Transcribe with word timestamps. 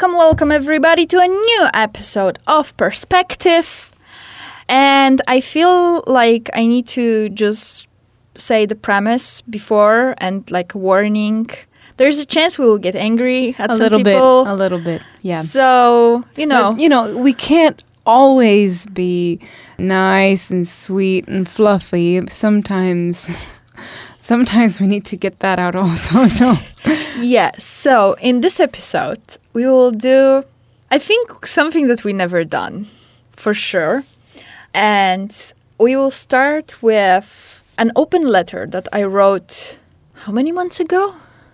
Welcome, 0.00 0.16
welcome 0.16 0.50
everybody 0.50 1.04
to 1.04 1.18
a 1.18 1.26
new 1.28 1.66
episode 1.74 2.38
of 2.46 2.74
Perspective. 2.78 3.92
And 4.66 5.20
I 5.28 5.42
feel 5.42 6.02
like 6.06 6.48
I 6.54 6.64
need 6.64 6.86
to 6.96 7.28
just 7.28 7.86
say 8.34 8.64
the 8.64 8.76
premise 8.76 9.42
before 9.42 10.14
and 10.16 10.50
like 10.50 10.72
a 10.72 10.78
warning. 10.78 11.50
There's 11.98 12.18
a 12.18 12.24
chance 12.24 12.58
we 12.58 12.64
will 12.64 12.78
get 12.78 12.94
angry 12.94 13.54
at 13.58 13.72
a 13.72 13.74
some 13.74 13.82
little 13.82 13.98
people. 13.98 14.44
bit, 14.44 14.50
a 14.50 14.54
little 14.54 14.78
bit, 14.78 15.02
yeah. 15.20 15.42
So, 15.42 16.24
you 16.34 16.46
know, 16.46 16.70
But, 16.72 16.80
you 16.80 16.88
know, 16.88 17.18
we 17.18 17.34
can't 17.34 17.84
always 18.06 18.86
be 18.86 19.38
nice 19.76 20.50
and 20.50 20.66
sweet 20.66 21.28
and 21.28 21.46
fluffy. 21.46 22.26
Sometimes, 22.28 23.28
sometimes 24.30 24.80
we 24.80 24.86
need 24.86 25.04
to 25.12 25.16
get 25.16 25.34
that 25.40 25.58
out 25.58 25.74
also. 25.74 26.26
So, 26.38 26.46
Yeah, 27.36 27.50
so 27.58 27.94
in 28.28 28.40
this 28.40 28.60
episode, 28.60 29.22
we 29.56 29.62
will 29.66 29.90
do, 30.12 30.44
I 30.96 30.98
think, 30.98 31.46
something 31.46 31.88
that 31.88 32.00
we 32.04 32.12
never 32.12 32.44
done 32.44 32.86
for 33.32 33.52
sure. 33.54 34.02
And 34.72 35.30
we 35.78 35.96
will 35.96 36.10
start 36.26 36.66
with 36.82 37.28
an 37.76 37.90
open 37.96 38.22
letter 38.36 38.66
that 38.74 38.86
I 38.92 39.02
wrote 39.14 39.78
how 40.24 40.32
many 40.32 40.52
months 40.52 40.80
ago? 40.80 41.02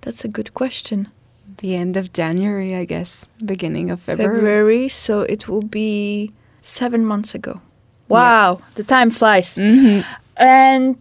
That's 0.03 0.25
a 0.25 0.29
good 0.29 0.51
question. 0.55 0.99
the 1.63 1.75
end 1.83 1.97
of 1.97 2.07
January, 2.13 2.73
I 2.83 2.85
guess, 2.87 3.11
beginning 3.53 3.91
of 3.93 3.99
February. 4.01 4.37
February, 4.37 4.89
so 4.89 5.15
it 5.35 5.43
will 5.49 5.67
be 5.83 6.31
seven 6.61 7.01
months 7.13 7.35
ago. 7.35 7.55
Wow, 8.09 8.61
the 8.75 8.85
time 8.85 9.11
flies. 9.11 9.57
hmm 9.57 10.01
And 10.37 11.01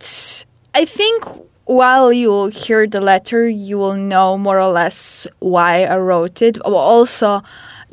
I 0.81 0.85
think 0.85 1.19
while 1.65 2.13
you'll 2.13 2.47
hear 2.47 2.87
the 2.87 3.01
letter, 3.01 3.47
you 3.47 3.77
will 3.77 3.95
know 3.95 4.37
more 4.37 4.59
or 4.59 4.71
less 4.71 5.27
why 5.39 5.85
I 5.85 5.97
wrote 5.97 6.41
it. 6.41 6.59
Also, 6.61 7.41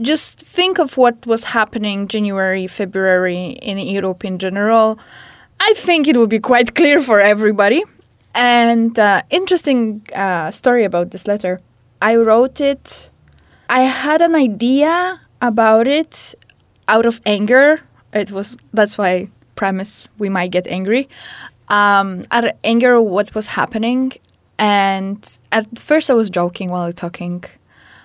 just 0.01 0.41
think 0.41 0.79
of 0.79 0.97
what 0.97 1.27
was 1.27 1.45
happening 1.45 2.09
January, 2.09 2.67
February 2.67 3.59
in 3.63 3.79
Europe 3.79 4.25
in 4.25 4.39
general. 4.39 4.99
I 5.61 5.73
think 5.75 6.07
it 6.07 6.17
will 6.17 6.27
be 6.27 6.39
quite 6.39 6.75
clear 6.75 7.01
for 7.01 7.21
everybody. 7.21 7.85
And 8.35 8.99
uh, 8.99 9.23
interesting 9.31 10.03
uh, 10.15 10.51
story 10.51 10.85
about 10.85 11.11
this 11.11 11.27
letter. 11.27 11.61
I 12.01 12.17
wrote 12.17 12.61
it. 12.61 13.11
I 13.69 13.83
had 13.83 14.21
an 14.21 14.35
idea 14.35 15.21
about 15.41 15.87
it 15.87 16.35
out 16.89 17.07
of 17.07 17.21
anger. 17.25 17.81
It 18.13 18.31
was 18.31 18.57
that's 18.73 18.99
why 18.99 19.29
premise 19.55 20.09
we 20.19 20.29
might 20.29 20.51
get 20.51 20.67
angry. 20.67 21.09
Um, 21.73 22.23
of 22.31 22.45
anger, 22.63 23.01
what 23.01 23.35
was 23.35 23.47
happening, 23.47 24.13
and 24.59 25.19
at 25.51 25.79
first 25.79 26.11
I 26.11 26.15
was 26.15 26.29
joking 26.29 26.69
while 26.69 26.93
talking 26.93 27.45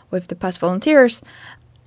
with 0.10 0.28
the 0.28 0.36
past 0.36 0.60
volunteers, 0.60 1.22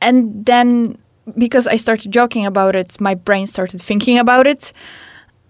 and 0.02 0.44
then 0.44 0.98
because 1.38 1.66
I 1.66 1.76
started 1.76 2.12
joking 2.12 2.44
about 2.46 2.76
it, 2.76 3.00
my 3.00 3.14
brain 3.14 3.46
started 3.46 3.80
thinking 3.80 4.18
about 4.18 4.46
it, 4.46 4.72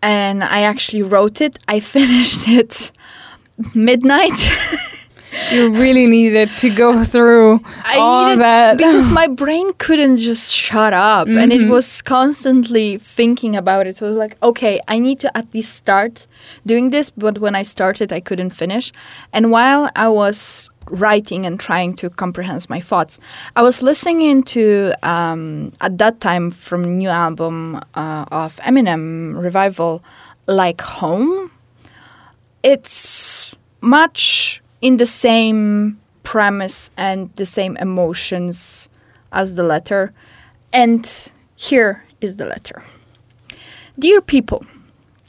and 0.02 0.44
I 0.44 0.62
actually 0.62 1.02
wrote 1.02 1.40
it. 1.40 1.58
I 1.66 1.80
finished 1.96 2.48
it 2.48 2.92
midnight. 3.74 4.38
You 5.52 5.70
really 5.70 6.06
needed 6.06 6.50
to 6.58 6.70
go 6.70 7.04
through 7.04 7.60
I 7.84 7.98
all 7.98 8.24
needed 8.24 8.40
that. 8.40 8.78
because 8.78 9.10
my 9.20 9.26
brain 9.26 9.72
couldn't 9.74 10.16
just 10.16 10.52
shut 10.54 10.92
up 10.92 11.28
and 11.28 11.52
it 11.52 11.68
was 11.68 12.02
constantly 12.02 12.98
thinking 12.98 13.56
about 13.56 13.86
it. 13.86 13.96
So 13.96 14.06
it 14.06 14.10
was 14.10 14.18
like, 14.18 14.36
okay, 14.42 14.80
I 14.88 14.98
need 14.98 15.20
to 15.20 15.36
at 15.36 15.52
least 15.54 15.74
start 15.74 16.26
doing 16.66 16.90
this. 16.90 17.10
But 17.10 17.38
when 17.38 17.54
I 17.54 17.62
started, 17.62 18.12
I 18.12 18.20
couldn't 18.20 18.50
finish. 18.50 18.92
And 19.32 19.50
while 19.50 19.90
I 19.94 20.08
was 20.08 20.68
writing 20.90 21.46
and 21.46 21.58
trying 21.60 21.94
to 21.94 22.10
comprehend 22.10 22.68
my 22.68 22.80
thoughts, 22.80 23.20
I 23.54 23.62
was 23.62 23.82
listening 23.82 24.42
to 24.44 24.92
um, 25.02 25.72
at 25.80 25.98
that 25.98 26.20
time 26.20 26.50
from 26.50 26.98
new 26.98 27.08
album 27.08 27.76
uh, 27.94 28.24
of 28.30 28.56
Eminem 28.58 29.40
Revival, 29.40 30.02
like 30.46 30.80
Home. 30.80 31.50
It's 32.62 33.56
much 33.80 34.59
in 34.80 34.96
the 34.96 35.06
same 35.06 36.00
premise 36.22 36.90
and 36.96 37.30
the 37.36 37.46
same 37.46 37.76
emotions 37.78 38.88
as 39.32 39.54
the 39.54 39.62
letter. 39.62 40.12
And 40.72 41.04
here 41.56 42.04
is 42.20 42.36
the 42.36 42.46
letter 42.46 42.82
Dear 43.98 44.20
people, 44.20 44.64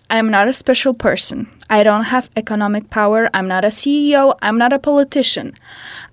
I 0.10 0.18
am 0.18 0.30
not 0.30 0.48
a 0.48 0.54
special 0.54 0.94
person. 0.94 1.50
I 1.70 1.84
don't 1.84 2.06
have 2.06 2.30
economic 2.36 2.90
power. 2.90 3.30
I'm 3.34 3.48
not 3.48 3.66
a 3.66 3.70
CEO. 3.70 4.38
I'm 4.42 4.58
not 4.58 4.72
a 4.72 4.80
politician. 4.80 5.56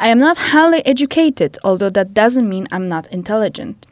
I 0.01 0.09
am 0.09 0.19
not 0.19 0.37
highly 0.37 0.85
educated, 0.87 1.59
although 1.63 1.91
that 1.91 2.15
doesn't 2.15 2.49
mean 2.49 2.67
I'm 2.73 2.89
not 2.89 3.07
intelligent. 3.13 3.87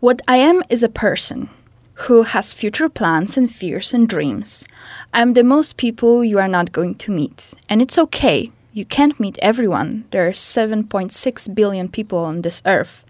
What 0.00 0.20
I 0.28 0.36
am 0.36 0.62
is 0.68 0.82
a 0.82 0.88
person 0.88 1.48
who 1.94 2.22
has 2.22 2.54
future 2.54 2.88
plans 2.88 3.36
and 3.36 3.50
fears 3.50 3.92
and 3.92 4.08
dreams. 4.08 4.64
I'm 5.12 5.32
the 5.32 5.42
most 5.42 5.76
people 5.76 6.22
you 6.24 6.38
are 6.38 6.46
not 6.46 6.72
going 6.72 6.94
to 6.96 7.10
meet, 7.10 7.54
and 7.68 7.82
it's 7.82 7.98
okay. 7.98 8.52
You 8.78 8.84
can't 8.84 9.18
meet 9.18 9.40
everyone. 9.42 10.04
There 10.12 10.28
are 10.28 10.30
7.6 10.30 11.52
billion 11.52 11.88
people 11.88 12.18
on 12.18 12.42
this 12.42 12.62
earth. 12.64 13.04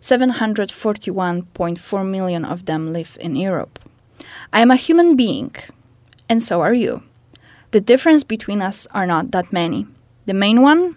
741.4 0.00 2.10
million 2.10 2.44
of 2.44 2.66
them 2.66 2.92
live 2.92 3.16
in 3.20 3.36
Europe. 3.36 3.78
I 4.52 4.58
am 4.58 4.72
a 4.72 4.82
human 4.86 5.14
being, 5.14 5.54
and 6.28 6.42
so 6.42 6.62
are 6.62 6.74
you. 6.74 7.04
The 7.70 7.80
difference 7.80 8.24
between 8.24 8.60
us 8.60 8.88
are 8.90 9.06
not 9.06 9.30
that 9.30 9.52
many. 9.52 9.86
The 10.26 10.34
main 10.34 10.62
one, 10.62 10.96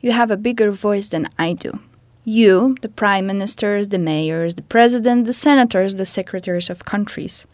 you 0.00 0.12
have 0.12 0.30
a 0.30 0.36
bigger 0.36 0.70
voice 0.70 1.08
than 1.08 1.28
I 1.36 1.54
do. 1.54 1.80
You, 2.22 2.76
the 2.80 2.88
prime 2.88 3.26
ministers, 3.26 3.88
the 3.88 3.98
mayors, 3.98 4.54
the 4.54 4.62
president, 4.62 5.26
the 5.26 5.32
senators, 5.32 5.96
the 5.96 6.04
secretaries 6.04 6.70
of 6.70 6.84
countries, 6.84 7.44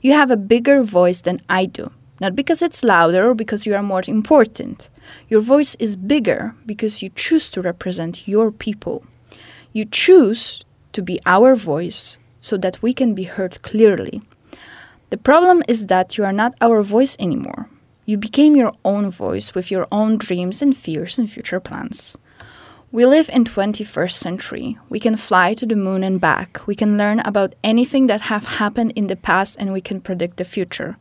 you 0.00 0.14
have 0.14 0.30
a 0.30 0.38
bigger 0.38 0.82
voice 0.82 1.20
than 1.20 1.42
I 1.50 1.66
do. 1.66 1.92
Not 2.18 2.34
because 2.34 2.62
it's 2.62 2.82
louder 2.82 3.28
or 3.28 3.34
because 3.34 3.66
you 3.66 3.74
are 3.74 3.82
more 3.82 4.04
important. 4.06 4.88
Your 5.28 5.40
voice 5.40 5.76
is 5.78 5.96
bigger 5.96 6.54
because 6.66 7.02
you 7.02 7.10
choose 7.14 7.50
to 7.50 7.62
represent 7.62 8.28
your 8.28 8.50
people. 8.50 9.04
You 9.72 9.84
choose 9.84 10.64
to 10.92 11.02
be 11.02 11.20
our 11.26 11.54
voice 11.54 12.18
so 12.40 12.56
that 12.56 12.82
we 12.82 12.92
can 12.92 13.14
be 13.14 13.24
heard 13.24 13.62
clearly. 13.62 14.22
The 15.10 15.18
problem 15.18 15.62
is 15.68 15.86
that 15.86 16.16
you 16.16 16.24
are 16.24 16.32
not 16.32 16.54
our 16.60 16.82
voice 16.82 17.16
anymore. 17.18 17.68
You 18.06 18.16
became 18.16 18.56
your 18.56 18.72
own 18.84 19.10
voice 19.10 19.54
with 19.54 19.70
your 19.70 19.86
own 19.92 20.16
dreams 20.18 20.62
and 20.62 20.76
fears 20.76 21.18
and 21.18 21.30
future 21.30 21.60
plans. 21.60 22.16
We 22.92 23.06
live 23.06 23.30
in 23.32 23.44
21st 23.44 24.14
century. 24.14 24.78
We 24.88 24.98
can 24.98 25.16
fly 25.16 25.54
to 25.54 25.64
the 25.64 25.76
moon 25.76 26.02
and 26.02 26.20
back. 26.20 26.60
We 26.66 26.74
can 26.74 26.98
learn 26.98 27.20
about 27.20 27.54
anything 27.62 28.08
that 28.08 28.22
have 28.22 28.58
happened 28.58 28.94
in 28.96 29.06
the 29.06 29.14
past 29.14 29.56
and 29.60 29.72
we 29.72 29.80
can 29.80 30.00
predict 30.00 30.38
the 30.38 30.44
future. 30.44 30.96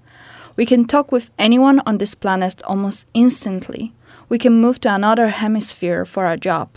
We 0.55 0.67
can 0.67 0.85
talk 0.85 1.11
with 1.11 1.31
anyone 1.39 1.81
on 1.87 1.97
this 1.97 2.13
planet 2.13 2.61
almost 2.65 3.07
instantly. 3.15 3.93
We 4.29 4.37
can 4.37 4.61
move 4.61 4.79
to 4.81 4.93
another 4.93 5.29
hemisphere 5.29 6.05
for 6.05 6.27
a 6.27 6.37
job. 6.37 6.69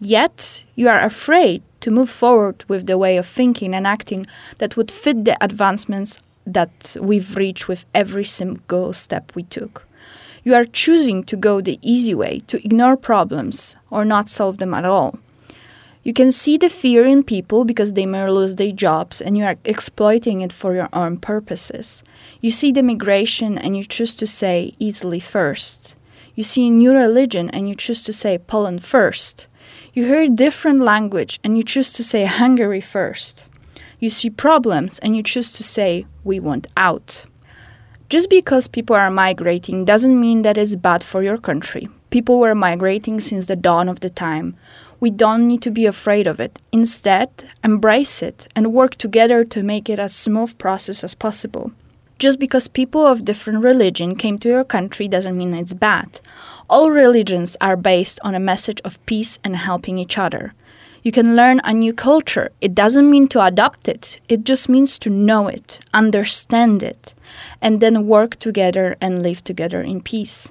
Yet, 0.00 0.64
you 0.74 0.88
are 0.88 1.00
afraid 1.00 1.62
to 1.80 1.90
move 1.90 2.08
forward 2.08 2.64
with 2.68 2.86
the 2.86 2.96
way 2.96 3.18
of 3.18 3.26
thinking 3.26 3.74
and 3.74 3.86
acting 3.86 4.26
that 4.58 4.76
would 4.76 4.90
fit 4.90 5.26
the 5.26 5.36
advancements 5.44 6.18
that 6.46 6.96
we've 7.00 7.36
reached 7.36 7.68
with 7.68 7.84
every 7.94 8.24
single 8.24 8.94
step 8.94 9.32
we 9.34 9.42
took. 9.42 9.86
You 10.42 10.54
are 10.54 10.64
choosing 10.64 11.24
to 11.24 11.36
go 11.36 11.60
the 11.60 11.78
easy 11.82 12.14
way, 12.14 12.40
to 12.46 12.64
ignore 12.64 12.96
problems 12.96 13.76
or 13.90 14.04
not 14.04 14.30
solve 14.30 14.58
them 14.58 14.72
at 14.72 14.84
all. 14.84 15.18
You 16.02 16.12
can 16.12 16.30
see 16.30 16.56
the 16.56 16.68
fear 16.68 17.04
in 17.04 17.24
people 17.24 17.64
because 17.64 17.94
they 17.94 18.06
may 18.06 18.30
lose 18.30 18.54
their 18.54 18.70
jobs 18.70 19.20
and 19.20 19.36
you 19.36 19.44
are 19.44 19.56
exploiting 19.64 20.40
it 20.40 20.52
for 20.52 20.72
your 20.72 20.88
own 20.92 21.16
purposes. 21.18 22.04
You 22.40 22.52
see 22.52 22.70
the 22.70 22.82
migration 22.82 23.58
and 23.58 23.76
you 23.76 23.82
choose 23.82 24.14
to 24.14 24.26
say 24.26 24.74
Italy 24.78 25.18
first. 25.18 25.95
You 26.36 26.42
see 26.42 26.68
a 26.68 26.70
new 26.70 26.92
religion 26.92 27.48
and 27.48 27.66
you 27.66 27.74
choose 27.74 28.02
to 28.02 28.12
say 28.12 28.36
Poland 28.36 28.84
first. 28.84 29.48
You 29.94 30.04
hear 30.04 30.20
a 30.20 30.28
different 30.28 30.80
language 30.80 31.40
and 31.42 31.56
you 31.56 31.64
choose 31.64 31.94
to 31.94 32.04
say 32.04 32.26
Hungary 32.26 32.82
first. 32.82 33.48
You 34.00 34.10
see 34.10 34.28
problems 34.28 34.98
and 34.98 35.16
you 35.16 35.22
choose 35.22 35.50
to 35.52 35.64
say 35.64 36.04
we 36.24 36.38
want 36.38 36.66
out. 36.76 37.24
Just 38.10 38.28
because 38.28 38.68
people 38.68 38.94
are 38.94 39.10
migrating 39.10 39.86
doesn't 39.86 40.20
mean 40.20 40.42
that 40.42 40.58
it's 40.58 40.76
bad 40.76 41.02
for 41.02 41.22
your 41.22 41.38
country. 41.38 41.88
People 42.10 42.38
were 42.38 42.54
migrating 42.54 43.18
since 43.18 43.46
the 43.46 43.56
dawn 43.56 43.88
of 43.88 44.00
the 44.00 44.10
time. 44.10 44.56
We 45.00 45.10
don't 45.10 45.48
need 45.48 45.62
to 45.62 45.70
be 45.70 45.86
afraid 45.86 46.26
of 46.26 46.38
it. 46.38 46.60
Instead, 46.70 47.30
embrace 47.64 48.22
it 48.22 48.46
and 48.54 48.74
work 48.74 48.96
together 48.96 49.42
to 49.44 49.62
make 49.62 49.88
it 49.88 49.98
as 49.98 50.14
smooth 50.14 50.58
process 50.58 51.02
as 51.02 51.14
possible. 51.14 51.72
Just 52.18 52.38
because 52.38 52.66
people 52.66 53.06
of 53.06 53.26
different 53.26 53.62
religion 53.62 54.16
came 54.16 54.38
to 54.38 54.48
your 54.48 54.64
country 54.64 55.06
doesn't 55.06 55.36
mean 55.36 55.52
it's 55.52 55.74
bad. 55.74 56.20
All 56.68 56.90
religions 56.90 57.58
are 57.60 57.76
based 57.76 58.18
on 58.24 58.34
a 58.34 58.40
message 58.40 58.80
of 58.84 59.04
peace 59.04 59.38
and 59.44 59.54
helping 59.54 59.98
each 59.98 60.16
other. 60.16 60.54
You 61.02 61.12
can 61.12 61.36
learn 61.36 61.60
a 61.62 61.74
new 61.74 61.92
culture. 61.92 62.50
It 62.62 62.74
doesn't 62.74 63.10
mean 63.10 63.28
to 63.28 63.44
adopt 63.44 63.86
it, 63.86 64.18
it 64.28 64.44
just 64.44 64.68
means 64.68 64.98
to 65.00 65.10
know 65.10 65.46
it, 65.46 65.80
understand 65.92 66.82
it, 66.82 67.14
and 67.60 67.80
then 67.80 68.06
work 68.06 68.36
together 68.36 68.96
and 69.00 69.22
live 69.22 69.44
together 69.44 69.82
in 69.82 70.00
peace. 70.00 70.50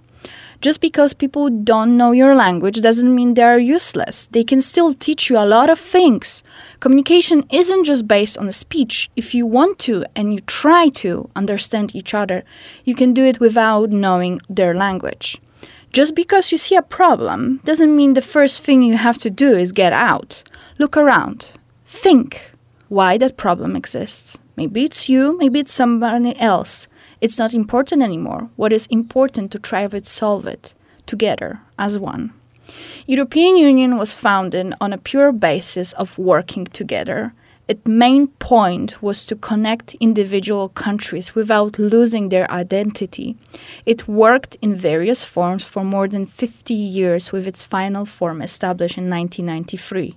Just 0.62 0.82
because 0.82 1.14
people 1.14 1.50
don't 1.50 1.98
know 1.98 2.12
your 2.12 2.36
language 2.36 2.82
doesn't 2.82 3.14
mean 3.14 3.34
they 3.34 3.44
are 3.44 3.60
useless. 3.60 4.28
They 4.28 4.44
can 4.44 4.62
still 4.62 4.94
teach 4.94 5.30
you 5.30 5.38
a 5.38 5.46
lot 5.46 5.70
of 5.70 5.80
things. 5.80 6.44
Communication 6.80 7.46
isn't 7.52 7.86
just 7.86 8.08
based 8.08 8.38
on 8.38 8.52
speech. 8.52 9.10
If 9.16 9.36
you 9.36 9.46
want 9.46 9.80
to 9.80 10.06
and 10.16 10.34
you 10.34 10.40
try 10.42 10.90
to 11.04 11.30
understand 11.36 11.96
each 11.96 12.14
other, 12.14 12.44
you 12.84 12.96
can 12.96 13.14
do 13.14 13.24
it 13.24 13.40
without 13.40 13.90
knowing 13.90 14.40
their 14.50 14.74
language. 14.74 15.40
Just 15.92 16.14
because 16.14 16.52
you 16.52 16.58
see 16.58 16.76
a 16.76 16.82
problem 16.82 17.62
doesn't 17.64 17.96
mean 17.96 18.14
the 18.16 18.22
first 18.22 18.62
thing 18.62 18.84
you 18.84 18.98
have 18.98 19.18
to 19.20 19.30
do 19.30 19.52
is 19.54 19.72
get 19.72 19.94
out. 19.94 20.44
Look 20.78 20.98
around. 20.98 21.54
Think 21.86 22.52
why 22.90 23.18
that 23.18 23.38
problem 23.38 23.76
exists. 23.76 24.38
Maybe 24.58 24.84
it's 24.84 25.10
you, 25.10 25.38
maybe 25.38 25.60
it's 25.60 25.74
somebody 25.74 26.38
else. 26.40 26.88
It's 27.22 27.40
not 27.40 27.54
important 27.54 28.02
anymore. 28.02 28.50
What 28.56 28.74
is 28.74 28.88
important 28.88 29.52
to 29.52 29.60
try 29.60 29.88
to 29.88 30.06
solve 30.06 30.46
it 30.48 30.74
together 31.06 31.62
as 31.78 32.00
one. 32.00 32.34
European 33.06 33.58
Union 33.58 33.98
was 33.98 34.14
founded 34.14 34.74
on 34.82 34.92
a 34.92 34.98
pure 34.98 35.32
basis 35.32 35.94
of 35.94 36.18
working 36.18 36.66
together. 36.66 37.34
Its 37.68 37.88
main 37.88 38.28
point 38.28 39.02
was 39.02 39.26
to 39.26 39.36
connect 39.36 39.96
individual 39.96 40.70
countries 40.70 41.34
without 41.34 41.80
losing 41.80 42.30
their 42.30 42.50
identity. 42.52 43.36
It 43.86 44.08
worked 44.08 44.56
in 44.62 44.76
various 44.76 45.24
forms 45.24 45.66
for 45.66 45.84
more 45.84 46.08
than 46.08 46.28
50 46.28 46.74
years 46.74 47.32
with 47.32 47.48
its 47.48 47.64
final 47.64 48.06
form 48.06 48.42
established 48.42 48.98
in 48.98 49.10
1993. 49.10 50.16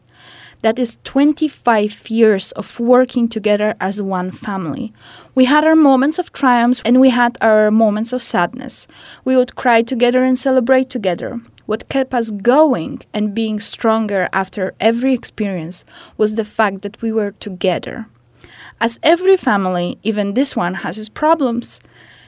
That 0.62 0.78
is 0.78 0.98
25 1.04 2.10
years 2.10 2.50
of 2.52 2.80
working 2.80 3.28
together 3.28 3.74
as 3.80 4.02
one 4.02 4.32
family. 4.32 4.92
We 5.34 5.44
had 5.44 5.64
our 5.64 5.76
moments 5.76 6.18
of 6.18 6.32
triumphs 6.32 6.82
and 6.84 7.00
we 7.00 7.10
had 7.10 7.38
our 7.40 7.70
moments 7.70 8.12
of 8.12 8.22
sadness. 8.22 8.88
We 9.24 9.36
would 9.36 9.54
cry 9.54 9.82
together 9.82 10.24
and 10.24 10.36
celebrate 10.36 10.90
together. 10.90 11.40
What 11.66 11.88
kept 11.88 12.12
us 12.12 12.30
going 12.30 13.02
and 13.14 13.34
being 13.34 13.60
stronger 13.60 14.28
after 14.32 14.74
every 14.80 15.14
experience 15.14 15.84
was 16.16 16.34
the 16.34 16.44
fact 16.44 16.82
that 16.82 17.00
we 17.02 17.12
were 17.12 17.32
together. 17.32 18.06
As 18.80 18.98
every 19.02 19.36
family, 19.36 19.98
even 20.02 20.34
this 20.34 20.56
one, 20.56 20.74
has 20.74 20.98
its 20.98 21.08
problems. 21.08 21.80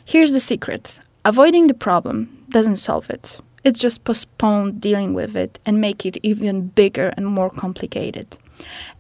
Here's 0.05 0.33
the 0.33 0.41
secret 0.41 1.01
avoiding 1.25 1.67
the 1.67 1.75
problem 1.75 2.45
doesn't 2.49 2.77
solve 2.77 3.11
it. 3.11 3.39
It 3.63 3.75
just 3.75 4.05
postpone 4.05 4.79
dealing 4.79 5.15
with 5.15 5.37
it 5.37 5.59
and 5.67 5.81
make 5.81 6.07
it 6.07 6.17
even 6.23 6.69
bigger 6.69 7.13
and 7.17 7.27
more 7.27 7.51
complicated. 7.51 8.39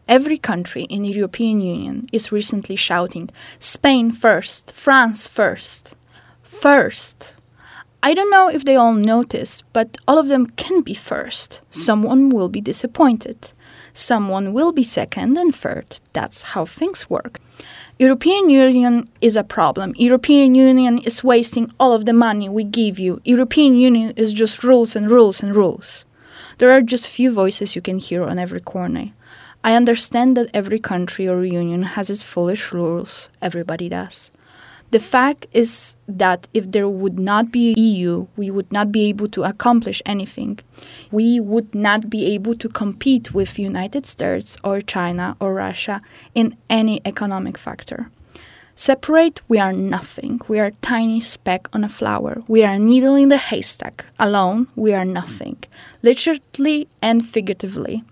Every 0.06 0.38
country 0.38 0.82
in 0.84 1.02
the 1.02 1.10
European 1.10 1.60
Union 1.60 2.08
is 2.12 2.32
recently 2.32 2.76
shouting, 2.76 3.30
Spain 3.58 4.12
first, 4.12 4.72
France 4.72 5.28
first. 5.28 5.94
First. 6.42 7.36
I 8.02 8.14
don't 8.14 8.30
know 8.30 8.48
if 8.48 8.64
they 8.64 8.76
all 8.76 8.94
noticed, 8.94 9.62
but 9.72 9.98
all 10.08 10.18
of 10.18 10.28
them 10.28 10.46
can 10.46 10.80
be 10.80 10.94
first. 10.94 11.60
Someone 11.70 12.30
will 12.30 12.48
be 12.48 12.60
disappointed. 12.60 13.52
Someone 13.92 14.52
will 14.52 14.72
be 14.72 14.82
second 14.82 15.36
and 15.36 15.54
third. 15.54 16.00
That's 16.12 16.42
how 16.42 16.64
things 16.64 17.10
work. 17.10 17.38
European 18.00 18.48
Union 18.48 19.10
is 19.20 19.36
a 19.36 19.44
problem. 19.44 19.92
European 19.98 20.54
Union 20.54 21.00
is 21.00 21.22
wasting 21.22 21.70
all 21.78 21.92
of 21.92 22.06
the 22.06 22.14
money 22.14 22.48
we 22.48 22.64
give 22.64 22.98
you. 22.98 23.20
European 23.24 23.76
Union 23.76 24.14
is 24.16 24.32
just 24.32 24.64
rules 24.64 24.96
and 24.96 25.10
rules 25.10 25.42
and 25.42 25.54
rules. 25.54 26.06
There 26.56 26.70
are 26.70 26.80
just 26.80 27.10
few 27.10 27.30
voices 27.30 27.76
you 27.76 27.82
can 27.82 27.98
hear 27.98 28.24
on 28.24 28.38
every 28.38 28.62
corner. 28.62 29.12
I 29.62 29.74
understand 29.74 30.34
that 30.38 30.48
every 30.54 30.78
country 30.78 31.28
or 31.28 31.44
union 31.44 31.82
has 31.82 32.08
its 32.08 32.22
foolish 32.22 32.72
rules. 32.72 33.28
Everybody 33.42 33.90
does. 33.90 34.30
The 34.90 34.98
fact 34.98 35.46
is 35.52 35.94
that 36.08 36.48
if 36.52 36.72
there 36.72 36.88
would 36.88 37.16
not 37.16 37.52
be 37.52 37.74
EU, 37.74 38.26
we 38.36 38.50
would 38.50 38.72
not 38.72 38.90
be 38.90 39.04
able 39.06 39.28
to 39.28 39.44
accomplish 39.44 40.02
anything. 40.04 40.58
We 41.12 41.38
would 41.38 41.72
not 41.74 42.10
be 42.10 42.26
able 42.34 42.56
to 42.56 42.68
compete 42.68 43.32
with 43.32 43.56
United 43.58 44.04
States 44.06 44.56
or 44.64 44.80
China 44.80 45.36
or 45.38 45.54
Russia 45.54 46.02
in 46.34 46.56
any 46.68 47.00
economic 47.04 47.56
factor. 47.56 48.10
Separate, 48.74 49.42
we 49.46 49.58
are 49.58 49.74
nothing. 49.74 50.40
We 50.48 50.58
are 50.58 50.66
a 50.66 50.80
tiny 50.82 51.20
speck 51.20 51.68
on 51.72 51.84
a 51.84 51.88
flower. 51.88 52.42
We 52.48 52.64
are 52.64 52.72
a 52.72 52.78
needle 52.78 53.14
in 53.14 53.28
the 53.28 53.36
haystack. 53.36 54.06
Alone, 54.18 54.68
we 54.74 54.94
are 54.94 55.04
nothing, 55.04 55.58
literally 56.02 56.88
and 57.02 57.24
figuratively. 57.24 58.02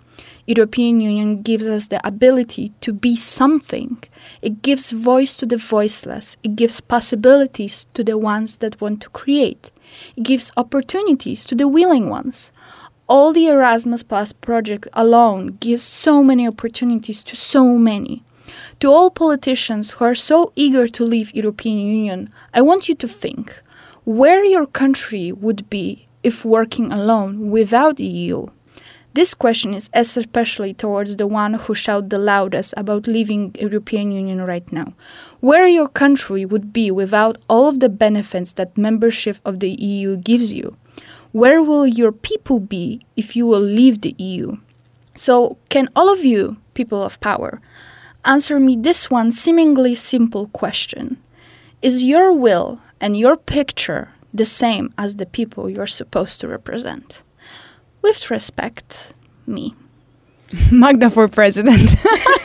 European 0.48 1.02
Union 1.02 1.42
gives 1.42 1.68
us 1.68 1.88
the 1.88 2.00
ability 2.06 2.72
to 2.80 2.94
be 2.94 3.14
something. 3.16 4.02
It 4.40 4.62
gives 4.62 4.92
voice 4.92 5.36
to 5.36 5.44
the 5.44 5.58
voiceless. 5.58 6.38
It 6.42 6.56
gives 6.56 6.80
possibilities 6.80 7.86
to 7.92 8.02
the 8.02 8.16
ones 8.16 8.56
that 8.58 8.80
want 8.80 9.02
to 9.02 9.10
create. 9.10 9.70
It 10.16 10.22
gives 10.22 10.50
opportunities 10.56 11.44
to 11.44 11.54
the 11.54 11.68
willing 11.68 12.08
ones. 12.08 12.50
All 13.10 13.34
the 13.34 13.46
Erasmus 13.48 14.02
Plus 14.02 14.32
project 14.32 14.88
alone 14.94 15.58
gives 15.60 15.82
so 15.82 16.24
many 16.24 16.48
opportunities 16.48 17.22
to 17.24 17.36
so 17.36 17.76
many. 17.76 18.22
To 18.80 18.88
all 18.88 19.10
politicians 19.10 19.90
who 19.90 20.06
are 20.06 20.14
so 20.14 20.52
eager 20.56 20.88
to 20.88 21.04
leave 21.04 21.34
European 21.34 21.76
Union, 21.76 22.32
I 22.54 22.62
want 22.62 22.88
you 22.88 22.94
to 22.94 23.08
think 23.08 23.60
where 24.04 24.42
your 24.46 24.66
country 24.66 25.30
would 25.30 25.68
be 25.68 26.08
if 26.22 26.42
working 26.42 26.90
alone 26.90 27.50
without 27.50 28.00
EU. 28.00 28.46
This 29.18 29.34
question 29.34 29.74
is 29.74 29.90
especially 29.94 30.72
towards 30.72 31.16
the 31.16 31.26
one 31.26 31.54
who 31.54 31.74
shout 31.74 32.08
the 32.08 32.20
loudest 32.20 32.72
about 32.76 33.08
leaving 33.08 33.52
European 33.58 34.12
Union 34.12 34.40
right 34.42 34.70
now. 34.70 34.92
Where 35.40 35.66
your 35.66 35.88
country 35.88 36.44
would 36.44 36.72
be 36.72 36.92
without 36.92 37.36
all 37.48 37.66
of 37.66 37.80
the 37.80 37.88
benefits 37.88 38.52
that 38.52 38.78
membership 38.78 39.38
of 39.44 39.58
the 39.58 39.70
EU 39.70 40.18
gives 40.18 40.52
you? 40.52 40.76
Where 41.32 41.60
will 41.60 41.84
your 41.84 42.12
people 42.12 42.60
be 42.60 43.00
if 43.16 43.34
you 43.34 43.44
will 43.44 43.58
leave 43.58 44.02
the 44.02 44.14
EU? 44.18 44.58
So, 45.16 45.58
can 45.68 45.88
all 45.96 46.12
of 46.12 46.24
you, 46.24 46.56
people 46.74 47.02
of 47.02 47.18
power, 47.18 47.60
answer 48.24 48.60
me 48.60 48.76
this 48.76 49.10
one 49.10 49.32
seemingly 49.32 49.96
simple 49.96 50.46
question? 50.46 51.16
Is 51.82 52.04
your 52.04 52.32
will 52.32 52.80
and 53.00 53.16
your 53.16 53.36
picture 53.36 54.10
the 54.32 54.44
same 54.44 54.94
as 54.96 55.16
the 55.16 55.26
people 55.26 55.68
you're 55.68 55.88
supposed 55.88 56.40
to 56.40 56.46
represent? 56.46 57.24
With 58.02 58.30
respect, 58.30 59.14
me. 59.46 59.74
Magda 60.72 61.10
for 61.10 61.28
president. 61.28 61.94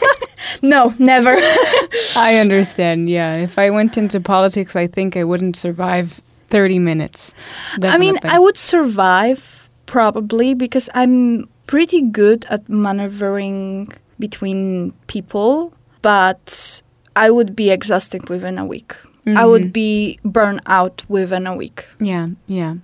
no, 0.61 0.93
never. 0.99 1.31
I 2.17 2.37
understand. 2.39 3.09
Yeah. 3.09 3.35
If 3.35 3.57
I 3.57 3.69
went 3.69 3.97
into 3.97 4.19
politics, 4.19 4.75
I 4.75 4.87
think 4.87 5.15
I 5.15 5.23
wouldn't 5.23 5.55
survive 5.55 6.21
30 6.49 6.79
minutes. 6.79 7.33
Definitely. 7.79 7.89
I 7.89 7.97
mean, 7.97 8.19
I 8.23 8.39
would 8.39 8.57
survive 8.57 9.69
probably 9.85 10.53
because 10.53 10.89
I'm 10.93 11.47
pretty 11.67 12.01
good 12.01 12.45
at 12.49 12.67
maneuvering 12.67 13.91
between 14.19 14.91
people, 15.07 15.73
but 16.01 16.81
I 17.15 17.29
would 17.29 17.55
be 17.55 17.69
exhausted 17.69 18.29
within 18.29 18.57
a 18.57 18.65
week. 18.65 18.95
Mm-hmm. 19.25 19.37
I 19.37 19.45
would 19.45 19.61
mm-hmm. 19.61 19.71
be 19.71 20.19
burned 20.25 20.61
out 20.65 21.03
within 21.07 21.47
a 21.47 21.55
week. 21.55 21.85
Yeah, 21.97 22.29
yeah. 22.45 22.75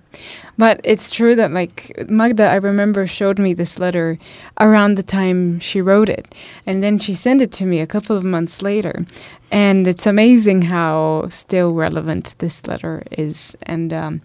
But 0.56 0.80
it's 0.84 1.10
true 1.10 1.34
that, 1.36 1.52
like, 1.52 1.92
Magda, 2.08 2.44
I 2.44 2.54
remember, 2.54 3.06
showed 3.06 3.38
me 3.38 3.52
this 3.52 3.78
letter 3.78 4.18
around 4.58 4.94
the 4.94 5.02
time 5.02 5.60
she 5.60 5.82
wrote 5.82 6.08
it. 6.08 6.34
And 6.64 6.82
then 6.82 6.98
she 6.98 7.12
sent 7.12 7.42
it 7.42 7.52
to 7.52 7.66
me 7.66 7.80
a 7.80 7.86
couple 7.86 8.16
of 8.16 8.24
months 8.24 8.62
later. 8.62 9.04
And 9.50 9.86
it's 9.86 10.06
amazing 10.06 10.62
how 10.62 11.28
still 11.28 11.74
relevant 11.74 12.34
this 12.38 12.66
letter 12.66 13.02
is. 13.10 13.54
And 13.64 13.92
um, 13.92 14.22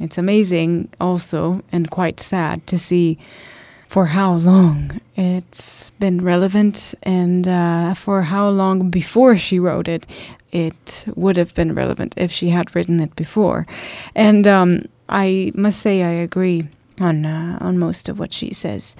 it's 0.00 0.18
amazing 0.18 0.88
also, 1.00 1.62
and 1.70 1.90
quite 1.90 2.18
sad 2.18 2.66
to 2.66 2.78
see 2.78 3.18
for 3.92 4.06
how 4.06 4.32
long 4.32 5.02
it's 5.16 5.90
been 6.00 6.24
relevant 6.24 6.94
and 7.02 7.46
uh, 7.46 7.92
for 7.92 8.22
how 8.22 8.48
long 8.48 8.88
before 8.88 9.36
she 9.36 9.58
wrote 9.58 9.86
it 9.86 10.06
it 10.50 11.04
would 11.14 11.36
have 11.36 11.54
been 11.54 11.74
relevant 11.74 12.14
if 12.16 12.32
she 12.32 12.48
had 12.48 12.74
written 12.74 13.00
it 13.00 13.14
before. 13.16 13.66
And 14.14 14.46
um, 14.46 14.86
I 15.10 15.52
must 15.54 15.80
say 15.80 16.02
I 16.02 16.24
agree 16.28 16.68
on 17.00 17.26
uh, 17.26 17.58
on 17.60 17.78
most 17.78 18.08
of 18.08 18.18
what 18.18 18.32
she 18.32 18.54
says, 18.54 18.96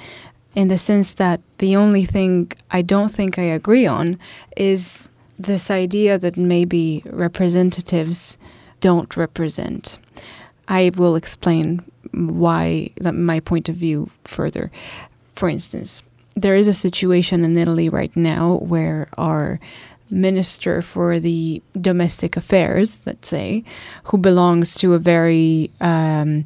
in 0.54 0.68
the 0.68 0.76
sense 0.76 1.14
that 1.14 1.40
the 1.56 1.74
only 1.74 2.04
thing 2.04 2.52
I 2.70 2.82
don't 2.82 3.14
think 3.14 3.38
I 3.38 3.48
agree 3.60 3.86
on 3.86 4.18
is 4.58 5.08
this 5.38 5.70
idea 5.70 6.18
that 6.18 6.36
maybe 6.36 7.02
representatives 7.06 8.36
don't 8.82 9.16
represent. 9.16 9.98
I 10.68 10.90
will 10.94 11.16
explain 11.16 11.80
why 12.12 12.90
that 13.00 13.14
my 13.14 13.40
point 13.40 13.68
of 13.68 13.76
view 13.76 14.10
further. 14.24 14.70
For 15.34 15.48
instance, 15.48 16.02
there 16.34 16.56
is 16.56 16.68
a 16.68 16.72
situation 16.72 17.44
in 17.44 17.56
Italy 17.56 17.88
right 17.88 18.14
now 18.16 18.56
where 18.56 19.08
our 19.18 19.60
minister 20.10 20.82
for 20.82 21.18
the 21.18 21.62
domestic 21.80 22.36
affairs, 22.36 23.00
let's 23.06 23.28
say, 23.28 23.64
who 24.04 24.18
belongs 24.18 24.74
to 24.76 24.92
a 24.92 24.98
very 24.98 25.70
um, 25.80 26.44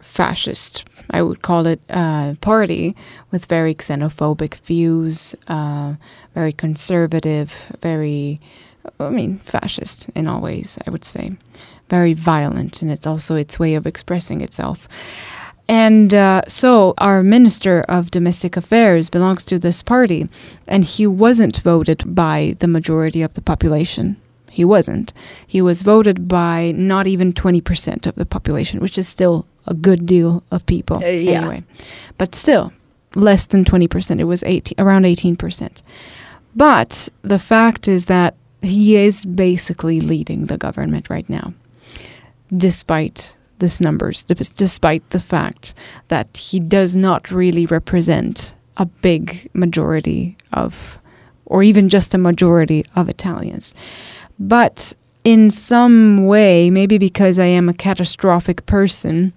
fascist, 0.00 0.84
I 1.10 1.22
would 1.22 1.42
call 1.42 1.66
it, 1.66 1.80
uh, 1.90 2.34
party 2.40 2.96
with 3.30 3.46
very 3.46 3.74
xenophobic 3.74 4.54
views, 4.60 5.34
uh, 5.46 5.94
very 6.34 6.52
conservative, 6.52 7.66
very, 7.80 8.40
I 8.98 9.10
mean, 9.10 9.38
fascist 9.38 10.08
in 10.14 10.26
all 10.26 10.40
ways, 10.40 10.78
I 10.86 10.90
would 10.90 11.04
say. 11.04 11.32
Very 11.92 12.14
violent, 12.14 12.80
and 12.80 12.90
it's 12.90 13.06
also 13.06 13.36
its 13.36 13.58
way 13.58 13.74
of 13.74 13.86
expressing 13.86 14.40
itself. 14.40 14.88
And 15.68 16.14
uh, 16.14 16.40
so 16.48 16.94
our 16.96 17.22
Minister 17.22 17.82
of 17.82 18.10
Domestic 18.10 18.56
Affairs 18.56 19.10
belongs 19.10 19.44
to 19.44 19.58
this 19.58 19.82
party, 19.82 20.28
and 20.66 20.84
he 20.84 21.06
wasn't 21.06 21.58
voted 21.58 22.14
by 22.14 22.56
the 22.60 22.66
majority 22.66 23.20
of 23.20 23.34
the 23.34 23.42
population. 23.42 24.16
He 24.50 24.64
wasn't. 24.64 25.12
He 25.46 25.60
was 25.60 25.82
voted 25.82 26.28
by 26.28 26.72
not 26.72 27.06
even 27.06 27.34
20% 27.34 28.06
of 28.06 28.14
the 28.14 28.26
population, 28.26 28.80
which 28.80 28.96
is 28.96 29.06
still 29.06 29.44
a 29.66 29.74
good 29.74 30.06
deal 30.06 30.42
of 30.50 30.64
people. 30.64 30.96
Uh, 30.96 31.08
yeah. 31.08 31.40
Anyway, 31.40 31.62
but 32.16 32.34
still 32.34 32.72
less 33.14 33.44
than 33.44 33.64
20%. 33.64 34.18
It 34.18 34.24
was 34.24 34.42
18, 34.44 34.76
around 34.78 35.04
18%. 35.04 35.82
But 36.56 37.10
the 37.20 37.38
fact 37.38 37.86
is 37.86 38.06
that 38.06 38.34
he 38.62 38.96
is 38.96 39.24
basically 39.24 40.00
leading 40.00 40.46
the 40.46 40.56
government 40.56 41.10
right 41.10 41.28
now, 41.28 41.52
despite 42.56 43.36
this 43.58 43.80
numbers, 43.80 44.24
despite 44.24 45.08
the 45.10 45.20
fact 45.20 45.74
that 46.08 46.36
he 46.36 46.60
does 46.60 46.96
not 46.96 47.30
really 47.30 47.64
represent 47.66 48.54
a 48.76 48.86
big 48.86 49.48
majority 49.54 50.36
of, 50.52 50.98
or 51.46 51.62
even 51.62 51.88
just 51.88 52.14
a 52.14 52.18
majority 52.18 52.84
of 52.96 53.08
Italians. 53.08 53.74
But 54.38 54.94
in 55.24 55.50
some 55.50 56.26
way, 56.26 56.70
maybe 56.70 56.98
because 56.98 57.38
I 57.38 57.46
am 57.46 57.68
a 57.68 57.74
catastrophic 57.74 58.66
person, 58.66 59.32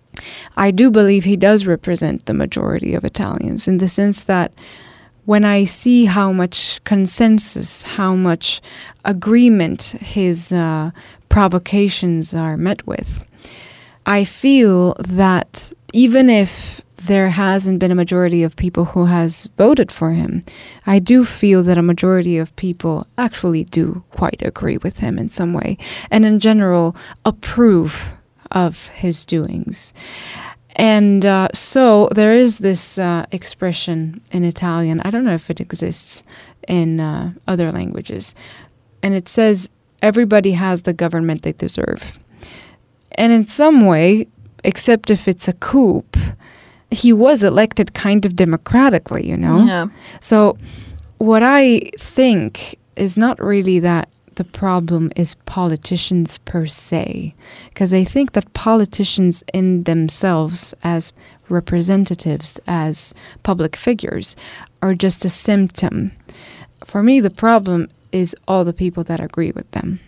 I 0.57 0.71
do 0.71 0.89
believe 0.89 1.23
he 1.23 1.37
does 1.37 1.67
represent 1.67 2.25
the 2.25 2.33
majority 2.33 2.95
of 2.95 3.05
Italians 3.05 3.67
in 3.67 3.77
the 3.77 3.87
sense 3.87 4.23
that 4.23 4.51
when 5.25 5.43
I 5.43 5.65
see 5.65 6.05
how 6.05 6.31
much 6.31 6.83
consensus, 6.83 7.83
how 7.83 8.15
much 8.15 8.61
agreement 9.03 9.95
his 9.99 10.53
uh, 10.53 10.91
provocations 11.35 12.33
are 12.33 12.55
met 12.55 12.87
with, 12.87 13.25
I 14.05 14.23
feel 14.23 14.93
that 14.99 15.73
even 15.91 16.29
if 16.29 16.79
there 16.95 17.29
hasn't 17.29 17.79
been 17.79 17.91
a 17.91 18.01
majority 18.03 18.41
of 18.41 18.55
people 18.55 18.85
who 18.85 19.03
has 19.03 19.49
voted 19.57 19.91
for 19.91 20.11
him, 20.11 20.45
I 20.87 20.99
do 20.99 21.25
feel 21.25 21.61
that 21.63 21.77
a 21.77 21.81
majority 21.81 22.37
of 22.37 22.55
people 22.55 23.05
actually 23.17 23.65
do 23.65 24.01
quite 24.11 24.41
agree 24.43 24.77
with 24.77 24.99
him 24.99 25.19
in 25.19 25.29
some 25.29 25.51
way, 25.51 25.77
and 26.09 26.25
in 26.25 26.39
general 26.39 26.95
approve 27.25 28.13
of 28.51 28.87
his 29.03 29.25
doings. 29.25 29.93
And 30.77 31.25
uh, 31.25 31.49
so 31.53 32.07
there 32.15 32.31
is 32.31 32.59
this 32.59 32.97
uh, 32.97 33.25
expression 33.33 34.21
in 34.31 34.45
Italian. 34.45 35.01
I 35.01 35.09
don't 35.09 35.25
know 35.25 35.35
if 35.35 35.49
it 35.49 35.59
exists 35.59 36.23
in 36.65 37.01
uh, 37.01 37.33
other 37.45 37.73
languages. 37.73 38.33
And 39.03 39.13
it 39.13 39.27
says, 39.27 39.69
everybody 40.05 40.51
has 40.51 40.83
the 40.83 40.93
government 40.93 41.41
they 41.41 41.53
deserve. 41.53 42.19
And 43.13 43.33
in 43.33 43.47
some 43.47 43.85
way, 43.87 44.27
except 44.63 45.09
if 45.09 45.27
it's 45.27 45.47
a 45.47 45.53
coup, 45.53 46.05
he 46.91 47.11
was 47.11 47.41
elected 47.41 47.95
kind 47.95 48.23
of 48.25 48.35
democratically, 48.35 49.27
you 49.27 49.35
know? 49.35 49.65
Yeah. 49.65 49.87
So, 50.21 50.57
what 51.17 51.41
I 51.41 51.91
think 51.97 52.77
is 52.95 53.17
not 53.17 53.43
really 53.43 53.79
that 53.79 54.09
the 54.35 54.43
problem 54.43 55.11
is 55.15 55.35
politicians 55.45 56.37
per 56.39 56.65
se, 56.65 57.33
because 57.69 57.93
I 57.93 58.03
think 58.03 58.33
that 58.33 58.53
politicians 58.53 59.43
in 59.53 59.83
themselves, 59.83 60.75
as 60.83 61.13
representatives, 61.49 62.59
as 62.67 63.13
public 63.43 63.75
figures, 63.75 64.35
are 64.81 64.93
just 64.93 65.25
a 65.25 65.29
symptom. 65.29 66.11
For 66.83 67.01
me, 67.01 67.21
the 67.21 67.29
problem 67.29 67.87
is 68.15 68.35
all 68.47 68.63
the 68.63 68.73
people 68.73 69.03
that 69.03 69.19
agree 69.19 69.51
with 69.51 69.69
them. 69.71 69.99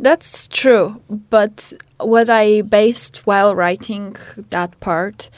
That's 0.00 0.48
true, 0.48 1.00
but 1.30 1.72
what 1.98 2.28
I 2.28 2.62
based 2.62 3.26
while 3.26 3.54
writing 3.54 4.16
that 4.50 4.78
part 4.80 5.30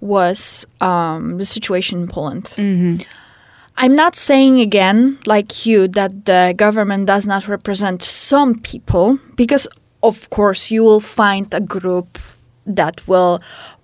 was 0.00 0.66
um, 0.80 1.38
the 1.38 1.44
situation 1.44 2.02
in 2.02 2.08
Poland. 2.08 2.44
Mm-hmm. 2.56 2.96
I'm 3.78 3.96
not 3.96 4.16
saying 4.16 4.60
again, 4.60 5.18
like 5.24 5.64
you, 5.64 5.88
that 5.88 6.26
the 6.26 6.54
government 6.56 7.06
does 7.06 7.26
not 7.26 7.48
represent 7.48 8.02
some 8.02 8.60
people, 8.60 9.18
because 9.34 9.66
of 10.02 10.28
course 10.28 10.70
you 10.70 10.84
will 10.84 11.00
find 11.00 11.52
a 11.54 11.60
group 11.60 12.18
that 12.66 13.06
will 13.08 13.40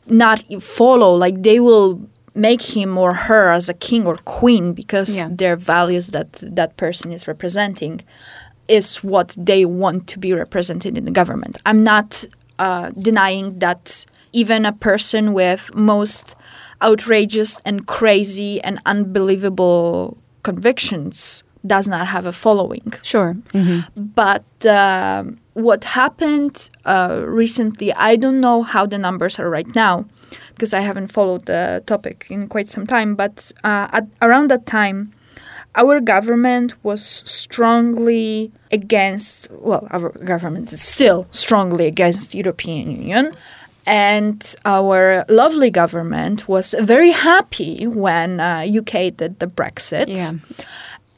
not 0.07 0.45
follow, 0.61 1.15
like 1.15 1.43
they 1.43 1.59
will 1.59 2.00
make 2.38 2.62
him 2.76 2.97
or 2.97 3.12
her 3.28 3.50
as 3.59 3.68
a 3.68 3.75
king 3.75 4.07
or 4.07 4.16
queen 4.38 4.73
because 4.73 5.16
Yeah. 5.16 5.26
their 5.40 5.57
values 5.57 6.07
that 6.16 6.30
that 6.59 6.71
person 6.76 7.12
is 7.12 7.26
representing 7.26 8.00
is 8.68 8.99
what 9.02 9.28
they 9.50 9.64
want 9.64 10.07
to 10.12 10.18
be 10.18 10.33
represented 10.33 10.97
in 10.99 11.04
the 11.04 11.11
government. 11.21 11.54
I'm 11.66 11.83
not 11.83 12.25
uh, 12.59 12.90
denying 12.90 13.59
that 13.61 14.04
even 14.33 14.66
a 14.66 14.73
person 14.73 15.33
with 15.33 15.75
most 15.75 16.35
outrageous 16.83 17.61
and 17.64 17.87
crazy 17.87 18.61
and 18.62 18.78
unbelievable 18.87 20.16
convictions 20.42 21.42
does 21.66 21.88
not 21.88 22.07
have 22.07 22.26
a 22.26 22.33
following. 22.33 22.92
Sure. 23.02 23.35
Mm-hmm. 23.52 23.80
But 24.14 24.45
um, 24.66 25.38
what 25.54 25.85
happened 25.85 26.71
uh, 26.85 27.23
recently, 27.26 27.92
I 27.95 28.16
don't 28.16 28.40
know 28.40 28.62
how 28.62 28.87
the 28.87 28.99
numbers 28.99 29.38
are 29.40 29.50
right 29.50 29.66
now 29.75 30.07
because 30.59 30.75
I 30.75 30.81
haven't 30.81 31.07
followed 31.07 31.47
the 31.47 31.85
topic 31.87 32.27
in 32.31 32.49
quite 32.49 32.69
some 32.69 32.85
time. 32.85 33.15
But 33.15 33.53
uh, 33.62 33.87
at, 33.93 34.09
around 34.21 34.50
that 34.50 34.67
time, 34.67 35.12
our 35.77 36.00
government 36.00 36.75
was 36.83 37.03
strongly 37.25 38.50
against, 38.73 39.49
well, 39.53 39.87
our 39.93 40.11
government 40.11 40.73
is 40.73 40.83
still 40.83 41.29
strongly 41.31 41.87
against 41.87 42.35
European 42.35 42.91
Union. 42.91 43.33
And 43.87 44.55
our 44.65 45.25
lovely 45.29 45.71
government 45.71 46.49
was 46.49 46.75
very 46.79 47.12
happy 47.12 47.87
when 47.87 48.41
uh, 48.41 48.67
UK 48.69 49.17
did 49.17 49.38
the 49.38 49.47
Brexit. 49.47 50.07
Yeah. 50.09 50.33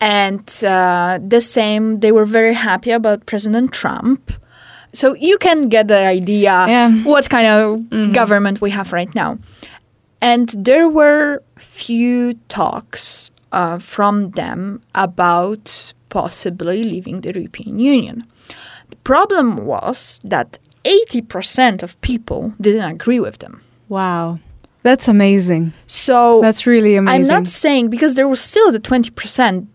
And 0.00 0.48
uh, 0.62 1.18
the 1.26 1.40
same, 1.40 2.00
they 2.00 2.12
were 2.12 2.26
very 2.26 2.54
happy 2.54 2.90
about 2.90 3.26
President 3.26 3.72
Trump. 3.72 4.32
So 4.92 5.14
you 5.14 5.38
can 5.38 5.68
get 5.68 5.88
the 5.88 5.98
idea 6.06 6.66
Yeah. 6.68 6.90
what 7.04 7.28
kind 7.30 7.46
of 7.46 8.12
government 8.12 8.60
we 8.60 8.70
have 8.70 8.92
right 8.92 9.14
now. 9.14 9.38
And 10.20 10.48
there 10.58 10.88
were 10.88 11.42
few 11.56 12.34
talks 12.48 13.30
uh, 13.52 13.78
from 13.78 14.30
them 14.32 14.80
about 14.94 15.92
possibly 16.08 16.82
leaving 16.82 17.20
the 17.22 17.32
European 17.32 17.78
Union. 17.78 18.22
The 18.90 18.96
problem 19.04 19.64
was 19.64 20.20
that 20.24 20.58
80% 20.84 21.82
of 21.82 22.00
people 22.00 22.52
didn't 22.60 22.90
agree 22.90 23.20
with 23.20 23.38
them. 23.38 23.60
Wow. 23.88 24.38
That's 24.82 25.08
amazing. 25.08 25.72
So 25.86 26.40
That's 26.40 26.66
really 26.66 26.96
amazing. 26.96 27.34
I'm 27.34 27.42
not 27.42 27.48
saying 27.48 27.90
because 27.90 28.14
there 28.14 28.28
was 28.28 28.40
still 28.40 28.72
the 28.72 28.80
20%, 28.80 29.66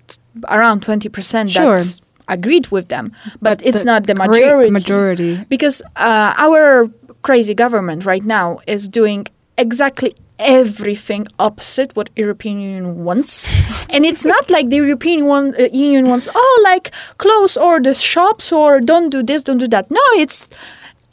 around 0.49 0.81
20% 0.81 1.49
Sure. 1.51 1.77
that 1.77 1.99
agreed 2.27 2.67
with 2.69 2.87
them, 2.89 3.11
but, 3.41 3.61
it's 3.63 3.79
the 3.83 3.85
not 3.85 4.07
the 4.07 4.15
majority. 4.15 4.71
majority. 4.71 5.45
Because 5.49 5.81
uh, 5.95 6.33
our 6.37 6.89
crazy 7.21 7.53
government 7.53 8.05
right 8.05 8.23
now 8.23 8.59
is 8.67 8.87
doing 8.87 9.25
exactly 9.57 10.13
everything 10.37 11.25
opposite 11.39 11.95
what 11.95 12.09
European 12.15 12.59
Union 12.59 13.03
wants, 13.03 13.51
and 13.89 14.05
it's 14.05 14.25
not 14.25 14.49
like 14.51 14.69
the 14.69 14.77
European 14.77 15.25
one, 15.25 15.55
uh, 15.59 15.67
Union 15.71 16.09
wants 16.09 16.27
oh 16.35 16.61
like 16.63 16.91
close 17.17 17.55
or 17.57 17.79
the 17.79 17.93
shops 17.93 18.51
or 18.51 18.81
don't 18.81 19.09
do 19.09 19.23
this, 19.23 19.43
don't 19.43 19.59
do 19.59 19.67
that. 19.67 19.89
No, 19.89 20.01
it's 20.15 20.47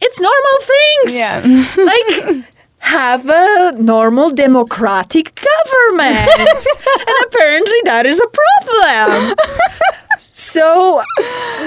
it's 0.00 0.21
normal 0.21 0.59
things 0.73 1.14
Yeah. 1.14 1.66
like 1.92 2.45
have 2.78 3.28
a 3.28 3.73
normal 3.78 4.31
democratic 4.31 5.40
government 5.40 6.28
and 6.38 7.16
apparently 7.26 7.76
that 7.85 8.04
is 8.07 8.21
a 8.21 8.26
problem 8.26 9.35
so 10.22 11.02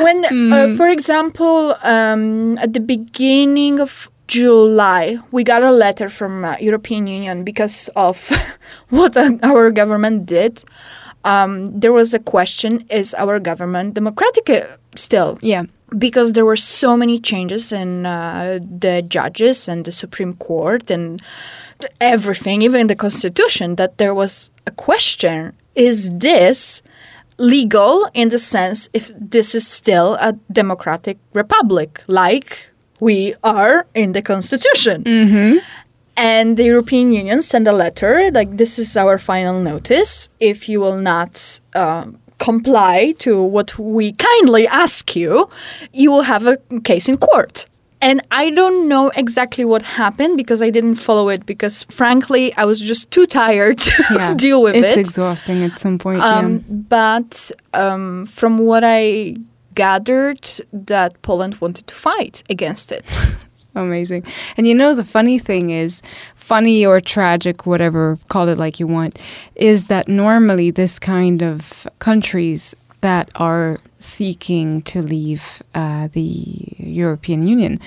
when 0.04 0.26
uh, 0.54 0.76
for 0.76 0.88
example 0.88 1.76
um, 1.84 2.58
at 2.60 2.74
the 2.74 2.80
beginning 2.80 3.80
of 3.80 4.10
july 4.28 5.18
we 5.32 5.44
got 5.44 5.62
a 5.62 5.72
letter 5.72 6.10
from 6.10 6.44
uh, 6.46 6.56
european 6.60 7.06
union 7.08 7.44
because 7.44 7.90
of 7.96 8.32
what 8.90 9.16
uh, 9.18 9.32
our 9.44 9.70
government 9.72 10.26
did. 10.26 10.64
Um, 11.24 11.80
there 11.80 11.92
was 11.92 12.14
a 12.14 12.20
question 12.20 12.86
is 12.92 13.16
our 13.16 13.40
government 13.40 13.96
democratic 13.96 14.48
uh, 14.48 14.78
still? 14.96 15.40
Yeah. 15.42 15.64
because 15.98 16.34
there 16.34 16.46
were 16.46 16.56
so 16.56 16.98
many 16.98 17.20
changes 17.20 17.72
in 17.72 18.06
uh, 18.06 18.60
the 18.62 19.02
judges 19.08 19.68
and 19.68 19.86
the 19.86 19.92
Supreme 19.92 20.34
Court 20.36 20.90
and 20.90 21.22
everything, 22.02 22.62
even 22.62 22.88
the 22.88 22.96
Constitution, 22.96 23.76
that 23.76 23.98
there 23.98 24.14
was 24.14 24.50
a 24.68 24.72
question 24.72 25.54
is 25.76 26.10
this 26.10 26.82
legal 27.38 28.10
in 28.14 28.30
the 28.30 28.40
sense 28.40 28.90
if 28.94 29.12
this 29.20 29.54
is 29.56 29.68
still 29.68 30.16
a 30.16 30.34
democratic 30.52 31.18
republic 31.34 32.02
like 32.08 32.70
we 33.00 33.34
are 33.44 33.86
in 33.94 34.14
the 34.14 34.22
Constitution? 34.22 35.04
And 36.18 36.56
the 36.56 36.64
European 36.64 37.12
Union 37.12 37.42
sent 37.42 37.68
a 37.68 37.74
letter 37.74 38.32
like, 38.32 38.56
this 38.58 38.80
is 38.80 38.96
our 38.96 39.18
final 39.18 39.60
notice. 39.62 40.30
If 40.40 40.70
you 40.70 40.80
will 40.80 40.96
not 40.98 41.60
um, 41.76 42.20
comply 42.40 43.14
to 43.20 43.44
what 43.44 43.78
we 43.78 44.14
kindly 44.14 44.66
ask 44.68 45.14
you, 45.16 45.50
you 45.92 46.12
will 46.12 46.22
have 46.24 46.48
a 46.48 46.58
case 46.84 47.10
in 47.10 47.18
court. 47.18 47.66
And 48.02 48.22
I 48.30 48.50
don't 48.52 48.88
know 48.88 49.10
exactly 49.16 49.66
what 49.66 49.82
happened 49.82 50.38
because 50.38 50.62
I 50.62 50.70
didn't 50.70 50.96
follow 50.96 51.30
it 51.30 51.46
because 51.46 51.86
frankly 51.90 52.54
I 52.56 52.66
was 52.66 52.80
just 52.82 53.10
too 53.10 53.26
tired 53.26 53.78
to 53.80 54.04
Yeah. 54.12 54.34
deal 54.38 54.62
with 54.62 54.76
it's 54.76 54.86
it. 54.86 55.00
It's 55.00 55.10
exhausting 55.10 55.64
at 55.64 55.80
some 55.80 55.98
point. 55.98 56.22
Um, 56.22 56.64
But 56.90 57.52
um, 57.74 58.26
from 58.26 58.60
what 58.60 58.84
I 58.86 59.38
gathered, 59.74 60.46
that 60.74 61.22
Poland 61.22 61.56
wanted 61.62 61.88
to 61.88 61.96
fight 61.96 62.44
against 62.50 62.92
it. 62.92 63.04
Amazing. 63.76 64.24
And 64.56 64.66
you 64.68 64.74
know, 64.76 64.96
the 64.96 65.04
funny 65.04 65.38
thing 65.38 65.70
is, 65.70 66.02
funny 66.36 66.86
or 66.86 67.02
tragic, 67.02 67.66
whatever, 67.66 68.18
call 68.30 68.48
it 68.48 68.58
like 68.58 68.80
you 68.80 68.88
want, 68.88 69.20
is 69.56 69.86
that 69.86 70.08
normally 70.08 70.72
this 70.72 70.98
kind 70.98 71.42
of 71.44 71.86
countries 72.00 72.74
that 73.02 73.30
are 73.36 73.80
seeking 74.06 74.82
to 74.84 75.02
leave 75.02 75.62
uh, 75.74 76.08
the 76.12 76.22
European 76.78 77.48
Union, 77.48 77.80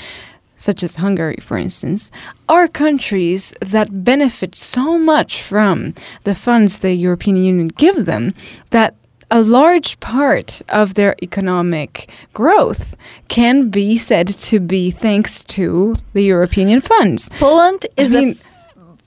such 0.57 0.83
as 0.83 0.97
Hungary, 0.97 1.39
for 1.41 1.57
instance, 1.57 2.11
are 2.49 2.69
countries 2.69 3.55
that 3.61 4.05
benefit 4.05 4.55
so 4.55 4.99
much 4.99 5.41
from 5.43 5.95
the 6.25 6.35
funds 6.35 6.81
the 6.81 6.95
European 6.95 7.37
Union 7.37 7.69
give 7.69 8.05
them 8.07 8.35
that 8.71 8.95
a 9.31 9.41
large 9.41 10.01
part 10.01 10.63
of 10.69 10.95
their 10.95 11.15
economic 11.23 12.11
growth 12.33 12.97
can 13.29 13.69
be 13.69 13.99
said 13.99 14.27
to 14.27 14.59
be 14.59 14.91
thanks 14.91 15.45
to 15.45 15.97
the 16.15 16.23
European 16.23 16.81
funds. 16.81 17.29
Poland 17.39 17.87
is 17.97 18.15
mean- 18.15 18.33
a 18.33 18.58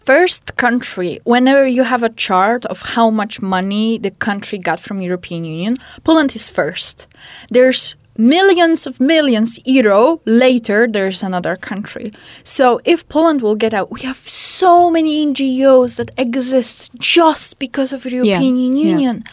first 0.04 0.56
country. 0.56 1.20
Whenever 1.24 1.66
you 1.68 1.84
have 1.84 2.04
a 2.04 2.10
chart 2.10 2.66
of 2.66 2.82
how 2.82 3.10
much 3.10 3.42
money 3.42 3.98
the 3.98 4.12
country 4.12 4.58
got 4.58 4.80
from 4.80 5.02
European 5.02 5.46
Union, 5.46 5.78
Poland 6.04 6.36
is 6.36 6.50
first. 6.50 7.08
There's 7.50 7.96
millions 8.18 8.86
of 8.86 9.00
millions 9.00 9.58
euro 9.66 10.22
later 10.26 10.86
there's 10.86 11.24
another 11.24 11.56
country 11.56 12.12
so 12.44 12.82
if 12.84 13.08
poland 13.08 13.42
will 13.42 13.56
get 13.56 13.74
out 13.74 13.90
we 13.90 14.02
have 14.02 14.18
so 14.28 14.92
many 14.92 15.26
ngos 15.26 15.96
that 15.96 16.12
exist 16.18 16.92
just 16.96 17.58
because 17.58 17.94
of 17.94 18.06
european 18.06 18.58
yeah. 18.58 18.92
union 18.92 19.24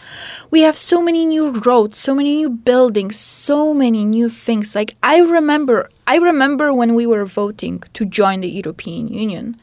we 0.49 0.61
have 0.61 0.77
so 0.77 1.01
many 1.03 1.25
new 1.25 1.51
roads 1.67 1.97
so 1.97 2.15
many 2.15 2.37
new 2.37 2.49
buildings 2.49 3.19
so 3.19 3.73
many 3.73 4.05
new 4.05 4.29
things 4.29 4.73
like 4.73 4.95
i 5.03 5.19
remember 5.19 5.89
i 6.07 6.15
remember 6.15 6.73
when 6.73 6.95
we 6.95 7.05
were 7.05 7.25
voting 7.25 7.83
to 7.91 8.05
join 8.05 8.39
the 8.39 8.49
european 8.49 9.09
union 9.09 9.59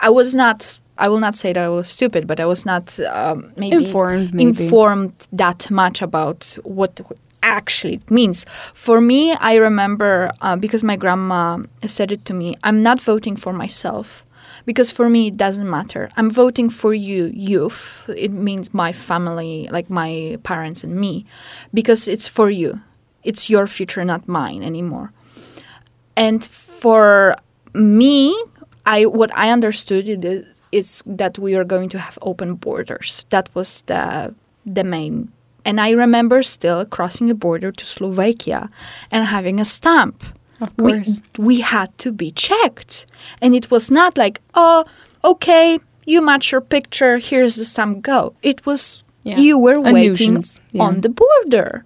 i 0.00 0.10
was 0.10 0.34
not 0.34 0.78
i 0.98 1.08
will 1.08 1.20
not 1.20 1.34
say 1.34 1.52
that 1.52 1.64
i 1.64 1.68
was 1.68 1.88
stupid 1.88 2.26
but 2.26 2.40
i 2.40 2.46
was 2.46 2.64
not 2.66 2.98
um, 3.00 3.52
maybe 3.56 3.84
Informed, 3.84 4.34
maybe. 4.34 4.48
informed 4.48 5.12
that 5.32 5.70
much 5.70 6.02
about 6.02 6.56
what 6.64 7.00
actually 7.42 7.94
it 7.94 8.10
means. 8.10 8.44
For 8.74 9.00
me, 9.00 9.32
I 9.32 9.54
remember 9.56 10.30
uh, 10.40 10.56
because 10.56 10.82
my 10.84 10.96
grandma 10.96 11.62
said 11.86 12.12
it 12.12 12.24
to 12.26 12.34
me, 12.34 12.56
I'm 12.62 12.82
not 12.82 13.00
voting 13.00 13.36
for 13.36 13.52
myself. 13.52 14.24
Because 14.66 14.92
for 14.92 15.08
me, 15.08 15.28
it 15.28 15.36
doesn't 15.38 15.68
matter. 15.68 16.10
I'm 16.16 16.30
voting 16.30 16.68
for 16.68 16.92
you, 16.92 17.30
youth. 17.32 18.04
It 18.14 18.32
means 18.32 18.74
my 18.74 18.92
family, 18.92 19.66
like 19.70 19.88
my 19.88 20.36
parents 20.42 20.84
and 20.84 20.94
me, 20.96 21.24
because 21.72 22.06
it's 22.06 22.28
for 22.28 22.50
you. 22.50 22.80
It's 23.24 23.48
your 23.48 23.66
future, 23.66 24.04
not 24.04 24.28
mine 24.28 24.62
anymore. 24.62 25.12
And 26.16 26.44
for 26.44 27.36
me, 27.72 28.36
I 28.96 29.04
what 29.06 29.30
I 29.36 29.52
understood 29.52 30.08
it 30.08 30.24
is, 30.24 30.44
is 30.72 31.02
that 31.18 31.38
we 31.38 31.54
are 31.58 31.64
going 31.64 31.88
to 31.90 31.98
have 31.98 32.18
open 32.22 32.54
borders. 32.56 33.26
That 33.28 33.46
was 33.54 33.82
the 33.82 34.34
the 34.76 34.84
main. 34.84 35.28
And 35.64 35.80
I 35.80 35.90
remember 35.92 36.42
still 36.42 36.84
crossing 36.86 37.28
the 37.28 37.34
border 37.34 37.70
to 37.72 37.84
Slovakia 37.84 38.70
and 39.10 39.26
having 39.26 39.60
a 39.60 39.64
stamp. 39.64 40.24
Of 40.60 40.70
course. 40.76 41.20
we 41.38 41.60
had 41.60 41.88
to 41.98 42.10
be 42.10 42.30
checked. 42.32 43.06
And 43.42 43.54
it 43.54 43.70
was 43.70 43.90
not 43.90 44.16
like, 44.18 44.40
oh, 44.54 44.84
okay, 45.22 45.78
you 46.06 46.20
match 46.22 46.50
your 46.52 46.60
picture, 46.62 47.18
here's 47.18 47.54
the 47.56 47.64
stamp, 47.64 48.02
go. 48.02 48.32
It 48.42 48.66
was, 48.66 49.04
Yeah. 49.22 49.38
you 49.38 49.58
were 49.58 49.78
A 49.78 49.92
waiting 49.92 50.42
yeah. 50.72 50.82
on 50.86 51.00
the 51.02 51.10
border. 51.10 51.84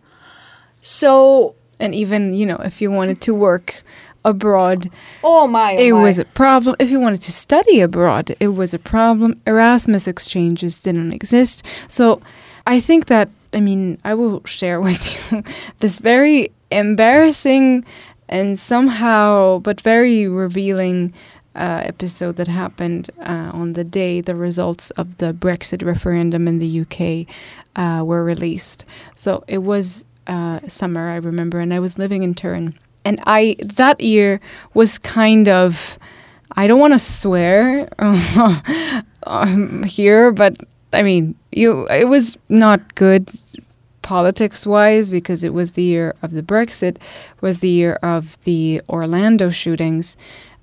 So, 0.81 1.55
And 1.83 1.95
even, 1.95 2.33
you 2.35 2.47
know, 2.47 2.61
if 2.65 2.81
you 2.81 2.91
wanted 2.95 3.21
to 3.27 3.35
work 3.35 3.83
abroad, 4.25 4.91
oh 5.25 5.47
my, 5.47 5.75
oh 5.75 5.79
it 5.79 5.93
my. 5.93 6.03
was 6.03 6.19
a 6.19 6.25
problem. 6.25 6.77
If 6.79 6.91
you 6.91 7.01
wanted 7.01 7.23
to 7.23 7.33
study 7.33 7.81
abroad, 7.81 8.35
it 8.41 8.49
was 8.49 8.75
a 8.75 8.79
problem. 8.79 9.41
Erasmus 9.47 10.07
exchanges 10.07 10.79
didn't 10.79 11.13
exist. 11.13 11.63
So 11.89 12.21
I 12.67 12.81
think 12.81 13.07
that, 13.07 13.29
I 13.53 13.61
mean, 13.61 13.99
I 14.05 14.15
will 14.15 14.45
share 14.45 14.81
with 14.89 15.33
you 15.33 15.43
this 15.81 15.99
very 15.99 16.53
embarrassing 16.71 17.85
and 18.29 18.59
somehow, 18.59 19.59
but 19.59 19.81
very 19.81 20.27
revealing 20.27 21.13
uh, 21.55 21.83
episode 21.85 22.37
that 22.37 22.49
happened 22.49 23.11
uh, 23.21 23.51
on 23.53 23.75
the 23.75 23.85
day 23.85 24.21
the 24.23 24.35
results 24.35 24.91
of 24.93 25.19
the 25.19 25.35
Brexit 25.35 25.85
referendum 25.85 26.49
in 26.49 26.59
the 26.59 26.81
UK 26.81 27.27
uh, 27.77 28.03
were 28.05 28.25
released. 28.25 28.85
So 29.17 29.45
it 29.49 29.59
was 29.59 30.05
uh, 30.27 30.61
summer, 30.69 31.11
I 31.11 31.17
remember, 31.17 31.61
and 31.61 31.75
I 31.75 31.81
was 31.81 31.99
living 31.99 32.23
in 32.23 32.35
Turin. 32.35 32.79
And 33.05 33.21
I 33.27 33.57
that 33.61 34.01
year 34.01 34.41
was 34.75 34.99
kind 34.99 35.49
of 35.49 35.99
I 36.57 36.67
don't 36.67 36.81
want 36.81 36.93
to 36.93 36.99
swear 36.99 37.89
um, 39.25 39.83
here, 39.85 40.33
but 40.33 40.57
I 40.93 41.03
mean, 41.03 41.35
you 41.51 41.87
it 41.89 42.09
was 42.09 42.37
not 42.49 42.95
good 42.95 43.31
politics 44.03 44.67
wise 44.67 45.11
because 45.11 45.45
it 45.45 45.55
was 45.55 45.73
the 45.73 45.83
year 45.83 46.15
of 46.23 46.33
the 46.33 46.43
Brexit, 46.43 46.99
was 47.41 47.61
the 47.61 47.71
year 47.71 47.95
of 48.03 48.41
the 48.43 48.83
Orlando 48.89 49.51
shootings, 49.51 50.17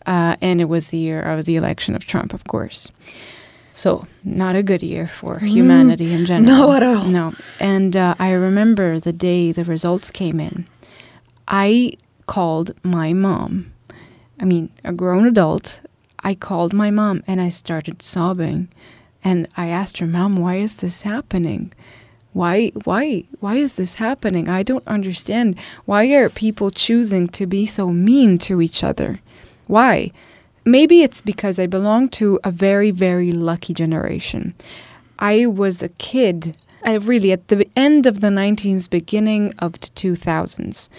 uh, 0.06 0.36
and 0.42 0.62
it 0.62 0.66
was 0.66 0.90
the 0.90 0.98
year 0.98 1.22
of 1.22 1.46
the 1.46 1.56
election 1.56 1.96
of 1.96 2.06
Trump, 2.06 2.34
of 2.34 2.44
course. 2.46 2.92
So 3.74 4.06
not 4.26 4.58
a 4.58 4.64
good 4.64 4.84
year 4.84 5.08
for 5.08 5.40
humanity 5.40 6.14
in 6.14 6.26
general. 6.26 6.68
no 6.68 6.74
at 6.74 6.84
all. 6.84 7.06
No. 7.06 7.34
And 7.62 7.96
uh, 7.96 8.14
I 8.20 8.32
remember 8.32 9.00
the 9.00 9.14
day 9.14 9.54
the 9.54 9.64
results 9.64 10.12
came 10.12 10.42
in. 10.42 10.68
I 11.48 11.94
called 12.30 12.72
my 12.84 13.12
mom. 13.12 13.52
I 14.40 14.46
mean, 14.46 14.70
a 14.84 14.94
grown 14.94 15.26
adult. 15.26 15.80
I 16.30 16.36
called 16.36 16.74
my 16.74 16.92
mom 16.92 17.24
and 17.26 17.42
I 17.42 17.50
started 17.50 18.04
sobbing. 18.04 18.68
And 19.24 19.48
I 19.58 19.68
asked 19.80 19.98
her, 19.98 20.06
"Mom, 20.06 20.32
why 20.44 20.56
is 20.58 20.76
this 20.76 21.02
happening? 21.14 21.74
Why 22.40 22.56
why 22.88 23.24
why 23.44 23.56
is 23.66 23.74
this 23.74 23.96
happening? 23.96 24.46
I 24.48 24.62
don't 24.70 24.96
understand. 24.98 25.56
Why 25.90 26.04
are 26.18 26.30
people 26.46 26.70
choosing 26.88 27.26
to 27.38 27.48
be 27.48 27.66
so 27.66 27.84
mean 28.10 28.38
to 28.48 28.62
each 28.62 28.84
other? 28.90 29.12
Why?" 29.76 30.12
Maybe 30.66 30.98
it's 31.02 31.22
because 31.32 31.58
I 31.58 31.68
belong 31.78 32.10
to 32.20 32.28
a 32.44 32.52
very 32.68 32.92
very 32.92 33.32
lucky 33.32 33.74
generation. 33.74 34.54
I 35.34 35.36
was 35.62 35.82
a 35.82 35.96
kid, 36.10 36.40
I 36.86 36.94
really 37.10 37.32
at 37.32 37.48
the 37.48 37.68
end 37.76 38.06
of 38.06 38.16
the 38.20 38.34
19s, 38.42 38.88
beginning 39.00 39.46
of 39.66 39.72
the 39.82 39.90
2000s. 40.02 40.90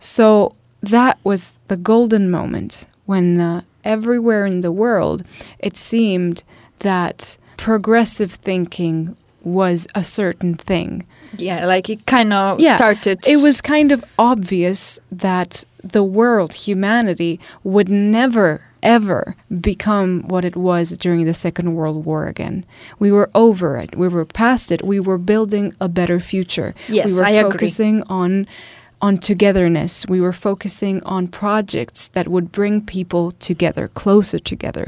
So 0.00 0.56
that 0.82 1.18
was 1.24 1.58
the 1.68 1.76
golden 1.76 2.30
moment 2.30 2.86
when 3.06 3.40
uh, 3.40 3.62
everywhere 3.84 4.46
in 4.46 4.60
the 4.60 4.72
world 4.72 5.24
it 5.58 5.76
seemed 5.76 6.42
that 6.80 7.36
progressive 7.56 8.32
thinking 8.32 9.16
was 9.44 9.86
a 9.94 10.04
certain 10.04 10.54
thing. 10.54 11.06
Yeah, 11.38 11.66
like 11.66 11.88
it 11.88 12.06
kind 12.06 12.32
of 12.32 12.60
Yeah, 12.60 12.76
started. 12.76 13.20
It 13.26 13.42
was 13.42 13.60
kind 13.60 13.90
of 13.92 14.04
obvious 14.18 14.98
that 15.10 15.64
the 15.82 16.04
world, 16.04 16.54
humanity, 16.54 17.40
would 17.64 17.88
never 17.88 18.62
ever 18.82 19.36
become 19.60 20.22
what 20.26 20.44
it 20.44 20.56
was 20.56 20.90
during 20.98 21.24
the 21.24 21.32
Second 21.32 21.74
World 21.74 22.04
War 22.04 22.26
again. 22.26 22.64
We 22.98 23.12
were 23.12 23.30
over 23.32 23.76
it. 23.76 23.96
We 23.96 24.08
were 24.08 24.24
past 24.24 24.72
it. 24.72 24.82
We 24.84 24.98
were 24.98 25.18
building 25.18 25.72
a 25.80 25.88
better 25.88 26.18
future. 26.18 26.74
Yes, 26.88 27.12
we 27.12 27.20
were 27.20 27.24
I 27.26 27.30
agree. 27.30 27.50
focusing 27.52 28.02
on 28.08 28.46
on 29.02 29.18
togetherness. 29.18 30.06
We 30.08 30.20
were 30.20 30.32
focusing 30.32 31.02
on 31.02 31.26
projects 31.26 32.08
that 32.08 32.28
would 32.28 32.52
bring 32.52 32.80
people 32.80 33.32
together, 33.32 33.88
closer 33.88 34.38
together. 34.38 34.86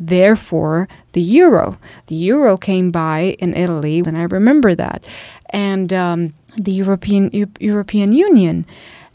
Therefore, 0.00 0.88
the 1.12 1.20
euro. 1.20 1.78
The 2.06 2.14
euro 2.16 2.56
came 2.56 2.90
by 2.90 3.36
in 3.38 3.54
Italy, 3.54 4.02
and 4.04 4.16
I 4.16 4.22
remember 4.22 4.74
that. 4.74 5.04
And 5.50 5.92
um, 5.92 6.34
the 6.56 6.72
European 6.72 7.30
Eu- 7.32 7.52
European 7.60 8.12
Union. 8.12 8.64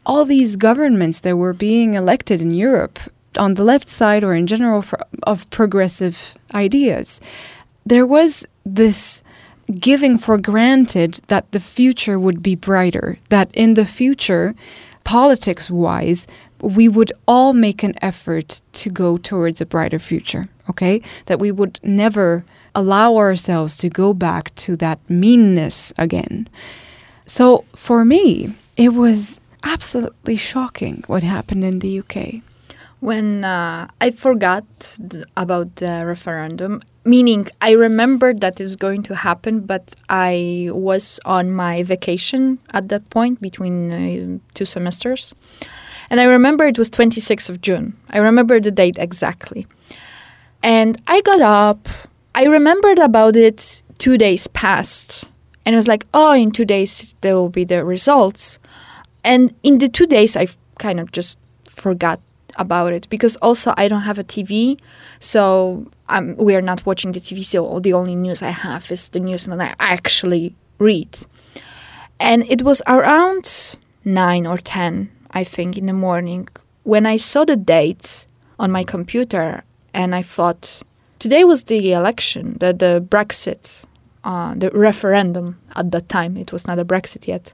All 0.05 0.25
these 0.25 0.55
governments 0.55 1.21
that 1.21 1.37
were 1.37 1.53
being 1.53 1.95
elected 1.95 2.39
in 2.41 2.51
Europe 2.51 2.99
on 3.37 3.55
the 3.55 3.63
left 3.63 3.89
side 3.89 4.23
or 4.23 4.35
in 4.35 4.45
general 4.45 4.83
for, 4.83 4.99
of 5.23 5.49
progressive 5.49 6.35
ideas, 6.53 7.19
there 7.85 8.05
was 8.05 8.45
this 8.63 9.23
giving 9.79 10.17
for 10.17 10.37
granted 10.37 11.15
that 11.27 11.51
the 11.51 11.59
future 11.59 12.19
would 12.19 12.43
be 12.43 12.55
brighter, 12.55 13.17
that 13.29 13.49
in 13.53 13.73
the 13.73 13.85
future, 13.85 14.53
politics 15.03 15.69
wise, 15.69 16.27
we 16.61 16.87
would 16.87 17.11
all 17.27 17.53
make 17.53 17.83
an 17.83 17.93
effort 18.01 18.61
to 18.73 18.89
go 18.89 19.17
towards 19.17 19.61
a 19.61 19.65
brighter 19.65 19.99
future, 19.99 20.45
okay? 20.69 21.01
That 21.25 21.39
we 21.39 21.51
would 21.51 21.79
never 21.83 22.45
allow 22.73 23.15
ourselves 23.15 23.77
to 23.77 23.89
go 23.89 24.13
back 24.13 24.53
to 24.55 24.75
that 24.77 24.99
meanness 25.09 25.93
again. 25.97 26.47
So 27.25 27.65
for 27.75 28.05
me, 28.05 28.53
it 28.77 28.93
was 28.93 29.39
absolutely 29.63 30.35
shocking 30.35 31.03
what 31.07 31.23
happened 31.23 31.63
in 31.63 31.79
the 31.79 31.99
UK. 31.99 32.41
When 32.99 33.43
uh, 33.43 33.87
I 34.01 34.11
forgot 34.11 34.97
about 35.35 35.77
the 35.77 36.03
referendum, 36.05 36.81
meaning 37.05 37.47
I 37.61 37.71
remembered 37.71 38.41
that 38.41 38.59
it's 38.59 38.75
going 38.75 39.03
to 39.03 39.15
happen, 39.15 39.61
but 39.61 39.93
I 40.09 40.69
was 40.71 41.19
on 41.23 41.51
my 41.51 41.83
vacation 41.83 42.59
at 42.73 42.89
that 42.89 43.09
point 43.09 43.39
between 43.41 43.91
uh, 43.91 44.37
two 44.53 44.65
semesters. 44.65 45.33
And 46.09 46.19
I 46.19 46.25
remember 46.25 46.65
it 46.65 46.77
was 46.77 46.89
26th 46.89 47.49
of 47.49 47.61
June. 47.61 47.95
I 48.09 48.17
remember 48.17 48.59
the 48.59 48.71
date 48.71 48.97
exactly. 48.99 49.67
And 50.61 51.01
I 51.07 51.21
got 51.21 51.41
up. 51.41 51.87
I 52.33 52.45
remembered 52.45 52.99
about 52.99 53.35
it 53.35 53.83
two 53.97 54.17
days 54.17 54.47
past. 54.47 55.29
And 55.65 55.73
it 55.73 55.77
was 55.77 55.87
like, 55.87 56.05
oh, 56.13 56.33
in 56.33 56.51
two 56.51 56.65
days 56.65 57.15
there 57.21 57.35
will 57.35 57.49
be 57.49 57.63
the 57.63 57.85
results. 57.85 58.59
And 59.23 59.53
in 59.63 59.79
the 59.79 59.89
two 59.89 60.05
days, 60.05 60.37
I 60.37 60.47
kind 60.77 60.99
of 60.99 61.11
just 61.11 61.39
forgot 61.65 62.19
about 62.57 62.93
it 62.93 63.09
because 63.09 63.35
also 63.37 63.73
I 63.75 63.87
don't 63.87 64.03
have 64.03 64.19
a 64.19 64.23
TV, 64.23 64.79
so 65.19 65.87
um, 66.09 66.35
we 66.37 66.55
are 66.55 66.61
not 66.61 66.85
watching 66.85 67.11
the 67.11 67.19
TV. 67.19 67.43
So 67.43 67.79
the 67.79 67.93
only 67.93 68.15
news 68.15 68.41
I 68.41 68.49
have 68.49 68.91
is 68.91 69.09
the 69.09 69.19
news 69.19 69.45
that 69.45 69.59
I 69.59 69.75
actually 69.79 70.55
read. 70.77 71.17
And 72.19 72.43
it 72.49 72.61
was 72.61 72.81
around 72.87 73.77
nine 74.03 74.45
or 74.45 74.57
ten, 74.57 75.09
I 75.31 75.43
think, 75.43 75.77
in 75.77 75.85
the 75.85 75.93
morning 75.93 76.47
when 76.85 77.05
I 77.05 77.17
saw 77.17 77.43
the 77.43 77.55
date 77.57 78.27
on 78.59 78.71
my 78.71 78.83
computer, 78.83 79.63
and 79.93 80.15
I 80.15 80.21
thought 80.21 80.81
today 81.19 81.43
was 81.43 81.65
the 81.65 81.91
election, 81.91 82.57
the 82.59 82.71
the 82.73 83.05
Brexit, 83.05 83.83
uh, 84.23 84.53
the 84.55 84.69
referendum 84.69 85.59
at 85.75 85.91
that 85.91 86.07
time. 86.07 86.37
It 86.37 86.53
was 86.53 86.67
not 86.67 86.79
a 86.79 86.85
Brexit 86.85 87.27
yet, 87.27 87.53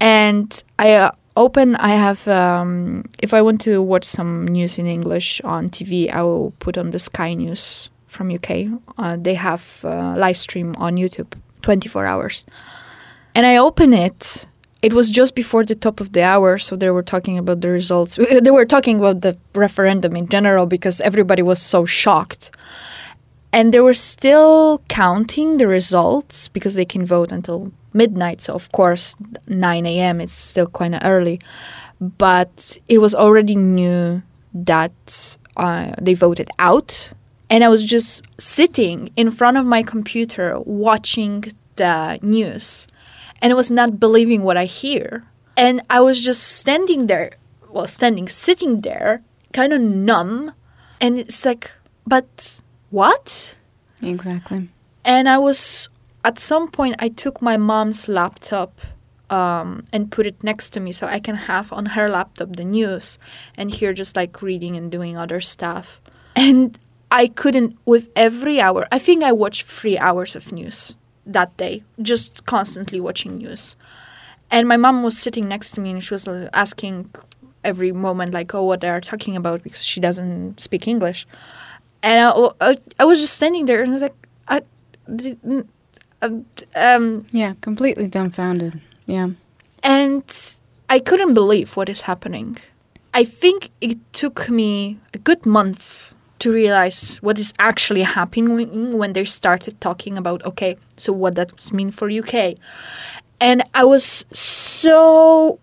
and 0.00 0.50
I. 0.78 0.94
Uh, 0.94 1.12
open. 1.36 1.76
I 1.76 1.90
have 1.90 2.26
um, 2.28 3.04
if 3.22 3.34
i 3.34 3.42
want 3.42 3.60
to 3.62 3.82
watch 3.82 4.04
some 4.04 4.46
news 4.46 4.78
in 4.78 4.86
english 4.86 5.40
on 5.42 5.68
tv 5.70 6.10
i 6.10 6.22
will 6.22 6.52
put 6.58 6.78
on 6.78 6.90
the 6.90 6.98
sky 6.98 7.34
news 7.34 7.90
from 8.06 8.30
uk 8.30 8.50
uh, 8.98 9.16
they 9.20 9.34
have 9.34 9.80
uh, 9.84 10.14
live 10.16 10.36
stream 10.36 10.74
on 10.78 10.96
youtube 10.96 11.32
24 11.62 12.06
hours. 12.06 12.46
And 13.34 13.46
i 13.46 13.56
open 13.56 13.92
it. 13.92 14.46
It 14.82 14.92
was 14.92 15.10
just 15.10 15.34
before 15.34 15.64
the 15.64 15.74
top 15.74 15.98
of 16.00 16.12
the 16.12 16.22
hour 16.22 16.58
so 16.58 16.76
they 16.76 16.90
were 16.90 17.02
talking 17.02 17.38
about 17.38 17.62
the 17.62 17.70
results. 17.70 18.18
They 18.44 18.50
were 18.50 18.66
talking 18.66 18.98
about 18.98 19.22
the 19.22 19.36
referendum 19.54 20.14
in 20.14 20.28
general 20.28 20.66
because 20.66 21.00
everybody 21.00 21.42
was 21.42 21.60
so 21.60 21.86
shocked. 21.86 22.50
And 23.50 23.72
they 23.72 23.80
were 23.80 23.94
still 23.94 24.82
counting 24.88 25.58
the 25.58 25.66
results 25.66 26.48
because 26.48 26.74
they 26.74 26.84
can 26.84 27.06
vote 27.06 27.32
until 27.32 27.72
midnight. 27.94 28.42
So 28.42 28.54
of 28.54 28.70
course, 28.72 29.16
9 29.48 29.86
a.m. 29.86 30.20
is 30.20 30.32
still 30.32 30.66
quite 30.66 30.94
early, 31.02 31.40
but 32.00 32.78
it 32.88 32.98
was 32.98 33.14
already 33.14 33.56
new 33.56 34.22
that 34.52 35.36
uh, 35.56 35.94
they 36.00 36.14
voted 36.14 36.50
out, 36.58 37.12
and 37.48 37.64
I 37.64 37.68
was 37.68 37.84
just 37.84 38.22
sitting 38.38 39.10
in 39.16 39.30
front 39.30 39.56
of 39.56 39.66
my 39.66 39.82
computer 39.82 40.58
watching 40.60 41.44
the 41.76 42.18
news, 42.22 42.86
and 43.40 43.52
I 43.52 43.56
was 43.56 43.70
not 43.70 44.00
believing 44.00 44.42
what 44.42 44.56
I 44.56 44.64
hear, 44.64 45.24
and 45.56 45.82
I 45.88 46.00
was 46.00 46.24
just 46.24 46.42
standing 46.42 47.06
there, 47.06 47.32
well, 47.70 47.86
standing, 47.86 48.28
sitting 48.28 48.80
there, 48.82 49.22
kind 49.52 49.72
of 49.72 49.80
numb, 49.80 50.52
and 51.00 51.18
it's 51.18 51.44
like, 51.44 51.70
but 52.06 52.60
what? 52.90 53.56
Exactly. 54.02 54.68
And 55.04 55.28
I 55.28 55.38
was 55.38 55.88
at 56.24 56.38
some 56.38 56.68
point 56.68 56.96
I 56.98 57.08
took 57.08 57.40
my 57.42 57.56
mom's 57.56 58.08
laptop 58.08 58.80
um, 59.30 59.86
and 59.92 60.10
put 60.10 60.26
it 60.26 60.42
next 60.42 60.70
to 60.70 60.80
me 60.80 60.92
so 60.92 61.06
I 61.06 61.20
can 61.20 61.36
have 61.36 61.72
on 61.72 61.86
her 61.86 62.08
laptop 62.08 62.56
the 62.56 62.64
news 62.64 63.18
and 63.56 63.70
here 63.70 63.92
just 63.92 64.16
like 64.16 64.42
reading 64.42 64.76
and 64.76 64.90
doing 64.90 65.16
other 65.16 65.40
stuff. 65.40 66.00
And 66.34 66.78
I 67.10 67.28
couldn't 67.28 67.76
with 67.84 68.08
every 68.16 68.60
hour. 68.60 68.88
I 68.90 68.98
think 68.98 69.22
I 69.22 69.32
watched 69.32 69.66
three 69.66 69.98
hours 69.98 70.34
of 70.34 70.50
news 70.52 70.94
that 71.26 71.56
day, 71.56 71.82
just 72.02 72.44
constantly 72.46 73.00
watching 73.00 73.38
news. 73.38 73.76
And 74.50 74.68
my 74.68 74.76
mom 74.76 75.02
was 75.02 75.16
sitting 75.16 75.48
next 75.48 75.72
to 75.72 75.80
me 75.80 75.90
and 75.90 76.02
she 76.02 76.14
was 76.14 76.26
uh, 76.28 76.48
asking 76.52 77.10
every 77.62 77.92
moment 77.92 78.34
like, 78.34 78.54
"Oh, 78.54 78.64
what 78.64 78.80
they 78.80 78.90
are 78.90 79.00
talking 79.00 79.36
about?" 79.36 79.62
because 79.62 79.84
she 79.84 80.00
doesn't 80.00 80.60
speak 80.60 80.86
English. 80.86 81.26
And 82.02 82.20
I, 82.20 82.50
I, 82.60 82.76
I 82.98 83.04
was 83.04 83.20
just 83.20 83.34
standing 83.34 83.64
there 83.66 83.80
and 83.80 83.90
I 83.90 83.92
was 83.94 84.02
like, 84.02 84.28
I, 84.46 84.62
um, 86.76 87.26
yeah, 87.30 87.54
completely 87.60 88.08
dumbfounded. 88.08 88.80
Yeah. 89.06 89.28
And 89.82 90.24
I 90.88 90.98
couldn't 90.98 91.34
believe 91.34 91.76
what 91.76 91.88
is 91.88 92.02
happening. 92.02 92.58
I 93.12 93.24
think 93.24 93.70
it 93.80 93.98
took 94.12 94.48
me 94.48 94.98
a 95.12 95.18
good 95.18 95.46
month 95.46 96.14
to 96.40 96.52
realize 96.52 97.18
what 97.18 97.38
is 97.38 97.52
actually 97.58 98.02
happening 98.02 98.98
when 98.98 99.12
they 99.12 99.24
started 99.24 99.80
talking 99.80 100.18
about 100.18 100.44
okay, 100.44 100.76
so 100.96 101.12
what 101.12 101.34
does 101.34 101.72
mean 101.72 101.90
for 101.90 102.10
UK. 102.10 102.56
And 103.40 103.62
I 103.74 103.84
was 103.84 104.26
so 104.32 105.58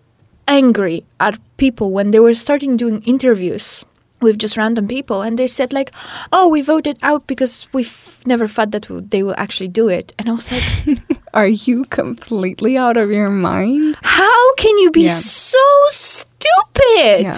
angry 0.47 1.05
at 1.19 1.39
people 1.57 1.91
when 1.91 2.11
they 2.11 2.19
were 2.19 2.33
starting 2.33 2.77
doing 2.77 3.01
interviews 3.03 3.85
with 4.21 4.37
just 4.37 4.57
random 4.57 4.87
people 4.87 5.21
and 5.21 5.37
they 5.37 5.47
said 5.47 5.73
like 5.73 5.91
oh 6.31 6.47
we 6.47 6.61
voted 6.61 6.97
out 7.01 7.25
because 7.27 7.67
we've 7.73 8.17
never 8.25 8.47
thought 8.47 8.71
that 8.71 8.87
they 9.09 9.23
will 9.23 9.35
actually 9.37 9.67
do 9.67 9.87
it 9.89 10.13
and 10.17 10.29
i 10.29 10.31
was 10.31 10.51
like 10.51 10.99
are 11.33 11.47
you 11.47 11.83
completely 11.85 12.77
out 12.77 12.97
of 12.97 13.09
your 13.11 13.29
mind 13.29 13.97
how 14.01 14.53
can 14.55 14.77
you 14.77 14.91
be 14.91 15.03
yeah. 15.03 15.09
so 15.09 15.57
stupid 15.89 17.21
yeah. 17.21 17.37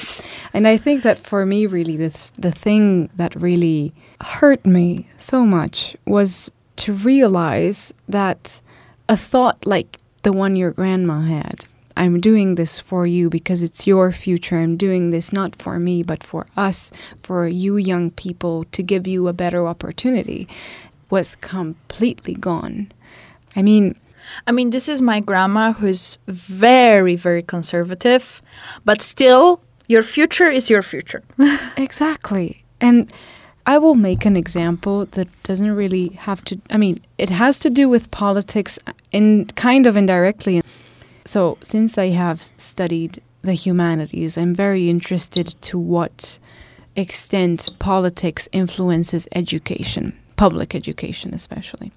and 0.54 0.68
i 0.68 0.78
think 0.78 1.04
that 1.04 1.20
for 1.20 1.46
me 1.46 1.66
really 1.66 1.98
this 1.98 2.32
the 2.32 2.52
thing 2.52 3.10
that 3.16 3.36
really 3.36 3.94
hurt 4.22 4.66
me 4.66 5.08
so 5.18 5.46
much 5.46 5.96
was 6.06 6.52
to 6.76 6.94
realize 6.94 7.94
that 8.08 8.62
a 9.10 9.18
thought 9.18 9.66
like 9.66 10.00
the 10.24 10.34
one 10.34 10.56
your 10.56 10.72
grandma 10.72 11.22
had 11.22 11.66
I'm 11.96 12.20
doing 12.20 12.56
this 12.56 12.80
for 12.80 13.06
you 13.06 13.30
because 13.30 13.62
it's 13.62 13.86
your 13.88 14.12
future. 14.12 14.58
I'm 14.58 14.78
doing 14.78 15.10
this 15.10 15.32
not 15.32 15.56
for 15.56 15.80
me, 15.80 16.04
but 16.04 16.24
for 16.24 16.46
us, 16.58 16.92
for 17.22 17.48
you 17.48 17.78
young 17.78 18.12
people 18.12 18.66
to 18.66 18.84
give 18.84 19.08
you 19.08 19.28
a 19.28 19.34
better 19.34 19.68
opportunity 19.68 20.48
was 21.10 21.36
completely 21.36 22.34
gone. 22.34 22.92
I 23.56 23.62
mean, 23.62 23.96
I 24.48 24.52
mean, 24.52 24.72
this 24.72 24.90
is 24.90 25.02
my 25.02 25.20
grandma 25.20 25.74
who's 25.74 26.18
very, 26.28 27.16
very 27.16 27.44
conservative, 27.44 28.42
but 28.86 29.02
still, 29.02 29.62
your 29.88 30.02
future 30.02 30.48
is 30.48 30.70
your 30.70 30.82
future. 30.82 31.24
exactly. 31.78 32.64
And 32.80 33.12
I 33.66 33.78
will 33.78 33.96
make 33.96 34.26
an 34.26 34.36
example 34.36 35.06
that 35.08 35.28
doesn't 35.44 35.72
really 35.72 36.10
have 36.10 36.44
to, 36.46 36.60
I 36.70 36.78
mean, 36.78 37.02
it 37.18 37.30
has 37.30 37.58
to 37.60 37.70
do 37.70 37.88
with 37.88 38.12
politics 38.12 38.80
in 39.12 39.46
kind 39.56 39.88
of 39.88 39.96
indirectly. 39.96 40.62
So, 41.26 41.58
since 41.62 41.98
I 41.98 42.10
have 42.10 42.42
studied 42.42 43.22
the 43.42 43.54
humanities, 43.54 44.38
I'm 44.38 44.54
very 44.54 44.90
interested 44.90 45.56
to 45.62 45.80
what 45.80 46.40
extent 46.96 47.70
politics 47.80 48.48
influences 48.52 49.28
education, 49.34 50.18
public 50.36 50.76
education 50.76 51.34
especially. 51.34 51.92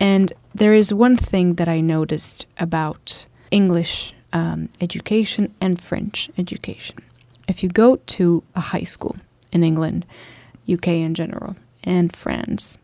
And 0.00 0.32
there 0.54 0.74
is 0.74 0.94
one 0.94 1.16
thing 1.16 1.54
that 1.54 1.68
I 1.68 1.80
noticed 1.80 2.46
about 2.58 3.26
English 3.50 4.14
um, 4.32 4.68
education 4.80 5.54
and 5.60 5.80
French 5.80 6.30
education. 6.38 6.96
If 7.48 7.62
you 7.62 7.68
go 7.68 7.96
to 7.96 8.42
a 8.54 8.60
high 8.60 8.84
school 8.84 9.16
in 9.52 9.62
England, 9.62 10.04
UK 10.70 10.88
in 10.88 11.14
general, 11.14 11.56
and 11.84 12.14
France, 12.14 12.78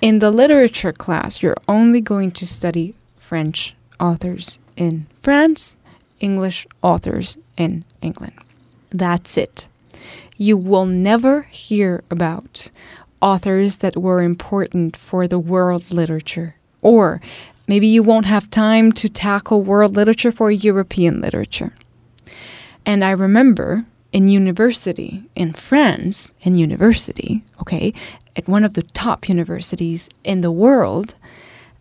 in 0.00 0.18
the 0.18 0.30
literature 0.30 0.92
class, 0.92 1.42
you're 1.42 1.56
only 1.66 2.00
going 2.00 2.30
to 2.32 2.46
study 2.46 2.94
French 3.18 3.74
authors 4.00 4.58
in 4.78 5.06
France, 5.16 5.76
English 6.20 6.66
authors 6.82 7.36
in 7.56 7.84
England. 8.00 8.34
That's 8.90 9.36
it. 9.36 9.66
You 10.36 10.56
will 10.56 10.86
never 10.86 11.42
hear 11.42 12.02
about 12.10 12.70
authors 13.20 13.78
that 13.78 13.96
were 13.96 14.22
important 14.22 14.96
for 14.96 15.26
the 15.26 15.38
world 15.38 15.90
literature, 15.90 16.54
or 16.80 17.20
maybe 17.66 17.88
you 17.88 18.02
won't 18.02 18.26
have 18.26 18.50
time 18.50 18.92
to 18.92 19.08
tackle 19.08 19.62
world 19.62 19.96
literature 19.96 20.32
for 20.32 20.50
European 20.50 21.20
literature. 21.20 21.72
And 22.86 23.04
I 23.04 23.10
remember 23.10 23.84
in 24.12 24.28
university 24.28 25.24
in 25.34 25.52
France, 25.52 26.32
in 26.42 26.54
university, 26.54 27.42
okay, 27.60 27.92
at 28.36 28.48
one 28.48 28.64
of 28.64 28.74
the 28.74 28.84
top 28.84 29.28
universities 29.28 30.08
in 30.22 30.40
the 30.40 30.52
world, 30.52 31.16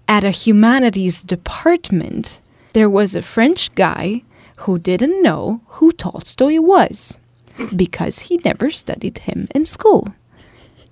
at 0.08 0.24
a 0.24 0.32
humanities 0.32 1.22
department, 1.22 2.42
there 2.78 2.88
was 2.92 3.16
a 3.16 3.24
French 3.24 3.74
guy 3.74 4.22
who 4.58 4.78
didn't 4.78 5.24
know 5.24 5.62
who 5.66 5.92
Tolstoy 5.92 6.60
was 6.60 7.18
because 7.76 8.20
he 8.20 8.40
never 8.46 8.70
studied 8.70 9.18
him 9.18 9.48
in 9.56 9.66
school. 9.66 10.14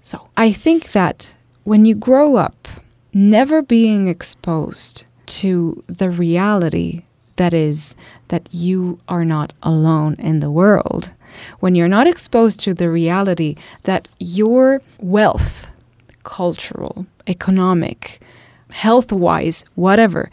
So 0.02 0.30
I 0.36 0.52
think 0.52 0.93
that 0.93 1.36
when 1.63 1.86
you 1.86 1.93
grow 1.93 2.38
up 2.38 2.67
never 3.13 3.62
being 3.62 4.08
exposed 4.08 5.04
to 5.28 5.84
the 5.86 6.10
reality 6.10 7.04
that 7.36 7.54
is 7.54 7.95
that 8.30 8.50
you 8.52 8.98
are 9.08 9.24
not 9.24 9.54
alone 9.62 10.15
in 10.17 10.39
the 10.39 10.50
world. 10.50 11.12
When 11.60 11.76
you're 11.76 11.88
not 11.88 12.08
exposed 12.08 12.60
to 12.62 12.74
the 12.74 12.89
reality 12.89 13.58
that 13.84 14.08
your 14.17 14.82
wealth, 14.98 15.67
cultural, 16.24 17.06
economic, 17.28 18.21
health 18.71 19.12
wise, 19.12 19.63
whatever, 19.76 20.32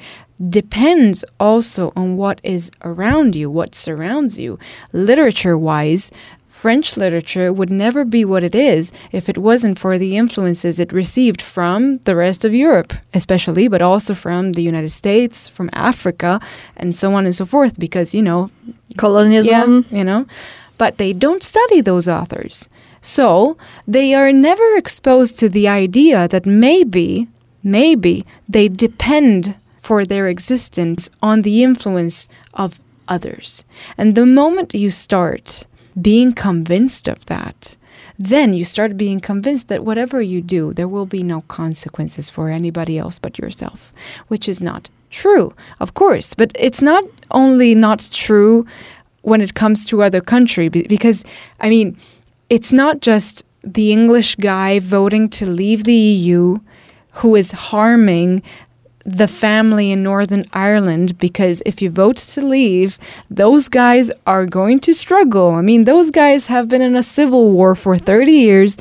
depends 0.49 1.25
also 1.39 1.93
on 1.97 2.17
what 2.17 2.41
is 2.43 2.71
around 2.83 3.37
you, 3.37 3.51
what 3.51 3.75
surrounds 3.75 4.39
you. 4.39 4.59
Literature 4.93 5.57
wise, 5.57 6.11
French 6.49 6.97
literature 6.97 7.53
would 7.53 7.71
never 7.71 8.05
be 8.05 8.25
what 8.25 8.45
it 8.45 8.55
is 8.55 8.93
if 9.11 9.29
it 9.29 9.39
wasn't 9.39 9.79
for 9.79 9.99
the 9.99 10.17
influences 10.17 10.79
it 10.79 10.93
received 10.93 11.43
from 11.43 11.99
the 12.05 12.15
rest 12.15 12.45
of 12.45 12.55
Europe, 12.55 12.93
especially, 13.15 13.67
but 13.69 13.83
also 13.83 14.15
from 14.15 14.53
the 14.53 14.63
United 14.63 14.91
States, 14.91 15.49
from 15.49 15.69
Africa, 15.73 16.41
and 16.77 16.95
so 16.95 17.15
on 17.15 17.25
and 17.25 17.35
so 17.35 17.47
forth, 17.47 17.79
because, 17.81 18.15
you 18.15 18.23
know, 18.23 18.51
Colonialism. 18.97 19.87
yeah, 19.91 19.99
you 19.99 20.05
know, 20.05 20.27
but 20.79 20.99
they 20.99 21.13
don't 21.13 21.43
study 21.43 21.81
those 21.81 22.07
authors. 22.07 22.69
So 23.01 23.57
they 23.89 24.15
are 24.15 24.31
never 24.31 24.77
exposed 24.77 25.39
to 25.41 25.49
the 25.49 25.67
idea 25.67 26.29
that 26.29 26.47
maybe, 26.47 27.27
maybe 27.65 28.25
they 28.49 28.69
depend 28.69 29.57
for 29.83 30.05
their 30.05 30.29
existence 30.29 31.11
on 31.21 31.43
the 31.43 31.63
influence 31.63 32.29
of 32.55 32.81
others. 33.09 33.65
And 33.99 34.15
the 34.15 34.25
moment 34.25 34.75
you 34.75 34.91
start 34.91 35.67
being 36.01 36.33
convinced 36.33 37.09
of 37.09 37.27
that, 37.27 37.77
then 38.17 38.55
you 38.55 38.65
start 38.65 38.97
being 38.97 39.21
convinced 39.21 39.69
that 39.69 39.85
whatever 39.85 40.23
you 40.23 40.41
do, 40.41 40.73
there 40.73 40.87
will 40.87 41.07
be 41.07 41.25
no 41.25 41.41
consequences 41.43 42.31
for 42.31 42.49
anybody 42.49 42.97
else 42.97 43.19
but 43.19 43.39
yourself, 43.39 43.93
which 44.29 44.49
is 44.49 44.61
not 44.61 44.89
true, 45.11 45.53
of 45.81 45.95
course. 45.95 46.35
But 46.35 46.53
it's 46.55 46.81
not 46.81 47.05
only 47.33 47.75
not 47.75 48.09
true 48.13 48.65
when 49.23 49.41
it 49.41 49.55
comes 49.55 49.85
to 49.87 50.03
other 50.03 50.21
country, 50.21 50.69
because 50.69 51.25
I 51.59 51.69
mean, 51.69 51.97
it's 52.49 52.73
not 52.73 53.01
just 53.01 53.45
the 53.65 53.91
English 53.93 54.37
guy 54.37 54.79
voting 54.79 55.29
to 55.31 55.47
leave 55.47 55.85
the 55.85 55.95
EU 55.95 56.59
who 57.15 57.37
is 57.37 57.53
harming 57.53 58.43
the 59.05 59.29
family 59.29 59.91
in 59.91 60.03
Northern 60.03 60.45
Ireland 60.53 61.19
because 61.19 61.63
if 61.67 61.83
you 61.83 61.91
vote 61.91 62.17
to 62.17 62.45
leave, 62.47 62.99
those 63.31 63.69
guys 63.69 64.11
are 64.27 64.47
going 64.47 64.81
to 64.81 64.95
struggle. 64.95 65.51
I 65.53 65.61
mean, 65.61 65.85
those 65.85 66.11
guys 66.11 66.47
have 66.47 66.69
been 66.69 66.83
in 66.83 66.97
a 66.97 67.03
civil 67.03 67.51
war 67.53 67.75
for 67.75 67.97
30 67.97 68.33
years. 68.33 68.77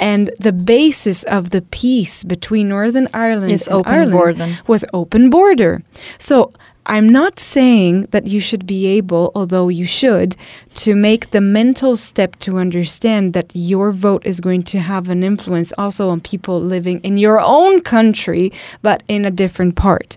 And 0.00 0.30
the 0.40 0.52
basis 0.52 1.22
of 1.24 1.50
the 1.50 1.62
peace 1.62 2.24
between 2.24 2.68
Northern 2.68 3.08
Ireland 3.14 3.52
Is 3.52 3.68
and 3.68 3.76
open 3.76 3.92
Ireland 3.92 4.12
border. 4.12 4.58
was 4.66 4.84
open 4.92 5.30
border. 5.30 5.82
So 6.18 6.52
I'm 6.86 7.08
not 7.08 7.38
saying 7.38 8.08
that 8.10 8.26
you 8.26 8.40
should 8.40 8.66
be 8.66 8.86
able, 8.86 9.32
although 9.34 9.68
you 9.68 9.86
should, 9.86 10.36
to 10.76 10.94
make 10.94 11.30
the 11.30 11.40
mental 11.40 11.96
step 11.96 12.36
to 12.40 12.58
understand 12.58 13.32
that 13.32 13.50
your 13.54 13.90
vote 13.90 14.24
is 14.26 14.40
going 14.40 14.64
to 14.64 14.80
have 14.80 15.08
an 15.08 15.24
influence 15.24 15.72
also 15.78 16.10
on 16.10 16.20
people 16.20 16.60
living 16.60 17.00
in 17.00 17.16
your 17.16 17.40
own 17.40 17.80
country, 17.80 18.52
but 18.82 19.02
in 19.08 19.24
a 19.24 19.30
different 19.30 19.76
part. 19.76 20.16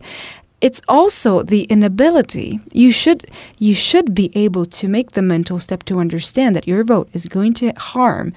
It's 0.60 0.82
also 0.88 1.44
the 1.44 1.64
inability. 1.66 2.60
You 2.74 2.92
should 2.92 3.26
you 3.60 3.76
should 3.76 4.16
be 4.16 4.32
able 4.36 4.66
to 4.66 4.88
make 4.88 5.12
the 5.12 5.22
mental 5.22 5.60
step 5.60 5.84
to 5.84 6.00
understand 6.00 6.56
that 6.56 6.68
your 6.68 6.84
vote 6.84 7.10
is 7.14 7.28
going 7.28 7.54
to 7.56 7.72
harm 7.78 8.34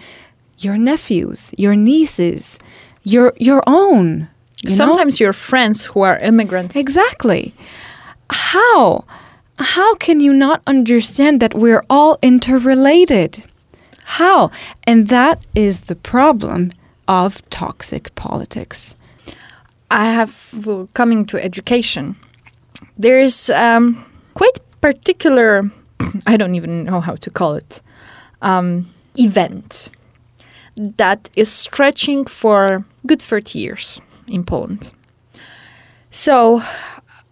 your 0.59 0.77
nephews, 0.77 1.51
your 1.57 1.75
nieces, 1.75 2.59
your 3.05 3.33
your 3.39 3.63
own. 3.67 4.29
you 4.63 4.69
know? 4.69 4.75
Sometimes 4.75 5.19
your 5.19 5.33
friends 5.33 5.87
who 5.87 6.03
are 6.03 6.19
immigrants. 6.19 6.77
Exactly. 6.77 7.55
How? 8.31 9.05
How 9.59 9.95
can 9.97 10.21
you 10.21 10.33
not 10.33 10.63
understand 10.67 11.41
that 11.41 11.55
we're 11.55 11.85
all 11.91 12.19
interrelated? 12.23 13.45
How? 14.05 14.51
And 14.85 15.09
that 15.09 15.45
is 15.55 15.81
the 15.81 15.97
problem 15.97 16.73
of 17.07 17.49
toxic 17.51 18.15
politics. 18.15 18.95
I 19.91 20.13
have 20.13 20.89
coming 20.95 21.27
to 21.27 21.43
education. 21.43 22.17
There's 22.97 23.51
um, 23.51 24.05
quite 24.35 24.59
particular. 24.81 25.71
I 26.27 26.37
don't 26.37 26.55
even 26.55 26.85
know 26.85 27.01
how 27.01 27.17
to 27.17 27.31
call 27.31 27.55
it. 27.55 27.83
Um, 28.43 28.87
event 29.17 29.91
that 30.77 31.29
is 31.37 31.51
stretching 31.51 32.25
for 32.25 32.85
good 33.07 33.21
30 33.21 33.59
years 33.59 34.01
in 34.27 34.45
Poland. 34.45 34.93
So, 36.11 36.63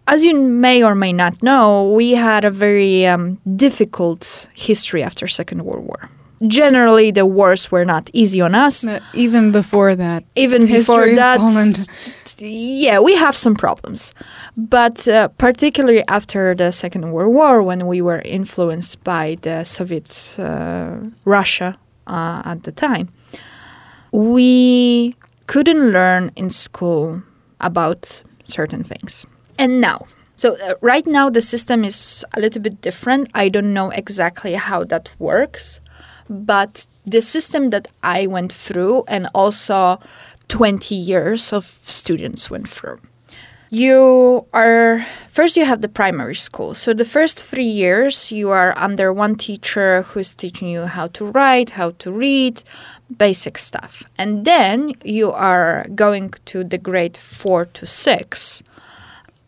as 0.08 0.24
you 0.24 0.34
may 0.40 0.82
or 0.82 0.94
may 0.94 1.12
not 1.12 1.42
know, 1.42 1.92
we 1.92 2.12
had 2.12 2.44
a 2.44 2.50
very 2.50 3.06
um, 3.06 3.38
difficult 3.56 4.48
history 4.54 5.02
after 5.02 5.26
Second 5.26 5.64
World 5.64 5.84
War. 5.84 6.10
Generally, 6.46 7.10
the 7.12 7.26
wars 7.26 7.70
were 7.72 7.84
not 7.84 8.10
easy 8.12 8.40
on 8.40 8.54
us. 8.54 8.84
But 8.84 9.02
even 9.12 9.50
before 9.50 9.96
that, 9.96 10.24
Even 10.36 10.66
before 10.66 11.14
that, 11.14 11.40
Poland. 11.40 11.88
yeah, 12.38 13.00
we 13.00 13.16
have 13.16 13.36
some 13.36 13.54
problems. 13.56 14.14
But 14.56 15.08
uh, 15.08 15.28
particularly 15.36 16.04
after 16.06 16.54
the 16.54 16.70
Second 16.70 17.10
World 17.12 17.34
War, 17.34 17.62
when 17.62 17.86
we 17.88 18.00
were 18.00 18.22
influenced 18.24 19.02
by 19.02 19.36
the 19.42 19.64
Soviet 19.64 20.36
uh, 20.38 20.98
Russia 21.24 21.76
uh, 22.06 22.42
at 22.44 22.62
the 22.62 22.72
time, 22.72 23.08
we 24.12 25.16
couldn't 25.46 25.90
learn 25.90 26.30
in 26.36 26.50
school 26.50 27.22
about 27.60 28.22
certain 28.44 28.84
things. 28.84 29.26
And 29.58 29.80
now, 29.80 30.06
so 30.36 30.56
uh, 30.62 30.74
right 30.80 31.04
now 31.04 31.30
the 31.30 31.40
system 31.40 31.84
is 31.84 32.24
a 32.36 32.40
little 32.40 32.62
bit 32.62 32.80
different. 32.80 33.28
I 33.34 33.48
don't 33.48 33.74
know 33.74 33.90
exactly 33.90 34.54
how 34.54 34.84
that 34.84 35.10
works, 35.18 35.80
but 36.30 36.86
the 37.04 37.20
system 37.20 37.70
that 37.70 37.88
I 38.02 38.28
went 38.28 38.52
through 38.52 39.04
and 39.08 39.28
also 39.34 39.98
20 40.46 40.94
years 40.94 41.52
of 41.52 41.64
students 41.82 42.50
went 42.50 42.68
through. 42.68 43.00
You 43.70 44.46
are 44.54 45.04
first 45.28 45.56
you 45.56 45.64
have 45.66 45.82
the 45.82 45.88
primary 45.88 46.36
school. 46.36 46.72
So 46.72 46.94
the 46.94 47.04
first 47.04 47.44
3 47.44 47.64
years 47.64 48.32
you 48.32 48.48
are 48.50 48.72
under 48.78 49.12
one 49.12 49.34
teacher 49.34 50.02
who's 50.02 50.34
teaching 50.34 50.68
you 50.68 50.86
how 50.86 51.08
to 51.08 51.26
write, 51.26 51.70
how 51.70 51.90
to 51.98 52.10
read, 52.10 52.62
basic 53.14 53.58
stuff. 53.58 54.04
And 54.16 54.46
then 54.46 54.94
you 55.04 55.32
are 55.32 55.84
going 55.94 56.30
to 56.46 56.64
the 56.64 56.78
grade 56.78 57.16
4 57.16 57.66
to 57.66 57.86
6 57.86 58.62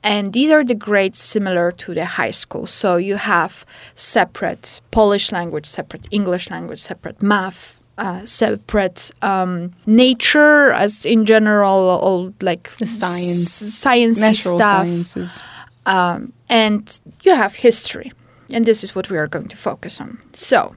and 0.03 0.33
these 0.33 0.51
are 0.51 0.65
the 0.65 0.75
grades 0.75 1.19
similar 1.19 1.73
to 1.73 1.95
the 1.95 2.05
high 2.05 2.31
school. 2.33 2.67
So 2.67 2.97
you 2.97 3.17
have 3.17 3.65
separate 3.95 4.81
Polish 4.91 5.31
language, 5.33 5.67
separate 5.67 6.07
English 6.11 6.51
language, 6.51 6.81
separate 6.81 7.23
math, 7.23 7.79
uh, 7.99 8.25
separate 8.25 9.11
um, 9.23 9.73
nature, 9.87 10.73
as 10.73 11.05
in 11.05 11.27
general, 11.27 11.71
all 12.03 12.33
like 12.41 12.71
The 12.79 12.87
science. 12.87 13.63
s- 13.63 13.73
Natural 14.21 14.59
stuff, 14.59 14.87
sciences. 14.87 15.43
um, 15.87 16.33
and 16.49 17.01
you 17.23 17.35
have 17.35 17.55
history, 17.57 18.11
and 18.53 18.65
this 18.65 18.83
is 18.83 18.95
what 18.95 19.11
we 19.11 19.19
are 19.19 19.29
going 19.29 19.49
to 19.49 19.57
focus 19.57 20.01
on. 20.01 20.19
So, 20.33 20.75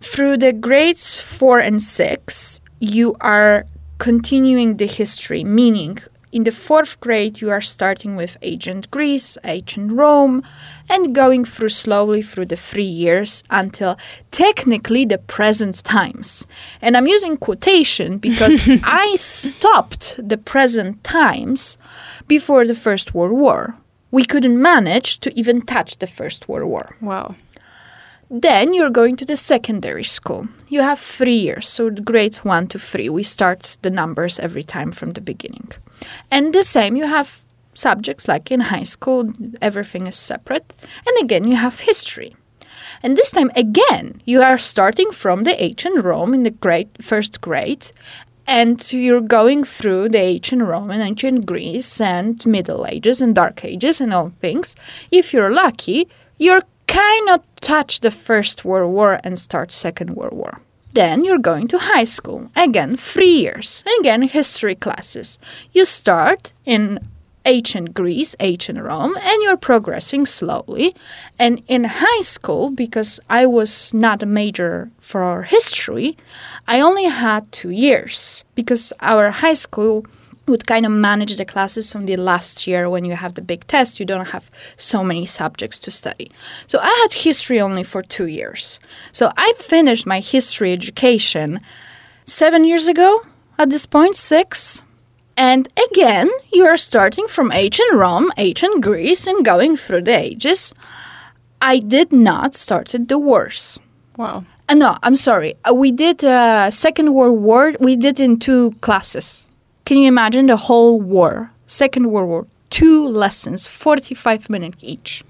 through 0.00 0.36
the 0.36 0.52
grades 0.52 1.18
four 1.20 1.58
and 1.60 1.82
six, 1.82 2.60
you 2.78 3.16
are 3.20 3.64
continuing 3.98 4.76
the 4.76 4.86
history, 4.86 5.42
meaning 5.44 5.98
in 6.30 6.44
the 6.44 6.52
fourth 6.52 7.00
grade, 7.00 7.40
you 7.40 7.50
are 7.50 7.60
starting 7.60 8.14
with 8.14 8.36
ancient 8.42 8.90
Greece, 8.90 9.38
ancient 9.44 9.92
Rome, 9.92 10.42
and 10.90 11.14
going 11.14 11.44
through 11.44 11.70
slowly 11.70 12.20
through 12.20 12.46
the 12.46 12.56
three 12.56 12.84
years 12.84 13.42
until 13.50 13.96
technically 14.30 15.06
the 15.06 15.18
present 15.18 15.82
times. 15.84 16.46
And 16.82 16.96
I'm 16.96 17.06
using 17.06 17.36
quotation 17.38 18.18
because 18.28 18.68
I 18.84 19.16
stopped 19.16 20.20
the 20.22 20.36
present 20.36 21.02
times 21.02 21.78
before 22.26 22.66
the 22.66 22.74
First 22.74 23.14
World 23.14 23.32
War. 23.32 23.76
We 24.10 24.24
couldn't 24.24 24.60
manage 24.60 25.20
to 25.20 25.38
even 25.38 25.62
touch 25.62 25.98
the 25.98 26.06
First 26.06 26.48
World 26.48 26.68
War. 26.68 26.96
Wow. 27.00 27.34
Then 28.30 28.74
you're 28.74 28.90
going 28.90 29.16
to 29.16 29.24
the 29.24 29.36
secondary 29.36 30.04
school. 30.04 30.48
You 30.68 30.82
have 30.82 30.98
three 30.98 31.36
years, 31.36 31.66
so 31.66 31.88
grades 31.88 32.44
one 32.44 32.66
to 32.68 32.78
three. 32.78 33.08
We 33.08 33.22
start 33.22 33.78
the 33.80 33.90
numbers 33.90 34.38
every 34.38 34.62
time 34.62 34.92
from 34.92 35.12
the 35.12 35.22
beginning. 35.22 35.72
And 36.30 36.52
the 36.52 36.62
same, 36.62 36.96
you 36.96 37.06
have 37.06 37.42
subjects 37.74 38.28
like 38.28 38.50
in 38.50 38.60
high 38.60 38.82
school, 38.82 39.30
everything 39.62 40.06
is 40.06 40.16
separate. 40.16 40.76
And 41.06 41.24
again, 41.24 41.46
you 41.46 41.56
have 41.56 41.80
history. 41.80 42.36
And 43.02 43.16
this 43.16 43.30
time, 43.30 43.50
again, 43.54 44.20
you 44.24 44.42
are 44.42 44.58
starting 44.58 45.12
from 45.12 45.44
the 45.44 45.62
ancient 45.62 46.04
Rome 46.04 46.34
in 46.34 46.42
the 46.42 46.50
grade, 46.50 46.88
first 47.00 47.40
grade, 47.40 47.92
and 48.46 48.92
you're 48.92 49.20
going 49.20 49.62
through 49.62 50.08
the 50.08 50.18
ancient 50.18 50.62
Rome 50.62 50.90
and 50.90 51.02
ancient 51.02 51.46
Greece 51.46 52.00
and 52.00 52.44
Middle 52.46 52.86
Ages 52.86 53.20
and 53.20 53.34
Dark 53.34 53.64
Ages 53.64 54.00
and 54.00 54.12
all 54.12 54.30
things. 54.30 54.74
If 55.10 55.32
you're 55.32 55.50
lucky, 55.50 56.08
you're 56.38 56.62
kind 56.86 57.28
of 57.28 57.42
touch 57.60 58.00
the 58.00 58.10
First 58.10 58.64
World 58.64 58.92
War 58.92 59.20
and 59.22 59.38
start 59.38 59.70
Second 59.70 60.16
World 60.16 60.32
War. 60.32 60.60
Then 60.98 61.24
you're 61.24 61.38
going 61.38 61.68
to 61.68 61.78
high 61.78 62.02
school. 62.02 62.50
Again, 62.56 62.96
three 62.96 63.30
years. 63.30 63.84
Again, 64.00 64.22
history 64.22 64.74
classes. 64.74 65.38
You 65.70 65.84
start 65.84 66.52
in 66.64 66.98
ancient 67.44 67.94
Greece, 67.94 68.34
ancient 68.40 68.82
Rome, 68.82 69.14
and 69.16 69.42
you're 69.44 69.56
progressing 69.56 70.26
slowly. 70.26 70.96
And 71.38 71.62
in 71.68 71.84
high 71.84 72.22
school, 72.22 72.70
because 72.70 73.20
I 73.30 73.46
was 73.46 73.94
not 73.94 74.24
a 74.24 74.26
major 74.26 74.90
for 74.98 75.44
history, 75.44 76.16
I 76.66 76.80
only 76.80 77.04
had 77.04 77.46
two 77.52 77.70
years 77.70 78.42
because 78.56 78.92
our 78.98 79.30
high 79.30 79.54
school 79.54 80.04
would 80.48 80.66
kind 80.66 80.86
of 80.86 80.92
manage 80.92 81.36
the 81.36 81.44
classes 81.44 81.94
on 81.94 82.06
the 82.06 82.16
last 82.16 82.66
year 82.66 82.88
when 82.88 83.04
you 83.04 83.14
have 83.14 83.34
the 83.34 83.42
big 83.42 83.66
test 83.66 84.00
you 84.00 84.06
don't 84.06 84.28
have 84.28 84.50
so 84.76 85.04
many 85.04 85.26
subjects 85.26 85.78
to 85.80 85.90
study. 85.90 86.30
So 86.66 86.78
i 86.80 86.92
had 87.02 87.12
history 87.12 87.60
only 87.60 87.82
for 87.84 88.02
two 88.02 88.26
years. 88.26 88.80
So 89.12 89.30
i 89.36 89.52
finished 89.58 90.06
my 90.06 90.20
history 90.20 90.72
education 90.72 91.60
seven 92.24 92.64
years 92.64 92.88
ago 92.88 93.20
at 93.58 93.70
this 93.70 93.86
point 93.86 94.16
six. 94.16 94.82
And 95.36 95.68
again 95.90 96.28
you 96.52 96.64
are 96.64 96.76
starting 96.76 97.26
from 97.28 97.52
ancient 97.52 97.92
rome 97.92 98.30
ancient 98.36 98.82
greece 98.82 99.26
and 99.26 99.44
going 99.44 99.76
through 99.76 100.02
the 100.02 100.16
ages. 100.16 100.74
I 101.60 101.80
did 101.80 102.12
not 102.12 102.54
started 102.54 103.08
the 103.08 103.18
wars. 103.18 103.78
Wow. 104.16 104.44
uh, 104.68 104.74
no 104.74 104.96
i'm 105.02 105.16
sorry. 105.16 105.54
Uh, 105.64 105.74
we 105.74 105.90
did 105.92 106.24
uh, 106.24 106.70
second 106.70 107.14
world 107.14 107.40
war 107.40 107.74
we 107.80 107.96
did 107.96 108.20
in 108.20 108.38
two 108.38 108.72
classes 108.80 109.47
can 109.88 109.96
you 109.96 110.06
imagine 110.06 110.44
the 110.48 110.56
whole 110.68 111.00
war, 111.00 111.50
Second 111.66 112.10
World 112.12 112.28
War, 112.28 112.46
two 112.68 113.08
lessons, 113.08 113.66
45 113.66 114.50
minutes 114.50 114.76
each? 114.82 115.24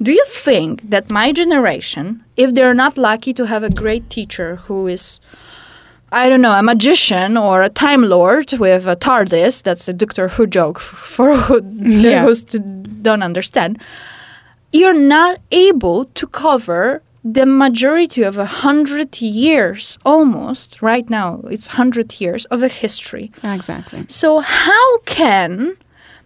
Do 0.00 0.12
you 0.12 0.24
think 0.28 0.88
that 0.88 1.10
my 1.10 1.32
generation, 1.32 2.22
if 2.36 2.54
they're 2.54 2.74
not 2.74 2.96
lucky 2.96 3.32
to 3.32 3.46
have 3.46 3.64
a 3.64 3.70
great 3.70 4.08
teacher 4.08 4.54
who 4.66 4.86
is, 4.86 5.18
I 6.12 6.28
don't 6.28 6.42
know, 6.42 6.52
a 6.56 6.62
magician 6.62 7.36
or 7.36 7.62
a 7.62 7.68
Time 7.68 8.02
Lord 8.02 8.52
with 8.52 8.86
a 8.86 8.94
TARDIS, 8.94 9.64
that's 9.64 9.88
a 9.88 9.92
Doctor 9.92 10.28
Who 10.28 10.46
joke 10.46 10.78
for 10.78 11.36
who 11.46 11.60
Yeah. 11.80 12.24
those 12.24 12.44
who 12.52 12.60
don't 13.02 13.24
understand, 13.24 13.80
you're 14.72 14.94
not 15.16 15.38
able 15.50 16.04
to 16.14 16.28
cover 16.28 17.02
the 17.24 17.46
majority 17.46 18.22
of 18.22 18.36
a 18.38 18.44
hundred 18.44 19.20
years 19.20 19.98
almost 20.04 20.82
right 20.82 21.08
now 21.08 21.40
it's 21.50 21.68
hundred 21.68 22.20
years 22.20 22.44
of 22.46 22.62
a 22.62 22.68
history. 22.68 23.30
Exactly. 23.44 24.04
so 24.08 24.40
how 24.40 24.98
can 25.04 25.76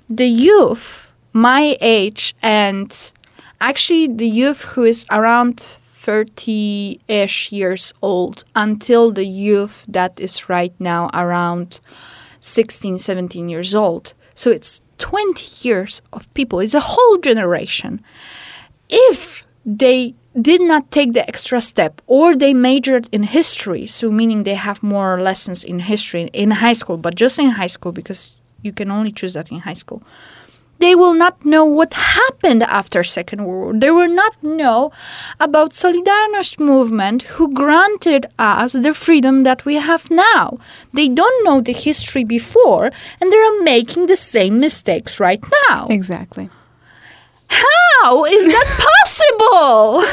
the 0.08 0.26
youth 0.26 1.12
my 1.32 1.76
age 1.80 2.34
and 2.42 3.12
actually 3.60 4.06
the 4.06 4.28
youth 4.28 4.62
who 4.64 4.84
is 4.84 5.04
around 5.10 5.56
30-ish 6.06 7.50
years 7.50 7.92
old 8.00 8.44
until 8.54 9.10
the 9.10 9.26
youth 9.26 9.84
that 9.88 10.20
is 10.20 10.48
right 10.48 10.72
now 10.78 11.10
around 11.12 11.80
16 12.40 12.98
17 12.98 13.48
years 13.48 13.74
old. 13.74 14.14
So 14.34 14.50
it's 14.50 14.80
20 14.98 15.68
years 15.68 16.00
of 16.12 16.32
people. 16.34 16.60
It's 16.60 16.74
a 16.74 16.80
whole 16.80 17.18
generation. 17.18 18.02
If 18.88 19.46
they 19.64 20.14
did 20.40 20.60
not 20.60 20.90
take 20.90 21.12
the 21.12 21.26
extra 21.28 21.60
step 21.60 22.00
or 22.06 22.36
they 22.36 22.52
majored 22.52 23.08
in 23.12 23.22
history 23.22 23.86
so 23.86 24.10
meaning 24.10 24.42
they 24.42 24.54
have 24.54 24.82
more 24.82 25.20
lessons 25.20 25.64
in 25.64 25.80
history 25.80 26.28
in 26.32 26.50
high 26.50 26.74
school 26.74 26.96
but 26.96 27.14
just 27.14 27.38
in 27.38 27.50
high 27.50 27.66
school 27.66 27.92
because 27.92 28.36
you 28.66 28.72
can 28.72 28.90
only 28.90 29.12
choose 29.12 29.34
that 29.34 29.50
in 29.50 29.60
high 29.60 29.80
school. 29.84 30.02
They 30.78 30.94
will 30.94 31.14
not 31.14 31.42
know 31.42 31.64
what 31.64 31.94
happened 31.94 32.62
after 32.62 33.02
second 33.02 33.46
world 33.46 33.62
war. 33.62 33.80
They 33.80 33.90
will 33.90 34.14
not 34.22 34.34
know 34.42 34.92
about 35.40 35.72
solidarność 35.72 36.60
movement 36.60 37.22
who 37.22 37.54
granted 37.54 38.26
us 38.38 38.72
the 38.74 38.92
freedom 38.92 39.44
that 39.44 39.64
we 39.64 39.76
have 39.76 40.10
now. 40.10 40.58
They 40.92 41.08
don't 41.08 41.44
know 41.46 41.62
the 41.62 41.72
history 41.72 42.24
before 42.24 42.90
and 43.20 43.32
they're 43.32 43.62
making 43.62 44.06
the 44.06 44.16
same 44.16 44.60
mistakes 44.60 45.18
right 45.18 45.42
now. 45.70 45.86
Exactly. 45.88 46.50
How 48.06 48.24
is 48.24 48.44
that 48.46 48.68
possible 48.88 50.04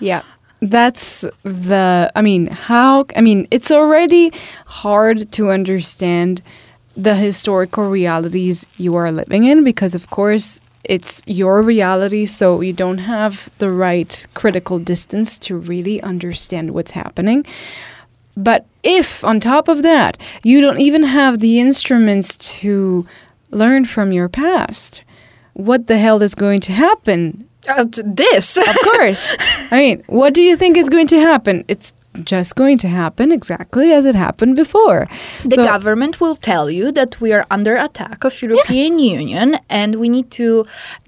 Yeah. 0.00 0.22
That's 0.62 1.24
the 1.44 2.10
I 2.18 2.22
mean, 2.22 2.46
how 2.46 3.06
I 3.14 3.20
mean, 3.20 3.46
it's 3.50 3.70
already 3.70 4.32
hard 4.84 5.30
to 5.32 5.50
understand 5.50 6.42
the 6.96 7.14
historical 7.14 7.84
realities 7.90 8.66
you 8.78 8.96
are 8.96 9.12
living 9.12 9.44
in 9.44 9.64
because 9.64 9.94
of 9.94 10.08
course 10.08 10.60
it's 10.94 11.22
your 11.26 11.62
reality 11.62 12.26
so 12.26 12.62
you 12.62 12.72
don't 12.72 13.02
have 13.16 13.34
the 13.58 13.70
right 13.70 14.26
critical 14.34 14.78
distance 14.78 15.38
to 15.46 15.56
really 15.72 16.00
understand 16.02 16.70
what's 16.74 16.92
happening. 16.92 17.44
But 18.36 18.64
if 18.82 19.22
on 19.24 19.40
top 19.40 19.68
of 19.68 19.82
that, 19.82 20.18
you 20.42 20.60
don't 20.60 20.80
even 20.80 21.04
have 21.04 21.38
the 21.38 21.60
instruments 21.60 22.28
to 22.60 23.06
learn 23.50 23.84
from 23.84 24.12
your 24.12 24.28
past, 24.28 25.02
what 25.56 25.86
the 25.86 25.96
hell 25.98 26.22
is 26.22 26.34
going 26.34 26.60
to 26.68 26.72
happen 26.72 27.48
uh, 27.68 27.84
this 28.04 28.56
of 28.56 28.76
course. 28.90 29.36
I 29.72 29.76
mean, 29.84 30.02
what 30.06 30.34
do 30.34 30.42
you 30.42 30.54
think 30.56 30.76
is 30.76 30.88
going 30.88 31.08
to 31.08 31.18
happen? 31.18 31.64
It's 31.66 31.92
just 32.24 32.54
going 32.56 32.78
to 32.78 32.88
happen 32.88 33.32
exactly 33.32 33.92
as 33.92 34.06
it 34.06 34.14
happened 34.14 34.54
before. 34.56 35.06
The 35.44 35.56
So- 35.56 35.64
government 35.64 36.20
will 36.20 36.36
tell 36.36 36.70
you 36.70 36.92
that 36.92 37.20
we 37.20 37.32
are 37.36 37.44
under 37.50 37.74
attack 37.76 38.24
of 38.24 38.40
European 38.40 38.98
Union 39.20 39.58
and 39.68 39.96
we 39.96 40.08
need 40.08 40.30
to 40.40 40.64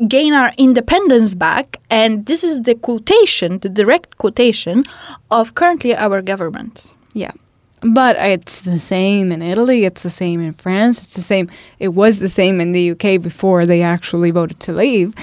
gain 0.06 0.32
our 0.40 0.52
independence 0.58 1.34
back 1.34 1.66
and 1.90 2.26
this 2.26 2.42
is 2.44 2.62
the 2.62 2.74
quotation, 2.74 3.58
the 3.60 3.70
direct 3.80 4.18
quotation 4.18 4.84
of 5.30 5.54
currently 5.54 5.94
our 5.96 6.20
government. 6.22 6.92
Yeah. 7.14 7.32
But 7.80 8.16
it's 8.16 8.62
the 8.62 8.80
same 8.80 9.30
in 9.30 9.40
Italy, 9.42 9.84
it's 9.84 10.02
the 10.02 10.10
same 10.10 10.40
in 10.40 10.52
France, 10.54 11.02
it's 11.02 11.14
the 11.14 11.22
same 11.22 11.48
it 11.78 11.88
was 11.88 12.18
the 12.18 12.28
same 12.28 12.60
in 12.60 12.72
the 12.72 12.90
UK 12.92 13.20
before 13.22 13.66
they 13.66 13.82
actually 13.82 14.30
voted 14.32 14.58
to 14.60 14.72
leave. 14.72 15.14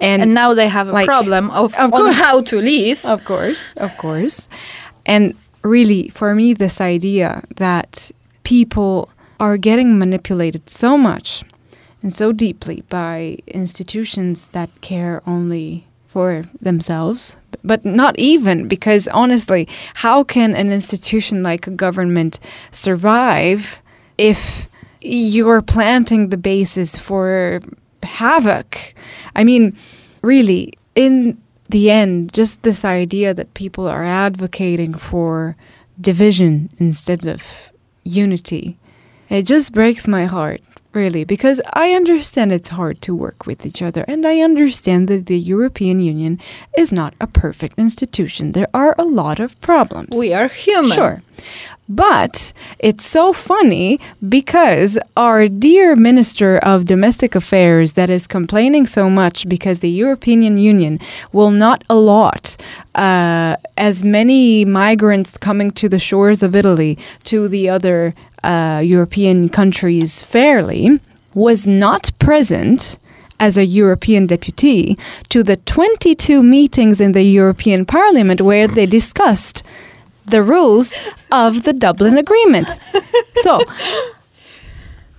And, 0.00 0.22
And 0.22 0.32
now 0.34 0.54
they 0.54 0.68
have 0.68 0.88
a 0.88 0.92
Like, 0.92 1.06
problem 1.06 1.50
of, 1.50 1.74
of 1.74 1.90
course. 1.90 2.14
how 2.16 2.40
to 2.42 2.60
leave. 2.60 3.04
Of 3.04 3.24
course, 3.24 3.74
of 3.76 3.96
course. 3.98 4.48
And 5.04 5.34
really, 5.62 6.08
for 6.08 6.34
me, 6.34 6.54
this 6.54 6.80
idea 6.80 7.42
that 7.56 8.10
people 8.42 9.10
are 9.38 9.56
getting 9.58 9.98
manipulated 9.98 10.70
so 10.70 10.96
much 10.96 11.44
and 12.02 12.12
so 12.12 12.32
deeply 12.32 12.84
by 12.88 13.38
institutions 13.46 14.48
that 14.50 14.70
care 14.80 15.20
only 15.26 15.87
for 16.18 16.42
themselves, 16.60 17.36
but 17.62 17.84
not 17.84 18.18
even 18.18 18.66
because 18.66 19.06
honestly, 19.06 19.68
how 19.94 20.24
can 20.24 20.52
an 20.56 20.72
institution 20.72 21.44
like 21.44 21.68
a 21.68 21.70
government 21.70 22.40
survive 22.72 23.80
if 24.30 24.68
you're 25.00 25.62
planting 25.62 26.30
the 26.30 26.36
basis 26.36 26.96
for 26.96 27.60
havoc? 28.02 28.94
I 29.36 29.44
mean, 29.44 29.76
really, 30.22 30.72
in 30.96 31.38
the 31.68 31.88
end, 31.88 32.34
just 32.34 32.64
this 32.64 32.84
idea 32.84 33.32
that 33.32 33.54
people 33.54 33.86
are 33.86 34.04
advocating 34.04 34.94
for 34.94 35.54
division 36.00 36.68
instead 36.78 37.26
of 37.26 37.70
unity, 38.02 38.76
it 39.28 39.42
just 39.42 39.72
breaks 39.72 40.08
my 40.08 40.24
heart, 40.26 40.62
really, 40.98 41.24
because 41.24 41.58
I 41.72 41.86
understand 42.00 42.52
it's 42.52 42.70
hard 42.80 42.96
to 43.02 43.14
work 43.14 43.46
with 43.46 43.64
each 43.68 43.80
other, 43.88 44.04
and 44.12 44.26
I 44.26 44.40
understand 44.40 45.08
that 45.08 45.26
the 45.26 45.38
European 45.54 45.98
Union 46.00 46.40
is 46.76 46.92
not 46.92 47.14
a 47.20 47.26
perfect 47.26 47.78
institution. 47.78 48.52
There 48.52 48.72
are 48.74 48.94
a 48.98 49.04
lot 49.04 49.38
of 49.40 49.50
problems. 49.60 50.12
We 50.24 50.34
are 50.34 50.48
human. 50.48 50.96
Sure. 50.98 51.22
But 51.88 52.52
it's 52.78 53.06
so 53.06 53.32
funny 53.32 53.98
because 54.28 54.98
our 55.16 55.48
dear 55.48 55.96
Minister 55.96 56.58
of 56.58 56.84
Domestic 56.84 57.34
Affairs 57.34 57.94
that 57.94 58.10
is 58.10 58.26
complaining 58.26 58.86
so 58.86 59.08
much 59.08 59.48
because 59.48 59.78
the 59.78 59.90
European 59.90 60.58
Union 60.58 61.00
will 61.32 61.50
not 61.50 61.84
allot 61.88 62.56
uh, 62.94 63.56
as 63.78 64.04
many 64.04 64.66
migrants 64.66 65.38
coming 65.38 65.70
to 65.72 65.88
the 65.88 65.98
shores 65.98 66.42
of 66.42 66.54
Italy 66.54 66.98
to 67.24 67.48
the 67.48 67.70
other 67.70 68.14
uh, 68.44 68.82
European 68.84 69.48
countries 69.48 70.22
fairly 70.22 71.00
was 71.34 71.66
not 71.66 72.10
present 72.18 72.98
as 73.40 73.56
a 73.56 73.64
European 73.64 74.26
deputy 74.26 74.98
to 75.28 75.42
the 75.42 75.56
22 75.56 76.42
meetings 76.42 77.00
in 77.00 77.12
the 77.12 77.22
European 77.22 77.84
Parliament 77.86 78.40
where 78.40 78.66
they 78.66 78.86
discussed 78.86 79.62
the 80.30 80.42
rules 80.42 80.94
of 81.32 81.62
the 81.64 81.72
Dublin 81.72 82.16
Agreement. 82.18 82.68
So 83.36 83.60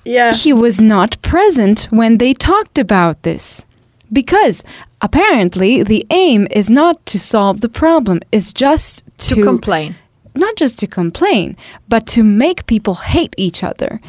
Yeah. 0.06 0.34
he 0.34 0.54
was 0.54 0.80
not 0.82 1.22
present 1.22 1.88
when 1.92 2.18
they 2.18 2.34
talked 2.34 2.78
about 2.78 3.24
this. 3.24 3.66
Because 4.12 4.64
apparently 5.02 5.84
the 5.84 6.06
aim 6.10 6.48
is 6.52 6.70
not 6.70 7.06
to 7.08 7.20
solve 7.20 7.62
the 7.62 7.70
problem, 7.70 8.20
it's 8.32 8.52
just 8.52 9.04
to, 9.20 9.36
To 9.36 9.44
complain. 9.44 9.96
not 10.36 10.56
just 10.56 10.80
to 10.80 10.88
complain, 10.88 11.56
but 11.88 12.08
to 12.08 12.24
make 12.24 12.66
people 12.66 12.96
hate 12.96 13.36
each 13.38 13.64
other. 13.64 14.02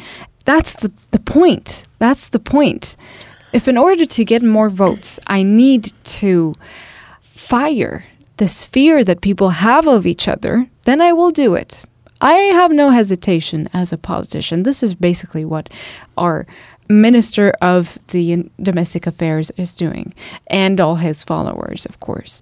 That's 0.45 0.73
the, 0.73 0.91
the 1.11 1.19
point. 1.19 1.83
That's 1.99 2.29
the 2.29 2.39
point. 2.39 2.95
If 3.53 3.67
in 3.67 3.77
order 3.77 4.05
to 4.05 4.25
get 4.25 4.41
more 4.41 4.69
votes, 4.69 5.19
I 5.27 5.43
need 5.43 5.91
to 6.21 6.53
fire 7.21 8.05
this 8.37 8.63
fear 8.63 9.03
that 9.03 9.21
people 9.21 9.49
have 9.49 9.87
of 9.87 10.07
each 10.07 10.27
other, 10.27 10.67
then 10.83 11.01
I 11.01 11.13
will 11.13 11.31
do 11.31 11.55
it. 11.55 11.83
I 12.21 12.33
have 12.33 12.71
no 12.71 12.91
hesitation 12.91 13.67
as 13.73 13.91
a 13.91 13.97
politician. 13.97 14.63
This 14.63 14.83
is 14.83 14.93
basically 14.93 15.43
what 15.43 15.69
our 16.17 16.45
minister 16.87 17.51
of 17.61 17.97
the 18.09 18.49
domestic 18.61 19.07
affairs 19.07 19.51
is 19.57 19.75
doing, 19.75 20.13
and 20.47 20.79
all 20.79 20.95
his 20.95 21.23
followers, 21.23 21.85
of 21.85 21.99
course. 21.99 22.41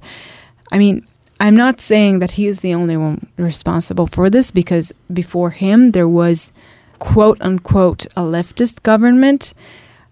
I 0.72 0.78
mean, 0.78 1.06
I'm 1.40 1.56
not 1.56 1.80
saying 1.80 2.20
that 2.20 2.32
he 2.32 2.48
is 2.48 2.60
the 2.60 2.74
only 2.74 2.98
one 2.98 3.28
responsible 3.38 4.08
for 4.08 4.30
this 4.30 4.52
because 4.52 4.92
before 5.14 5.52
him 5.52 5.92
there 5.92 6.08
was 6.08 6.52
quote 7.00 7.38
unquote 7.42 8.06
a 8.18 8.22
leftist 8.22 8.84
government, 8.84 9.54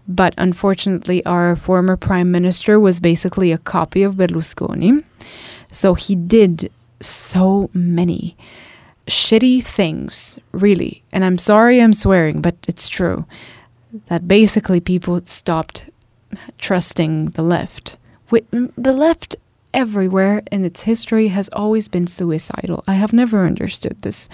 but 0.06 0.32
unfortunately 0.38 1.24
our 1.26 1.54
former 1.54 1.96
prime 1.96 2.30
minister 2.30 2.80
was 2.80 3.00
basically 3.00 3.52
a 3.52 3.58
copy 3.58 4.02
of 4.02 4.14
Berlusconi. 4.14 5.04
So 5.70 5.92
he 5.92 6.14
did 6.14 6.70
so 7.00 7.70
many 7.72 8.36
shitty 9.06 9.62
things, 9.64 10.38
really. 10.52 11.02
And 11.12 11.24
I'm 11.24 11.38
sorry 11.38 11.80
I'm 11.80 11.94
swearing, 11.94 12.40
but 12.40 12.56
it's 12.68 12.88
true. 12.88 13.26
That 14.06 14.28
basically 14.28 14.80
people 14.80 15.22
stopped 15.24 15.84
trusting 16.60 17.30
the 17.30 17.42
left. 17.42 17.96
The 18.30 18.92
left 18.92 19.36
everywhere 19.72 20.42
in 20.52 20.64
its 20.64 20.82
history 20.82 21.28
has 21.28 21.48
always 21.54 21.88
been 21.88 22.06
suicidal. 22.06 22.84
I 22.86 22.94
have 22.94 23.12
never 23.12 23.46
understood 23.46 24.02
this. 24.02 24.28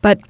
But 0.00 0.20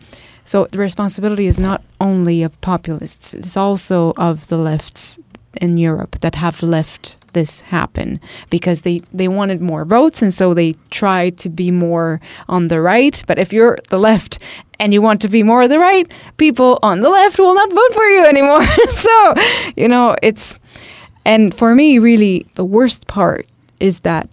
so 0.45 0.67
the 0.67 0.79
responsibility 0.79 1.47
is 1.47 1.59
not 1.59 1.83
only 2.01 2.43
of 2.43 2.59
populists, 2.61 3.35
it's 3.35 3.57
also 3.57 4.15
of 4.17 4.47
the 4.47 4.57
lefts 4.57 5.19
in 5.61 5.77
Europe 5.77 6.21
that 6.21 6.37
have 6.37 6.63
left 6.63 7.17
this 7.33 7.61
happen 7.61 8.21
because 8.51 8.83
they, 8.83 9.01
they 9.13 9.29
wanted 9.29 9.61
more 9.61 9.85
votes 9.85 10.23
and 10.23 10.33
so 10.33 10.55
they 10.55 10.75
tried 10.91 11.39
to 11.39 11.49
be 11.49 11.71
more 11.71 12.21
on 12.49 12.69
the 12.69 12.81
right. 12.81 13.23
But 13.27 13.39
if 13.39 13.53
you're 13.53 13.79
the 13.89 13.99
left 13.99 14.39
and 14.79 14.93
you 14.93 15.03
want 15.03 15.21
to 15.23 15.29
be 15.29 15.43
more 15.43 15.69
the 15.69 15.79
right, 15.79 16.11
people 16.37 16.79
on 16.83 17.01
the 17.01 17.11
left 17.11 17.39
will 17.39 17.55
not 17.55 17.73
vote 17.73 17.95
for 17.95 18.05
you 18.05 18.25
anymore. 18.25 18.65
so, 18.89 19.35
you 19.77 19.89
know, 19.89 20.17
it's 20.23 20.59
and 21.25 21.55
for 21.55 21.75
me 21.75 21.99
really 21.99 22.47
the 22.55 22.65
worst 22.65 23.07
part 23.07 23.47
is 23.79 24.01
that 24.01 24.29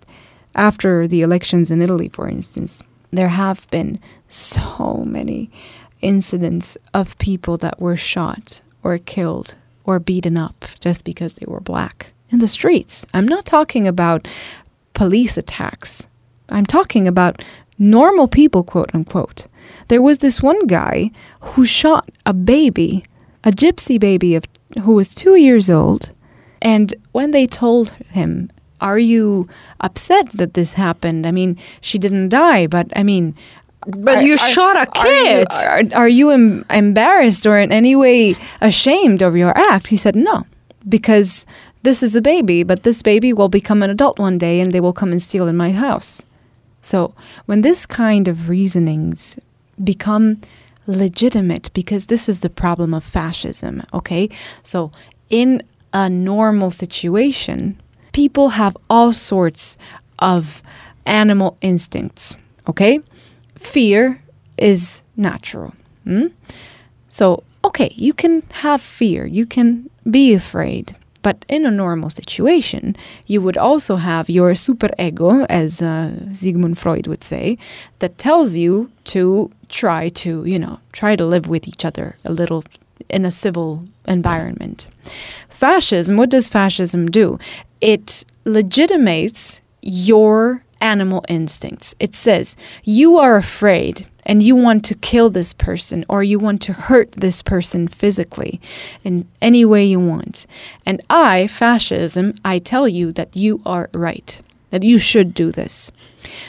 after 0.55 1.07
the 1.07 1.21
elections 1.21 1.69
in 1.69 1.81
Italy, 1.81 2.09
for 2.09 2.27
instance, 2.27 2.81
there 3.11 3.29
have 3.29 3.67
been 3.69 3.99
so 4.27 5.03
many 5.05 5.51
incidents 6.01 6.77
of 6.93 7.17
people 7.17 7.57
that 7.57 7.79
were 7.79 7.97
shot 7.97 8.61
or 8.83 8.97
killed 8.97 9.55
or 9.83 9.99
beaten 9.99 10.37
up 10.37 10.65
just 10.79 11.03
because 11.05 11.35
they 11.35 11.45
were 11.47 11.61
black 11.61 12.13
in 12.30 12.39
the 12.39 12.47
streets. 12.47 13.05
I'm 13.13 13.28
not 13.28 13.45
talking 13.45 13.88
about 13.88 14.28
police 14.93 15.38
attacks. 15.38 16.07
I'm 16.49 16.65
talking 16.65 17.07
about 17.07 17.43
normal 17.78 18.28
people, 18.28 18.63
quote 18.63 18.93
unquote. 18.93 19.45
There 19.88 20.01
was 20.01 20.19
this 20.19 20.41
one 20.41 20.67
guy 20.67 21.11
who 21.41 21.65
shot 21.65 22.09
a 22.25 22.34
baby, 22.34 23.05
a 23.43 23.51
gypsy 23.51 23.99
baby 23.99 24.36
of 24.36 24.45
who 24.84 24.93
was 24.93 25.13
2 25.13 25.36
years 25.36 25.69
old, 25.69 26.11
and 26.61 26.93
when 27.11 27.32
they 27.32 27.47
told 27.47 27.91
him 28.11 28.49
are 28.80 28.99
you 28.99 29.47
upset 29.82 30.30
that 30.32 30.53
this 30.53 30.73
happened? 30.73 31.25
I 31.25 31.32
mean, 31.32 31.57
she 31.82 31.97
didn't 31.97 32.30
die, 32.30 32.67
but 32.67 32.88
I 32.95 33.03
mean, 33.03 33.36
but 33.88 34.19
are, 34.19 34.21
you 34.21 34.34
are, 34.34 34.38
shot 34.38 34.78
a 34.78 34.86
kid. 34.86 35.47
Are 35.67 35.82
you, 35.82 35.91
are, 35.93 36.09
you 36.09 36.32
em- 36.32 36.65
embarrassed 36.69 37.45
or 37.45 37.57
in 37.57 37.71
any 37.71 37.95
way 37.95 38.36
ashamed 38.61 39.21
of 39.21 39.36
your 39.36 39.57
act? 39.57 39.88
He 39.88 39.97
said, 39.97 40.15
no, 40.15 40.45
because 40.88 41.45
this 41.88 42.03
is 42.03 42.17
a 42.17 42.21
baby, 42.21 42.63
but 42.63 42.83
this 42.83 43.01
baby 43.01 43.31
will 43.31 43.47
become 43.47 43.81
an 43.81 43.89
adult 43.89 44.19
one 44.19 44.38
day 44.38 44.59
and 44.59 44.73
they 44.73 44.81
will 44.81 44.91
come 44.91 45.13
and 45.13 45.21
steal 45.21 45.47
in 45.47 45.55
my 45.55 45.71
house. 45.71 46.21
So 46.81 47.13
when 47.45 47.61
this 47.61 47.85
kind 47.85 48.27
of 48.27 48.49
reasonings 48.49 49.39
become 49.81 50.41
legitimate, 50.85 51.71
because 51.73 52.07
this 52.07 52.27
is 52.27 52.41
the 52.41 52.49
problem 52.49 52.93
of 52.93 53.05
fascism, 53.05 53.83
okay? 53.93 54.27
So 54.63 54.91
in 55.29 55.63
a 55.93 56.09
normal 56.09 56.71
situation, 56.71 57.79
people 58.11 58.49
have 58.49 58.75
all 58.89 59.13
sorts 59.13 59.77
of 60.19 60.61
animal 61.05 61.57
instincts, 61.61 62.35
okay? 62.67 62.99
Fear 63.55 64.21
is 64.57 65.03
natural. 65.15 65.73
Hmm? 66.03 66.27
So, 67.07 67.45
okay, 67.63 67.93
you 67.95 68.13
can 68.13 68.43
have 68.51 68.81
fear, 68.81 69.25
you 69.25 69.45
can 69.45 69.89
be 70.11 70.33
afraid. 70.33 70.93
But 71.22 71.45
in 71.49 71.65
a 71.65 71.72
normal 71.72 72.09
situation, 72.09 72.95
you 73.26 73.41
would 73.41 73.57
also 73.57 73.97
have 73.97 74.30
your 74.30 74.55
super 74.55 74.89
ego, 74.99 75.45
as 75.49 75.82
uh, 75.82 76.34
Sigmund 76.34 76.78
Freud 76.78 77.07
would 77.07 77.24
say, 77.24 77.57
that 77.99 78.18
tells 78.18 78.55
you 78.55 78.91
to 79.05 79.51
try 79.70 80.09
to, 80.09 80.45
you 80.45 80.59
know, 80.59 80.80
try 80.91 81.15
to 81.15 81.26
live 81.26 81.47
with 81.47 81.68
each 81.68 81.84
other 81.84 82.15
a 82.24 82.32
little 82.32 82.63
in 83.09 83.26
a 83.26 83.32
civil 83.32 83.86
environment. 84.05 84.88
Fascism, 85.49 86.18
what 86.18 86.30
does 86.30 86.47
fascism 86.47 87.07
do? 87.07 87.39
it 87.82 88.26
legitimates 88.45 89.61
your 89.82 90.63
animal 90.82 91.24
instincts. 91.28 91.95
It 91.99 92.15
says, 92.15 92.55
you 92.84 93.18
are 93.18 93.38
afraid 93.38 94.07
and 94.28 94.43
you 94.43 94.55
want 94.55 94.86
to 94.86 94.93
kill 94.93 95.32
this 95.32 95.53
person 95.53 96.05
or 96.07 96.21
you 96.21 96.38
want 96.38 96.61
to 96.63 96.73
hurt 96.73 97.13
this 97.13 97.41
person 97.41 97.88
physically 97.88 98.61
in 99.03 99.28
any 99.41 99.65
way 99.65 99.86
you 99.86 99.99
want. 99.99 100.45
And 100.86 101.01
I, 101.09 101.47
fascism, 101.47 102.36
I 102.45 102.59
tell 102.59 102.88
you 102.88 103.11
that 103.13 103.36
you 103.36 103.61
are 103.65 103.89
right, 103.93 104.39
that 104.69 104.84
you 104.84 104.97
should 104.99 105.34
do 105.34 105.49
this. 105.49 105.89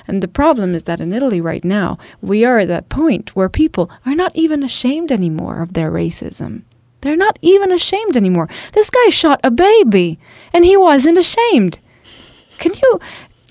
And 0.09 0.22
the 0.22 0.29
problem 0.29 0.74
is 0.74 0.83
that 0.83 1.01
in 1.01 1.12
Italy 1.12 1.41
right 1.41 1.64
now, 1.64 1.99
we 2.20 2.45
are 2.45 2.59
at 2.59 2.68
that 2.68 2.89
point 2.89 3.37
where 3.37 3.49
people 3.49 3.89
are 4.05 4.14
not 4.14 4.33
even 4.35 4.64
ashamed 4.64 5.12
anymore 5.12 5.62
of 5.62 5.74
their 5.74 5.93
racism. 5.93 6.62
They're 7.01 7.16
not 7.16 7.39
even 7.43 7.70
ashamed 7.70 8.16
anymore. 8.16 8.49
This 8.72 8.91
guy 8.91 9.09
shot 9.11 9.39
a 9.45 9.53
baby 9.53 10.18
and 10.53 10.64
he 10.64 10.76
wasn't 10.76 11.16
ashamed. 11.16 11.79
Can 12.59 12.72
you 12.83 13.01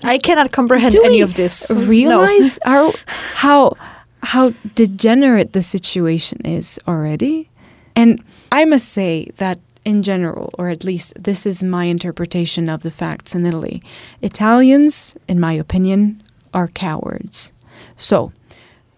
I 0.04 0.18
cannot 0.18 0.52
comprehend 0.52 0.94
any 0.94 1.22
of 1.22 1.34
this. 1.34 1.72
Realize 1.72 2.60
no. 2.64 2.72
our, 2.86 2.92
how 3.34 3.76
how 4.22 4.54
degenerate 4.74 5.52
the 5.52 5.62
situation 5.62 6.40
is 6.44 6.78
already? 6.86 7.50
And 7.94 8.22
I 8.52 8.64
must 8.64 8.88
say 8.88 9.30
that 9.36 9.58
in 9.84 10.02
general, 10.02 10.50
or 10.58 10.68
at 10.68 10.84
least 10.84 11.14
this 11.18 11.46
is 11.46 11.62
my 11.62 11.84
interpretation 11.84 12.68
of 12.68 12.82
the 12.82 12.90
facts 12.90 13.34
in 13.34 13.46
Italy, 13.46 13.82
Italians, 14.22 15.16
in 15.26 15.40
my 15.40 15.52
opinion, 15.52 16.22
are 16.52 16.68
cowards. 16.68 17.52
So, 17.96 18.32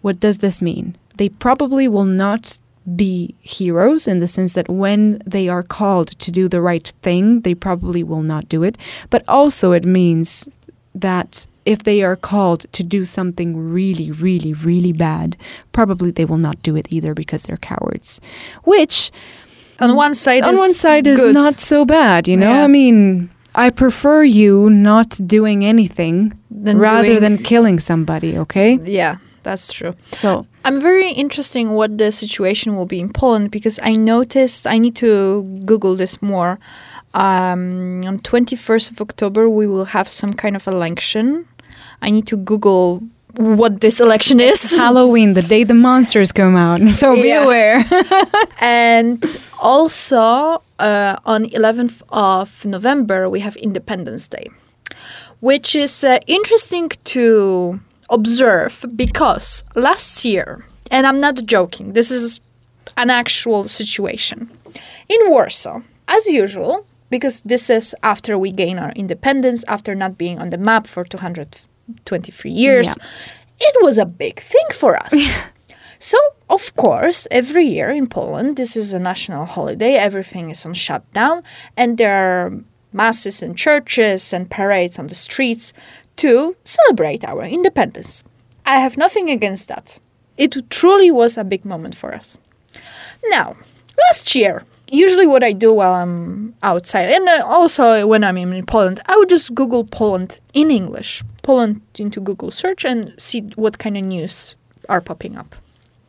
what 0.01 0.19
does 0.19 0.39
this 0.39 0.61
mean? 0.61 0.97
They 1.15 1.29
probably 1.29 1.87
will 1.87 2.05
not 2.05 2.57
be 2.95 3.35
heroes 3.41 4.07
in 4.07 4.19
the 4.19 4.27
sense 4.27 4.53
that 4.53 4.69
when 4.69 5.21
they 5.25 5.47
are 5.47 5.63
called 5.63 6.09
to 6.19 6.31
do 6.31 6.47
the 6.47 6.61
right 6.61 6.91
thing, 7.03 7.41
they 7.41 7.53
probably 7.53 8.03
will 8.03 8.23
not 8.23 8.49
do 8.49 8.63
it. 8.63 8.77
But 9.09 9.23
also, 9.27 9.71
it 9.71 9.85
means 9.85 10.49
that 10.95 11.47
if 11.65 11.83
they 11.83 12.01
are 12.03 12.15
called 12.15 12.65
to 12.73 12.83
do 12.83 13.05
something 13.05 13.57
really, 13.57 14.11
really, 14.11 14.53
really 14.53 14.91
bad, 14.93 15.37
probably 15.71 16.11
they 16.11 16.25
will 16.25 16.37
not 16.37 16.61
do 16.63 16.75
it 16.75 16.87
either 16.89 17.13
because 17.13 17.43
they're 17.43 17.57
cowards. 17.57 18.19
Which, 18.63 19.11
on 19.79 19.95
one 19.95 20.13
side, 20.13 20.43
on 20.43 20.57
one 20.57 20.73
side 20.73 21.07
is 21.07 21.19
good. 21.19 21.33
not 21.33 21.53
so 21.53 21.85
bad. 21.85 22.27
You 22.27 22.37
know, 22.37 22.51
yeah. 22.51 22.63
I 22.63 22.67
mean. 22.67 23.29
I 23.53 23.69
prefer 23.69 24.23
you 24.23 24.69
not 24.69 25.19
doing 25.27 25.65
anything 25.65 26.31
than 26.49 26.77
rather 26.77 27.19
doing 27.19 27.19
than 27.19 27.37
killing 27.37 27.79
somebody, 27.79 28.37
okay? 28.37 28.79
Yeah, 28.81 29.17
that's 29.43 29.73
true. 29.73 29.93
So 30.11 30.47
I'm 30.63 30.79
very 30.79 31.11
interested 31.11 31.67
what 31.67 31.97
the 31.97 32.11
situation 32.11 32.75
will 32.75 32.85
be 32.85 32.99
in 32.99 33.11
Poland 33.11 33.51
because 33.51 33.79
I 33.83 33.93
noticed 33.93 34.67
I 34.67 34.77
need 34.77 34.95
to 34.97 35.43
Google 35.65 35.95
this 35.95 36.21
more. 36.21 36.59
Um, 37.13 38.05
on 38.05 38.19
21st 38.19 38.91
of 38.91 39.01
October, 39.01 39.49
we 39.49 39.67
will 39.67 39.85
have 39.85 40.07
some 40.07 40.33
kind 40.33 40.55
of 40.55 40.67
election. 40.67 41.47
I 42.01 42.09
need 42.09 42.27
to 42.27 42.37
Google 42.37 43.03
what 43.35 43.81
this 43.81 43.99
election 43.99 44.39
is. 44.39 44.75
Halloween, 44.77 45.33
the 45.33 45.41
day 45.41 45.63
the 45.63 45.73
monsters 45.73 46.31
come 46.31 46.55
out. 46.55 46.81
So 46.91 47.15
be 47.15 47.29
yeah. 47.29 47.43
aware. 47.43 47.85
and 48.59 49.23
also 49.59 50.61
uh, 50.79 51.17
on 51.25 51.45
11th 51.45 52.01
of 52.09 52.65
November, 52.65 53.29
we 53.29 53.39
have 53.39 53.55
Independence 53.57 54.27
Day, 54.27 54.47
which 55.39 55.75
is 55.75 56.03
uh, 56.03 56.19
interesting 56.27 56.89
to 57.05 57.79
observe 58.09 58.85
because 58.95 59.63
last 59.75 60.25
year, 60.25 60.65
and 60.89 61.07
I'm 61.07 61.19
not 61.19 61.45
joking, 61.45 61.93
this 61.93 62.11
is 62.11 62.41
an 62.97 63.09
actual 63.09 63.67
situation. 63.67 64.49
In 65.07 65.29
Warsaw, 65.29 65.81
as 66.07 66.27
usual, 66.27 66.85
because 67.11 67.41
this 67.41 67.69
is 67.69 67.93
after 68.01 68.37
we 68.39 68.51
gain 68.51 68.79
our 68.79 68.91
independence, 68.93 69.63
after 69.67 69.93
not 69.93 70.17
being 70.17 70.39
on 70.39 70.49
the 70.49 70.57
map 70.57 70.87
for 70.87 71.03
223 71.03 72.49
years, 72.49 72.87
yeah. 72.97 73.05
it 73.59 73.83
was 73.83 73.99
a 73.99 74.05
big 74.05 74.39
thing 74.39 74.65
for 74.71 74.95
us. 74.95 75.13
so, 75.99 76.17
of 76.49 76.75
course, 76.75 77.27
every 77.29 77.65
year 77.65 77.91
in 77.91 78.07
Poland, 78.07 78.57
this 78.57 78.75
is 78.75 78.93
a 78.93 78.99
national 78.99 79.45
holiday, 79.45 79.95
everything 79.95 80.49
is 80.49 80.65
on 80.65 80.73
shutdown, 80.73 81.43
and 81.77 81.97
there 81.97 82.15
are 82.15 82.63
masses 82.93 83.43
in 83.43 83.55
churches 83.55 84.33
and 84.33 84.49
parades 84.49 84.97
on 84.97 85.07
the 85.07 85.15
streets 85.15 85.73
to 86.15 86.55
celebrate 86.63 87.23
our 87.25 87.43
independence. 87.43 88.23
I 88.65 88.79
have 88.79 88.97
nothing 88.97 89.29
against 89.29 89.67
that. 89.67 89.99
It 90.37 90.55
truly 90.69 91.11
was 91.11 91.37
a 91.37 91.43
big 91.43 91.65
moment 91.65 91.95
for 91.95 92.13
us. 92.13 92.37
Now, 93.29 93.55
last 93.97 94.33
year, 94.33 94.63
usually 94.91 95.25
what 95.25 95.43
I 95.43 95.53
do 95.53 95.73
while 95.73 95.93
I'm 95.93 96.53
outside, 96.61 97.09
and 97.09 97.27
uh, 97.27 97.43
also 97.45 98.05
when 98.05 98.23
I'm 98.23 98.37
in 98.37 98.65
Poland, 98.65 98.99
I 99.07 99.15
would 99.17 99.29
just 99.29 99.55
Google 99.55 99.85
Poland 99.85 100.39
in 100.53 100.69
English, 100.69 101.23
Poland 101.41 101.81
into 101.97 102.19
Google 102.19 102.51
search, 102.51 102.85
and 102.85 103.13
see 103.17 103.41
what 103.55 103.79
kind 103.79 103.97
of 103.97 104.03
news 104.03 104.55
are 104.89 105.01
popping 105.01 105.37
up. 105.37 105.55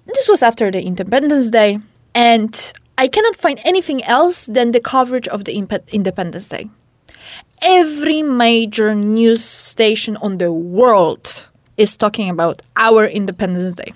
This 0.07 0.28
was 0.28 0.43
after 0.43 0.70
the 0.70 0.83
Independence 0.83 1.49
Day, 1.49 1.78
and 2.14 2.72
I 2.99 3.09
cannot 3.09 3.37
find 3.37 3.59
anything 3.64 4.05
else 4.05 4.47
than 4.47 4.72
the 4.72 4.80
coverage 4.80 5.28
of 5.28 5.45
the 5.45 5.55
Independence 5.55 6.49
Day. 6.49 6.68
Every 7.62 8.22
major 8.22 8.95
news 8.95 9.45
station 9.45 10.16
on 10.16 10.39
the 10.39 10.53
world 10.53 11.49
is 11.76 11.97
talking 11.97 12.28
about 12.28 12.61
our 12.76 13.07
Independence 13.07 13.74
Day. 13.74 13.95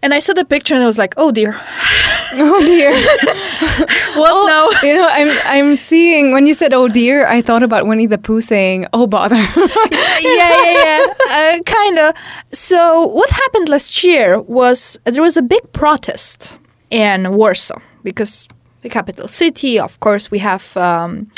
And 0.00 0.14
I 0.14 0.20
saw 0.20 0.32
the 0.32 0.44
picture 0.44 0.74
and 0.74 0.84
I 0.84 0.86
was 0.86 0.98
like, 0.98 1.14
oh 1.16 1.32
dear. 1.32 1.60
Oh 2.38 2.60
dear. 2.60 2.90
What 4.16 4.30
oh, 4.32 4.46
now? 4.46 4.88
You 4.88 4.94
know, 4.94 5.08
I'm 5.10 5.30
I'm 5.44 5.76
seeing 5.76 6.32
when 6.32 6.46
you 6.46 6.54
said 6.54 6.72
"oh 6.72 6.86
dear," 6.86 7.26
I 7.26 7.42
thought 7.42 7.62
about 7.64 7.86
Winnie 7.86 8.06
the 8.06 8.18
Pooh 8.18 8.40
saying 8.40 8.86
"oh 8.92 9.06
bother." 9.06 9.34
yeah, 9.36 10.22
yeah, 10.22 10.84
yeah. 10.84 11.06
Uh, 11.30 11.62
kind 11.64 11.98
of. 11.98 12.14
So, 12.52 13.06
what 13.06 13.28
happened 13.30 13.68
last 13.68 14.04
year 14.04 14.40
was 14.40 14.98
there 15.04 15.22
was 15.22 15.36
a 15.36 15.42
big 15.42 15.72
protest 15.72 16.58
in 16.90 17.34
Warsaw 17.34 17.80
because 18.04 18.46
the 18.82 18.88
capital 18.88 19.26
city, 19.26 19.80
of 19.80 19.98
course, 19.98 20.30
we 20.30 20.38
have 20.38 20.76
um, 20.76 21.30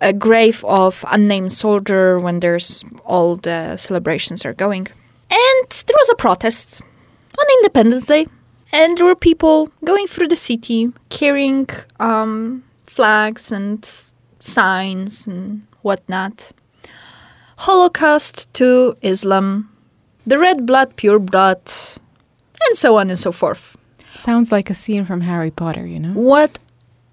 a 0.00 0.12
grave 0.12 0.64
of 0.64 1.04
unnamed 1.10 1.52
soldier 1.52 2.20
when 2.20 2.40
there's 2.40 2.84
all 3.04 3.36
the 3.36 3.76
celebrations 3.76 4.44
are 4.44 4.54
going. 4.54 4.86
And 5.30 5.70
there 5.86 5.96
was 5.98 6.10
a 6.10 6.16
protest 6.16 6.80
on 7.38 7.46
Independence 7.58 8.06
Day, 8.06 8.26
and 8.72 8.96
there 8.96 9.06
were 9.06 9.14
people 9.14 9.70
going 9.84 10.06
through 10.06 10.28
the 10.28 10.36
city 10.36 10.92
carrying 11.08 11.68
um, 12.00 12.64
flags 12.84 13.50
and 13.52 13.84
signs 14.40 15.26
and 15.26 15.66
whatnot. 15.82 16.52
Holocaust 17.58 18.52
to 18.54 18.96
Islam, 19.02 19.70
the 20.26 20.38
red 20.38 20.64
blood, 20.66 20.96
pure 20.96 21.18
blood, 21.18 21.60
and 22.66 22.76
so 22.76 22.96
on 22.96 23.10
and 23.10 23.18
so 23.18 23.32
forth. 23.32 23.76
Sounds 24.14 24.52
like 24.52 24.70
a 24.70 24.74
scene 24.74 25.04
from 25.04 25.22
Harry 25.22 25.50
Potter, 25.50 25.86
you 25.86 25.98
know. 25.98 26.12
What 26.12 26.58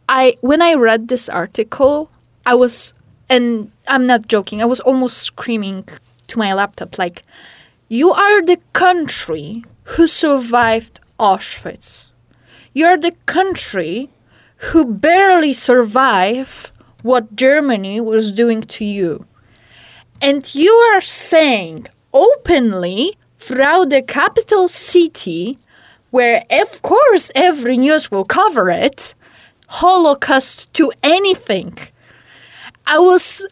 I 0.10 0.38
when 0.42 0.62
I 0.62 0.74
read 0.74 1.08
this 1.08 1.30
article, 1.30 2.10
I 2.46 2.56
was 2.56 2.94
and 3.30 3.72
I'm 3.88 4.06
not 4.06 4.28
joking, 4.28 4.62
I 4.62 4.66
was 4.66 4.80
almost 4.82 5.18
screaming 5.20 5.88
to 6.28 6.40
my 6.40 6.54
laptop 6.54 6.98
like 6.98 7.24
you 7.90 8.12
are 8.12 8.42
the 8.42 8.58
country 8.74 9.64
who 9.84 10.08
survived 10.08 11.00
Auschwitz. 11.20 12.12
You're 12.74 12.98
the 12.98 13.14
country 13.26 14.10
who 14.58 14.86
barely 14.86 15.54
survived 15.54 16.72
what 17.02 17.36
Germany 17.36 18.02
was 18.02 18.32
doing 18.32 18.62
to 18.62 18.86
you. 18.86 19.26
And 20.22 20.54
you 20.56 20.72
are 20.72 21.02
saying 21.02 21.88
openly 22.14 23.18
throughout 23.38 23.90
the 23.90 24.02
capital 24.02 24.68
city, 24.68 25.60
where 26.10 26.44
of 26.50 26.82
course 26.82 27.32
every 27.36 27.78
news 27.78 28.10
will 28.10 28.26
cover 28.26 28.70
it, 28.70 29.14
Holocaust 29.68 30.74
to 30.74 30.92
anything. 31.04 31.78
I 32.88 33.00
was 33.00 33.46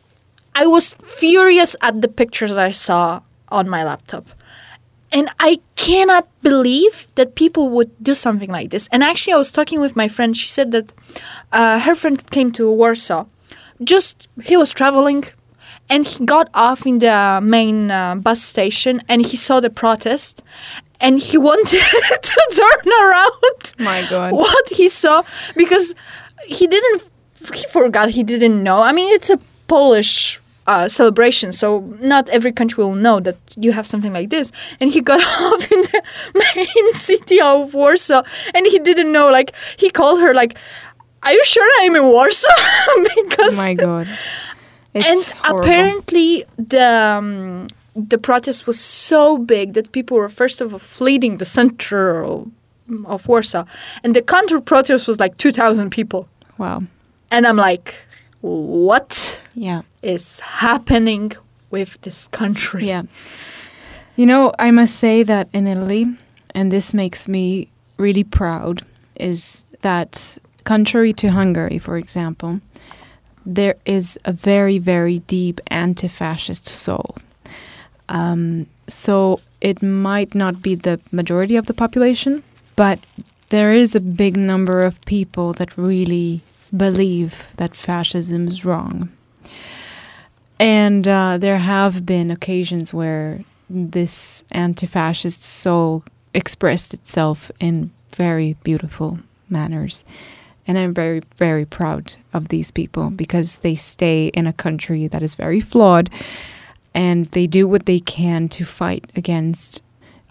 I 0.55 0.65
was 0.67 0.93
furious 0.93 1.75
at 1.81 2.01
the 2.01 2.07
pictures 2.07 2.57
I 2.57 2.71
saw 2.71 3.21
on 3.49 3.67
my 3.67 3.83
laptop. 3.83 4.27
And 5.13 5.29
I 5.39 5.59
cannot 5.75 6.27
believe 6.41 7.07
that 7.15 7.35
people 7.35 7.69
would 7.69 7.91
do 8.01 8.15
something 8.15 8.49
like 8.49 8.71
this. 8.71 8.89
And 8.91 9.03
actually, 9.03 9.33
I 9.33 9.37
was 9.37 9.51
talking 9.51 9.79
with 9.79 9.95
my 9.95 10.07
friend. 10.07 10.35
She 10.35 10.47
said 10.47 10.71
that 10.71 10.91
uh, 11.51 11.79
her 11.81 11.93
friend 11.93 12.17
came 12.31 12.51
to 12.53 12.71
Warsaw. 12.71 13.25
Just 13.83 14.27
he 14.43 14.57
was 14.57 14.73
traveling, 14.73 15.23
and 15.89 16.05
he 16.05 16.25
got 16.25 16.49
off 16.53 16.87
in 16.87 16.97
the 16.99 17.39
main 17.43 17.91
uh, 17.91 18.15
bus 18.15 18.41
station, 18.41 19.01
and 19.07 19.23
he 19.25 19.37
saw 19.37 19.59
the 19.59 19.69
protest, 19.69 20.41
and 20.99 21.19
he 21.19 21.37
wanted 21.49 21.83
to 22.29 22.41
turn 22.59 22.93
around. 23.03 23.73
My 23.79 24.05
God. 24.09 24.33
What 24.33 24.69
he 24.69 24.89
saw 24.89 25.23
because 25.55 25.93
he 26.47 26.65
didn't. 26.65 27.03
He 27.53 27.65
forgot. 27.67 28.09
He 28.09 28.23
didn't 28.23 28.63
know. 28.63 28.81
I 28.81 28.91
mean, 28.93 29.13
it's 29.13 29.29
a 29.29 29.39
Polish 29.67 30.39
uh, 30.67 30.87
celebration. 30.87 31.51
So 31.51 31.81
not 31.99 32.29
every 32.29 32.51
country 32.51 32.83
will 32.83 32.95
know 32.95 33.19
that 33.19 33.37
you 33.57 33.71
have 33.71 33.85
something 33.85 34.13
like 34.13 34.29
this. 34.29 34.51
And 34.79 34.91
he 34.91 35.01
got 35.01 35.19
off 35.41 35.71
in 35.71 35.81
the 35.81 36.01
main 36.35 36.93
city 36.93 37.39
of 37.41 37.73
Warsaw, 37.73 38.23
and 38.53 38.65
he 38.67 38.79
didn't 38.79 39.11
know. 39.11 39.29
Like 39.29 39.53
he 39.77 39.89
called 39.89 40.21
her, 40.21 40.33
like, 40.33 40.57
"Are 41.23 41.31
you 41.31 41.43
sure 41.43 41.69
I'm 41.81 41.95
in 41.95 42.05
Warsaw?" 42.05 42.47
because 43.25 43.57
My 43.57 43.73
God. 43.73 44.07
It's 44.95 45.07
and 45.07 45.39
horrible. 45.39 45.59
apparently 45.59 46.45
the 46.57 46.85
um, 46.85 47.67
the 47.95 48.17
protest 48.17 48.67
was 48.67 48.79
so 48.79 49.37
big 49.39 49.73
that 49.73 49.91
people 49.91 50.17
were 50.17 50.29
first 50.29 50.61
of 50.61 50.73
all 50.73 50.79
fleeing 50.79 51.37
the 51.37 51.45
center 51.45 52.23
of, 52.23 52.51
of 53.05 53.27
Warsaw, 53.27 53.65
and 54.03 54.15
the 54.15 54.21
counter 54.21 54.61
protest 54.61 55.07
was 55.07 55.19
like 55.19 55.37
two 55.37 55.51
thousand 55.51 55.89
people. 55.89 56.27
Wow. 56.59 56.83
And 57.31 57.47
I'm 57.47 57.55
like, 57.57 57.95
what 58.43 59.41
Yeah. 59.55 59.81
is 60.01 60.39
happening 60.41 61.31
with 61.71 61.99
this 62.01 62.27
country? 62.27 62.85
Yeah. 62.87 63.03
You 64.15 64.25
know, 64.25 64.51
I 64.59 64.69
must 64.71 64.95
say 64.99 65.23
that 65.23 65.47
in 65.53 65.65
Italy, 65.65 66.05
and 66.53 66.71
this 66.71 66.93
makes 66.93 67.27
me 67.27 67.67
really 67.97 68.23
proud, 68.23 68.81
is 69.15 69.65
that 69.81 70.37
contrary 70.65 71.13
to 71.13 71.29
Hungary, 71.29 71.79
for 71.79 71.97
example, 71.97 72.59
there 73.45 73.75
is 73.85 74.19
a 74.25 74.31
very, 74.33 74.77
very 74.77 75.19
deep 75.19 75.59
anti 75.67 76.07
fascist 76.07 76.65
soul. 76.67 77.15
Um, 78.09 78.67
so 78.87 79.39
it 79.61 79.81
might 79.81 80.35
not 80.35 80.61
be 80.61 80.75
the 80.75 80.99
majority 81.11 81.55
of 81.55 81.65
the 81.65 81.73
population, 81.73 82.43
but 82.75 82.99
there 83.49 83.73
is 83.73 83.95
a 83.95 83.99
big 83.99 84.35
number 84.37 84.81
of 84.81 84.99
people 85.05 85.53
that 85.53 85.77
really 85.77 86.41
believe 86.75 87.51
that 87.57 87.75
fascism 87.75 88.47
is 88.47 88.65
wrong. 88.65 89.09
And 90.59 91.07
uh, 91.07 91.37
there 91.37 91.57
have 91.57 92.05
been 92.05 92.31
occasions 92.31 92.93
where 92.93 93.43
this 93.69 94.43
anti 94.51 94.87
fascist 94.87 95.43
soul 95.43 96.03
expressed 96.33 96.93
itself 96.93 97.51
in 97.59 97.91
very 98.09 98.55
beautiful 98.63 99.19
manners. 99.49 100.05
And 100.65 100.77
I'm 100.77 100.93
very, 100.93 101.21
very 101.37 101.65
proud 101.65 102.15
of 102.33 102.47
these 102.47 102.71
people 102.71 103.09
because 103.09 103.57
they 103.57 103.75
stay 103.75 104.27
in 104.27 104.47
a 104.47 104.53
country 104.53 105.07
that 105.07 105.21
is 105.21 105.35
very 105.35 105.59
flawed 105.59 106.09
and 106.93 107.25
they 107.27 107.47
do 107.47 107.67
what 107.67 107.85
they 107.85 107.99
can 107.99 108.47
to 108.49 108.63
fight 108.63 109.11
against 109.15 109.81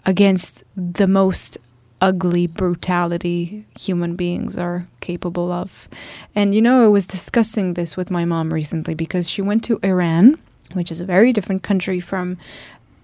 against 0.05 0.63
the 0.75 1.07
most 1.07 1.57
ugly 2.03 2.45
brutality 2.47 3.65
human 3.79 4.13
beings 4.17 4.57
are 4.57 4.85
capable 4.99 5.53
of. 5.53 5.87
And 6.35 6.53
you 6.53 6.61
know, 6.61 6.83
I 6.83 6.89
was 6.89 7.07
discussing 7.07 7.75
this 7.75 7.95
with 7.95 8.11
my 8.11 8.25
mom 8.25 8.53
recently 8.53 8.93
because 8.93 9.29
she 9.29 9.41
went 9.41 9.63
to 9.63 9.79
Iran, 9.83 10.37
which 10.73 10.91
is 10.91 10.99
a 10.99 11.05
very 11.05 11.31
different 11.31 11.63
country 11.63 12.01
from 12.01 12.37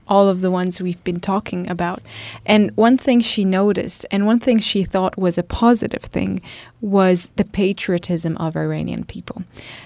all 0.05 0.27
of 0.27 0.41
the 0.41 0.51
ones 0.51 0.81
we've 0.81 1.01
been 1.05 1.21
talking 1.21 1.69
about. 1.69 2.01
And 2.45 2.75
one 2.75 2.97
thing 2.97 3.21
she 3.21 3.45
noticed, 3.45 4.05
and 4.11 4.25
one 4.25 4.39
thing 4.39 4.59
she 4.59 4.83
thought 4.83 5.17
was 5.17 5.37
a 5.37 5.43
positive 5.43 6.03
thing, 6.03 6.41
was 6.81 7.29
the 7.37 7.45
patriotism 7.45 8.35
of 8.35 8.57
Iranian 8.57 9.05
people. 9.05 9.43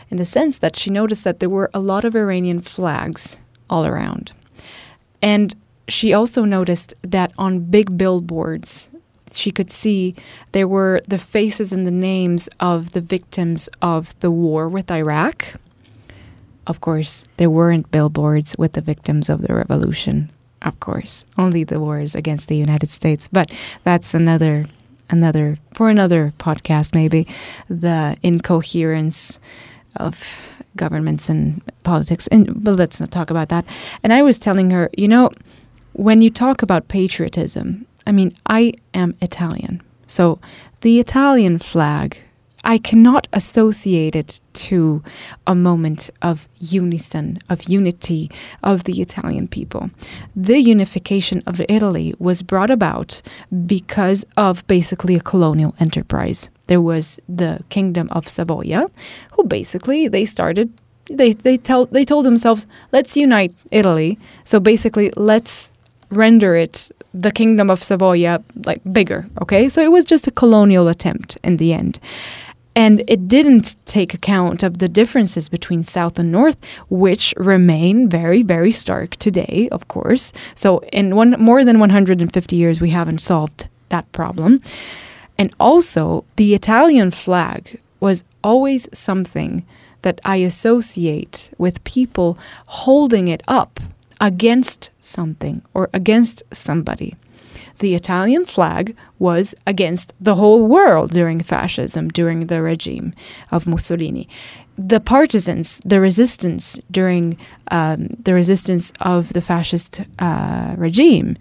In 0.10 0.18
the 0.18 0.26
sense 0.26 0.58
that 0.58 0.76
she 0.76 0.90
noticed 0.90 1.24
that 1.24 1.40
there 1.40 1.50
were 1.50 1.70
a 1.72 1.80
lot 1.80 2.04
of 2.04 2.16
Iranian 2.16 2.62
flags 2.62 3.38
all 3.70 3.86
around. 3.86 4.32
And 5.22 5.54
she 5.88 6.14
also 6.14 6.46
noticed 6.46 6.96
that 7.04 7.32
on 7.38 7.70
big 7.70 7.96
billboards, 7.98 8.90
she 9.36 9.52
could 9.52 9.72
see 9.72 10.16
there 10.52 10.68
were 10.68 11.02
the 11.08 11.18
faces 11.18 11.72
and 11.72 11.86
the 11.86 11.92
names 11.92 12.50
of 12.60 12.92
the 12.92 13.02
victims 13.02 13.70
of 13.82 14.18
the 14.20 14.32
war 14.32 14.70
with 14.70 14.92
Iraq. 14.92 15.56
Of 16.66 16.80
course, 16.80 17.26
there 17.38 17.50
weren't 17.50 17.92
billboards 17.92 18.56
with 18.58 18.74
the 18.74 18.82
victims 18.82 19.30
of 19.30 19.42
the 19.42 19.54
revolution. 19.54 20.32
Of 20.62 20.80
course, 20.80 21.26
only 21.38 21.64
the 21.64 21.80
wars 21.80 22.16
against 22.16 22.48
the 22.48 22.56
United 22.56 22.90
States. 22.90 23.28
But 23.28 23.52
that's 23.84 24.14
another, 24.14 24.68
another 25.10 25.58
for 25.74 25.90
another 25.90 26.34
podcast, 26.40 26.96
maybe. 26.96 27.28
The 27.68 28.16
incoherence 28.24 29.40
of 29.98 30.40
governments 30.76 31.30
and 31.30 31.62
politics. 31.84 32.28
And 32.28 32.64
but 32.64 32.76
let's 32.76 33.00
not 33.00 33.12
talk 33.12 33.30
about 33.30 33.50
that. 33.50 33.66
And 34.04 34.14
I 34.14 34.22
was 34.22 34.40
telling 34.40 34.72
her, 34.72 34.90
you 34.98 35.08
know, 35.08 35.32
when 35.94 36.22
you 36.22 36.30
talk 36.30 36.62
about 36.62 36.88
patriotism, 36.88 37.86
I 38.06 38.12
mean, 38.12 38.36
I 38.46 38.74
am 38.94 39.16
Italian. 39.22 39.82
So 40.08 40.40
the 40.82 41.00
Italian 41.00 41.60
flag, 41.60 42.18
I 42.66 42.78
cannot 42.78 43.28
associate 43.34 44.16
it 44.16 44.40
to 44.54 45.04
a 45.48 45.56
moment 45.56 46.10
of 46.22 46.48
unison, 46.60 47.40
of 47.50 47.64
unity 47.64 48.32
of 48.64 48.86
the 48.86 49.02
Italian 49.02 49.48
people. 49.48 49.90
The 50.36 50.60
unification 50.60 51.44
of 51.46 51.62
Italy 51.68 52.14
was 52.20 52.42
brought 52.42 52.70
about 52.70 53.22
because 53.66 54.26
of 54.38 54.66
basically 54.68 55.16
a 55.16 55.20
colonial 55.22 55.76
enterprise. 55.80 56.50
There 56.68 56.82
was 56.82 57.20
the 57.28 57.60
kingdom 57.70 58.08
of 58.12 58.28
Savoia, 58.28 58.90
who 59.34 59.44
basically 59.44 60.08
they 60.08 60.26
started 60.26 60.72
they 61.10 61.34
they 61.34 61.58
tell 61.58 61.88
they 61.88 62.06
told 62.06 62.26
themselves, 62.26 62.66
let's 62.94 63.18
unite 63.18 63.54
Italy. 63.72 64.18
So 64.46 64.60
basically, 64.60 65.12
let's 65.18 65.70
render 66.16 66.56
it 66.56 66.90
the 67.14 67.32
kingdom 67.32 67.70
of 67.70 67.82
Savoia 67.82 68.44
like 68.66 68.82
bigger. 68.92 69.28
Okay, 69.42 69.70
so 69.70 69.82
it 69.82 69.92
was 69.92 70.06
just 70.06 70.28
a 70.28 70.32
colonial 70.32 70.88
attempt 70.88 71.38
in 71.44 71.58
the 71.58 71.74
end. 71.74 72.00
And 72.76 73.04
it 73.08 73.28
didn't 73.28 73.76
take 73.86 74.16
account 74.16 74.64
of 74.64 74.80
the 74.80 74.90
differences 74.90 75.48
between 75.48 75.84
South 75.84 76.18
and 76.18 76.32
North, 76.32 76.58
which 76.90 77.34
remain 77.38 78.10
very, 78.10 78.42
very 78.42 78.72
stark 78.72 79.16
today, 79.18 79.70
of 79.72 79.88
course. 79.90 80.34
So, 80.56 80.80
in 80.92 81.16
one 81.16 81.36
more 81.38 81.64
than 81.64 81.80
150 81.80 82.56
years, 82.56 82.82
we 82.82 82.90
haven't 82.90 83.20
solved 83.20 83.68
that 83.90 84.12
problem. 84.12 84.62
And 85.38 85.54
also, 85.60 86.26
the 86.36 86.56
Italian 86.56 87.12
flag 87.12 87.80
was 88.00 88.24
always 88.44 88.88
something 88.92 89.66
that 90.02 90.20
I 90.26 90.38
associate 90.38 91.52
with 91.58 91.84
people 91.84 92.38
holding 92.66 93.28
it 93.28 93.44
up 93.48 93.80
against 94.24 94.90
something 95.02 95.62
or 95.74 95.90
against 95.94 96.42
somebody. 96.54 97.14
The 97.80 97.94
Italian 97.94 98.46
flag 98.46 98.96
was 99.20 99.54
against 99.68 100.14
the 100.20 100.36
whole 100.36 100.66
world 100.66 101.12
during 101.12 101.44
fascism, 101.44 102.08
during 102.08 102.48
the 102.48 102.62
regime 102.62 103.12
of 103.52 103.68
Mussolini. 103.68 104.30
The 104.78 105.02
partisans, 105.02 105.82
the 105.84 106.00
resistance 106.00 106.80
during 106.90 107.38
um, 107.70 108.08
the 108.24 108.34
resistance 108.34 108.94
of 109.02 109.34
the 109.34 109.42
fascist 109.42 110.02
uh, 110.20 110.76
regime, 110.78 111.36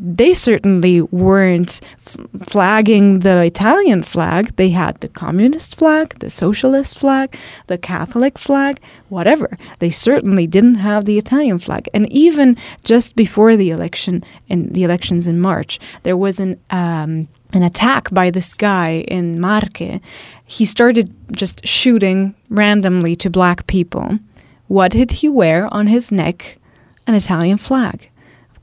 they 0.00 0.34
certainly 0.34 1.00
weren't 1.02 1.80
f- 2.06 2.16
flagging 2.42 3.20
the 3.20 3.42
Italian 3.42 4.02
flag. 4.02 4.54
They 4.56 4.70
had 4.70 5.00
the 5.00 5.08
communist 5.08 5.76
flag, 5.76 6.18
the 6.18 6.30
socialist 6.30 6.98
flag, 6.98 7.36
the 7.68 7.78
Catholic 7.78 8.38
flag, 8.38 8.80
whatever. 9.08 9.56
They 9.78 9.90
certainly 9.90 10.46
didn't 10.46 10.76
have 10.76 11.04
the 11.04 11.18
Italian 11.18 11.58
flag. 11.58 11.88
And 11.94 12.10
even 12.12 12.56
just 12.82 13.14
before 13.14 13.56
the 13.56 13.70
election, 13.70 14.24
in 14.48 14.72
the 14.72 14.82
elections 14.82 15.26
in 15.26 15.40
March, 15.40 15.78
there 16.02 16.16
was 16.16 16.40
an 16.40 16.58
um, 16.70 17.28
an 17.52 17.62
attack 17.62 18.10
by 18.10 18.30
this 18.30 18.52
guy 18.52 19.04
in 19.06 19.40
Marche. 19.40 20.00
He 20.44 20.64
started 20.64 21.14
just 21.30 21.64
shooting 21.64 22.34
randomly 22.48 23.14
to 23.16 23.30
black 23.30 23.68
people. 23.68 24.18
What 24.66 24.90
did 24.90 25.12
he 25.12 25.28
wear 25.28 25.72
on 25.72 25.86
his 25.86 26.10
neck? 26.10 26.58
An 27.06 27.14
Italian 27.14 27.58
flag 27.58 28.08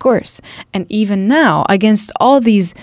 course. 0.01 0.41
And 0.73 0.85
even 0.89 1.27
now, 1.27 1.65
against 1.69 2.11
all 2.19 2.41
these 2.41 2.73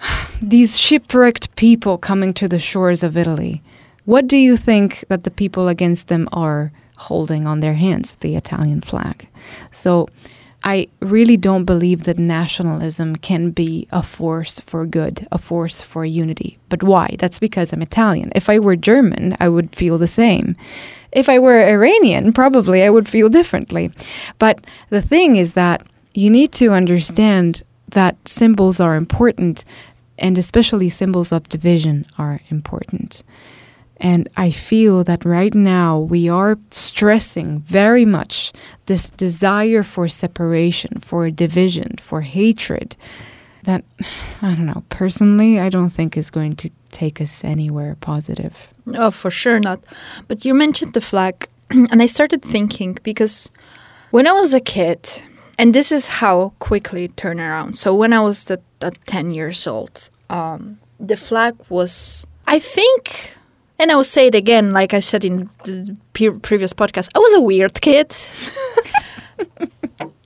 these 0.42 0.78
shipwrecked 0.78 1.56
people 1.56 1.98
coming 1.98 2.32
to 2.34 2.46
the 2.48 2.58
shores 2.58 3.02
of 3.02 3.16
Italy, 3.16 3.62
what 4.04 4.28
do 4.28 4.36
you 4.36 4.56
think 4.56 5.04
that 5.08 5.24
the 5.24 5.30
people 5.42 5.68
against 5.68 6.08
them 6.08 6.28
are 6.32 6.72
holding 7.08 7.46
on 7.46 7.60
their 7.60 7.74
hands? 7.74 8.16
The 8.20 8.36
Italian 8.36 8.80
flag. 8.80 9.28
So 9.72 10.08
I 10.62 10.88
really 11.00 11.38
don't 11.38 11.64
believe 11.64 12.02
that 12.04 12.18
nationalism 12.18 13.16
can 13.16 13.50
be 13.50 13.88
a 13.90 14.02
force 14.02 14.60
for 14.60 14.84
good, 14.84 15.26
a 15.32 15.38
force 15.38 15.80
for 15.80 16.04
unity. 16.04 16.58
But 16.68 16.82
why? 16.82 17.16
That's 17.18 17.38
because 17.38 17.72
I'm 17.72 17.82
Italian. 17.82 18.30
If 18.34 18.50
I 18.50 18.58
were 18.58 18.76
German, 18.76 19.36
I 19.40 19.48
would 19.48 19.74
feel 19.74 19.96
the 19.96 20.06
same. 20.06 20.56
If 21.12 21.28
I 21.28 21.38
were 21.38 21.66
Iranian, 21.66 22.32
probably 22.32 22.82
I 22.82 22.90
would 22.90 23.08
feel 23.08 23.28
differently. 23.28 23.90
But 24.38 24.66
the 24.90 25.02
thing 25.02 25.36
is 25.36 25.54
that 25.54 25.82
you 26.14 26.30
need 26.30 26.52
to 26.52 26.70
understand 26.70 27.62
that 27.90 28.16
symbols 28.26 28.80
are 28.80 28.96
important, 28.96 29.64
and 30.18 30.38
especially 30.38 30.88
symbols 30.88 31.32
of 31.32 31.48
division 31.48 32.06
are 32.18 32.40
important. 32.48 33.22
And 34.00 34.28
I 34.36 34.50
feel 34.50 35.04
that 35.04 35.24
right 35.24 35.54
now 35.54 35.98
we 35.98 36.28
are 36.28 36.58
stressing 36.70 37.58
very 37.60 38.06
much 38.06 38.52
this 38.86 39.10
desire 39.10 39.82
for 39.82 40.08
separation, 40.08 41.00
for 41.00 41.30
division, 41.30 41.96
for 42.00 42.22
hatred. 42.22 42.96
That, 43.64 43.84
I 44.42 44.54
don't 44.54 44.66
know, 44.66 44.84
personally, 44.88 45.60
I 45.60 45.68
don't 45.68 45.90
think 45.90 46.16
is 46.16 46.30
going 46.30 46.56
to 46.56 46.70
take 46.90 47.20
us 47.20 47.44
anywhere 47.44 47.96
positive. 48.00 48.68
Oh, 48.94 49.10
for 49.10 49.30
sure 49.30 49.60
not. 49.60 49.80
But 50.28 50.44
you 50.44 50.54
mentioned 50.54 50.94
the 50.94 51.02
flag, 51.02 51.46
and 51.70 52.02
I 52.02 52.06
started 52.06 52.42
thinking 52.42 52.98
because 53.02 53.50
when 54.10 54.26
I 54.26 54.32
was 54.32 54.54
a 54.54 54.60
kid, 54.60 55.06
and 55.60 55.74
this 55.74 55.92
is 55.92 56.08
how 56.08 56.54
quickly 56.58 57.04
it 57.04 57.18
turned 57.18 57.38
around. 57.38 57.76
So 57.76 57.94
when 57.94 58.14
I 58.14 58.22
was 58.22 58.44
the, 58.44 58.62
the 58.78 58.92
10 59.04 59.30
years 59.30 59.66
old, 59.66 60.08
um, 60.30 60.78
the 60.98 61.16
flag 61.16 61.54
was, 61.68 62.26
I 62.46 62.58
think, 62.58 63.34
and 63.78 63.92
I 63.92 63.94
will 63.94 64.02
say 64.02 64.28
it 64.28 64.34
again, 64.34 64.72
like 64.72 64.94
I 64.94 65.00
said 65.00 65.22
in 65.22 65.50
the 65.64 65.94
pre- 66.14 66.30
previous 66.30 66.72
podcast, 66.72 67.10
I 67.14 67.18
was 67.18 67.34
a 67.34 67.42
weird 67.42 67.78
kid. 67.82 68.10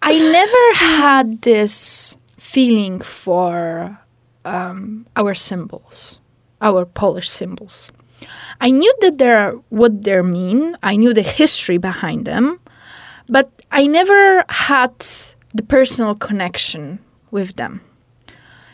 I 0.02 0.12
never 0.12 0.74
had 0.76 1.42
this 1.42 2.16
feeling 2.38 3.00
for 3.00 3.98
um, 4.44 5.04
our 5.16 5.34
symbols, 5.34 6.20
our 6.60 6.84
Polish 6.84 7.28
symbols. 7.28 7.90
I 8.60 8.70
knew 8.70 8.94
that 9.00 9.18
they're 9.18 9.50
what 9.70 10.04
they 10.04 10.22
mean. 10.22 10.76
I 10.84 10.94
knew 10.94 11.12
the 11.12 11.22
history 11.22 11.78
behind 11.78 12.24
them, 12.24 12.60
but 13.28 13.50
I 13.74 13.88
never 13.88 14.44
had 14.48 14.94
the 15.52 15.64
personal 15.66 16.14
connection 16.14 17.00
with 17.32 17.56
them. 17.56 17.80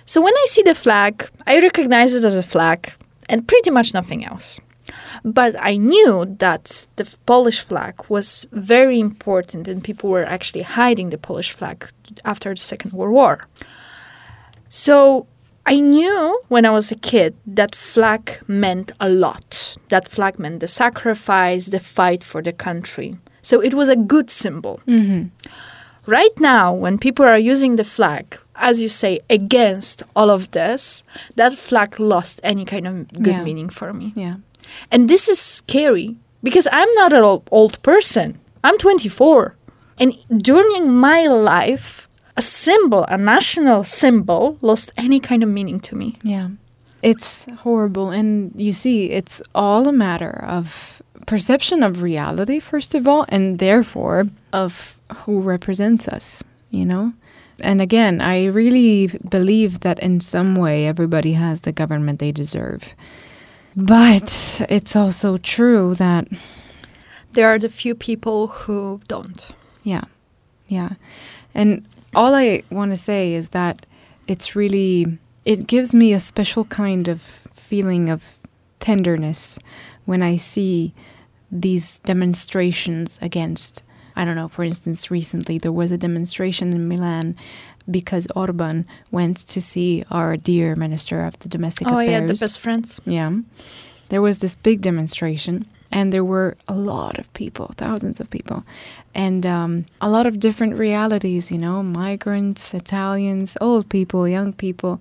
So 0.05 0.21
when 0.21 0.35
I 0.35 0.45
see 0.47 0.63
the 0.63 0.75
flag, 0.75 1.27
I 1.47 1.59
recognize 1.59 2.15
it 2.15 2.23
as 2.23 2.37
a 2.37 2.43
flag 2.43 2.93
and 3.27 3.49
pretty 3.49 3.71
much 3.71 3.95
nothing 3.95 4.27
else. 4.27 4.61
But 5.25 5.57
I 5.59 5.77
knew 5.77 6.37
that 6.41 6.87
the 6.97 7.09
Polish 7.25 7.61
flag 7.63 7.95
was 8.11 8.47
very 8.53 9.01
important 9.01 9.67
and 9.69 9.83
people 9.83 10.11
were 10.11 10.27
actually 10.27 10.65
hiding 10.65 11.09
the 11.09 11.17
Polish 11.17 11.53
flag 11.53 11.89
after 12.27 12.55
the 12.55 12.61
Second 12.61 12.93
World 12.93 13.15
War. 13.15 13.49
So 14.69 15.27
I 15.65 15.81
knew 15.81 16.43
when 16.49 16.67
I 16.67 16.71
was 16.73 16.93
a 16.93 16.97
kid 16.97 17.35
that 17.47 17.75
flag 17.75 18.43
meant 18.47 18.93
a 19.01 19.09
lot. 19.09 19.79
That 19.89 20.11
flag 20.11 20.39
meant 20.39 20.61
the 20.61 20.69
sacrifice, 20.69 21.67
the 21.67 21.81
fight 21.81 22.23
for 22.23 22.43
the 22.43 22.53
country. 22.53 23.17
So 23.43 23.61
it 23.61 23.75
was 23.75 23.89
a 23.89 23.97
good 23.97 24.31
symbol. 24.31 24.81
Mm-hmm. 24.87 25.29
Right 26.07 26.41
now, 26.41 26.73
when 26.75 26.99
people 26.99 27.25
are 27.25 27.39
using 27.39 27.77
the 27.77 27.85
flag, 27.85 28.39
as 28.57 28.81
you 28.81 28.89
say, 28.89 29.21
against 29.29 30.03
all 30.17 30.31
of 30.31 30.51
this, 30.51 31.05
that 31.37 31.55
flag 31.55 32.01
lost 32.01 32.41
any 32.43 32.65
kind 32.65 32.87
of 32.87 33.09
good 33.23 33.35
Yeah. 33.35 33.43
meaning 33.45 33.69
for 33.71 33.93
me. 33.93 34.13
Yeah. 34.17 34.37
And 34.91 35.09
this 35.09 35.29
is 35.29 35.39
scary 35.39 36.17
because 36.43 36.69
I'm 36.73 36.93
not 36.95 37.13
an 37.13 37.25
old 37.51 37.83
person. 37.83 38.39
I'm 38.65 38.79
24. 38.79 39.55
And 39.99 40.15
during 40.43 40.91
my 40.93 41.27
life, 41.27 42.09
a 42.37 42.43
symbol, 42.43 43.05
a 43.09 43.17
national 43.19 43.85
symbol, 43.85 44.57
lost 44.63 44.93
any 44.97 45.21
kind 45.21 45.43
of 45.43 45.49
meaning 45.49 45.81
to 45.81 45.95
me. 45.97 46.17
Yeah. 46.23 46.49
It's 47.03 47.45
horrible. 47.63 48.11
And 48.11 48.53
you 48.57 48.73
see, 48.73 49.11
it's 49.11 49.43
all 49.55 49.89
a 49.89 49.93
matter 49.93 50.45
of 50.49 51.03
perception 51.27 51.83
of 51.83 52.03
reality, 52.03 52.61
first 52.61 52.95
of 52.95 53.07
all, 53.07 53.25
and 53.29 53.59
therefore 53.59 54.27
of 54.53 54.99
who 55.25 55.41
represents 55.41 56.09
us, 56.09 56.43
you 56.71 56.85
know? 56.85 57.13
And 57.63 57.83
again, 57.83 58.21
I 58.21 58.47
really 58.47 59.09
believe 59.29 59.81
that 59.81 59.99
in 59.99 60.21
some 60.21 60.55
way 60.57 60.87
everybody 60.87 61.35
has 61.35 61.61
the 61.61 61.73
government 61.73 62.19
they 62.19 62.33
deserve. 62.33 62.95
But 63.77 64.63
it's 64.69 64.97
also 64.97 65.37
true 65.37 65.95
that, 65.97 66.27
There 67.33 67.49
are 67.49 67.59
the 67.59 67.69
few 67.69 67.95
people 67.95 68.49
who 68.49 69.01
don't. 69.09 69.51
yeah, 69.85 70.05
yeah. 70.69 70.91
And 71.55 71.85
all 72.15 72.35
I 72.35 72.63
want 72.71 72.91
to 72.93 72.97
say 72.97 73.35
is 73.35 73.51
that 73.51 73.87
it's 74.27 74.57
really, 74.57 75.19
it 75.45 75.67
gives 75.67 75.95
me 75.95 76.13
a 76.13 76.21
special 76.21 76.65
kind 76.65 77.09
of 77.09 77.21
feeling 77.55 78.09
of 78.09 78.39
tenderness 78.81 79.59
when 80.07 80.23
I 80.23 80.37
see 80.39 80.93
these 81.51 81.99
demonstrations 82.01 83.19
against, 83.23 83.83
I 84.17 84.25
don't 84.25 84.37
know, 84.37 84.49
for 84.49 84.65
instance, 84.65 85.11
recently 85.11 85.59
there 85.59 85.73
was 85.73 85.91
a 85.91 85.99
demonstration 85.99 86.73
in 86.73 86.89
Milan 86.89 87.37
because 87.91 88.27
Orban 88.37 88.87
went 89.11 89.39
to 89.39 89.61
see 89.61 90.05
our 90.11 90.37
dear 90.37 90.77
Minister 90.77 91.25
of 91.25 91.39
the 91.41 91.49
Domestic 91.49 91.89
oh, 91.89 91.99
Affairs. 91.99 92.09
yeah, 92.09 92.27
the 92.27 92.35
best 92.35 92.61
friends. 92.61 93.01
Yeah. 93.05 93.33
There 94.11 94.23
was 94.23 94.39
this 94.39 94.55
big 94.55 94.81
demonstration, 94.81 95.67
and 95.91 96.13
there 96.13 96.25
were 96.25 96.57
a 96.69 96.75
lot 96.75 97.19
of 97.19 97.33
people, 97.33 97.73
thousands 97.77 98.21
of 98.21 98.29
people, 98.31 98.65
and 99.15 99.47
um, 99.47 99.87
a 100.01 100.11
lot 100.11 100.27
of 100.27 100.41
different 100.41 100.79
realities, 100.79 101.51
you 101.51 101.59
know, 101.59 101.83
migrants, 101.83 102.75
Italians, 102.75 103.57
old 103.61 103.89
people, 103.89 104.29
young 104.29 104.53
people. 104.53 105.01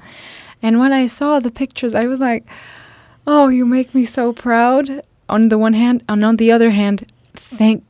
And 0.61 0.79
when 0.79 0.93
I 0.93 1.07
saw 1.07 1.39
the 1.39 1.51
pictures, 1.51 1.95
I 1.95 2.05
was 2.05 2.19
like, 2.19 2.45
oh, 3.25 3.49
you 3.49 3.65
make 3.65 3.93
me 3.93 4.05
so 4.05 4.33
proud 4.33 5.03
on 5.29 5.49
the 5.49 5.57
one 5.57 5.73
hand, 5.73 6.03
and 6.09 6.25
on 6.25 6.37
the 6.37 6.51
other 6.51 6.71
hand, 6.71 7.05
thank 7.33 7.83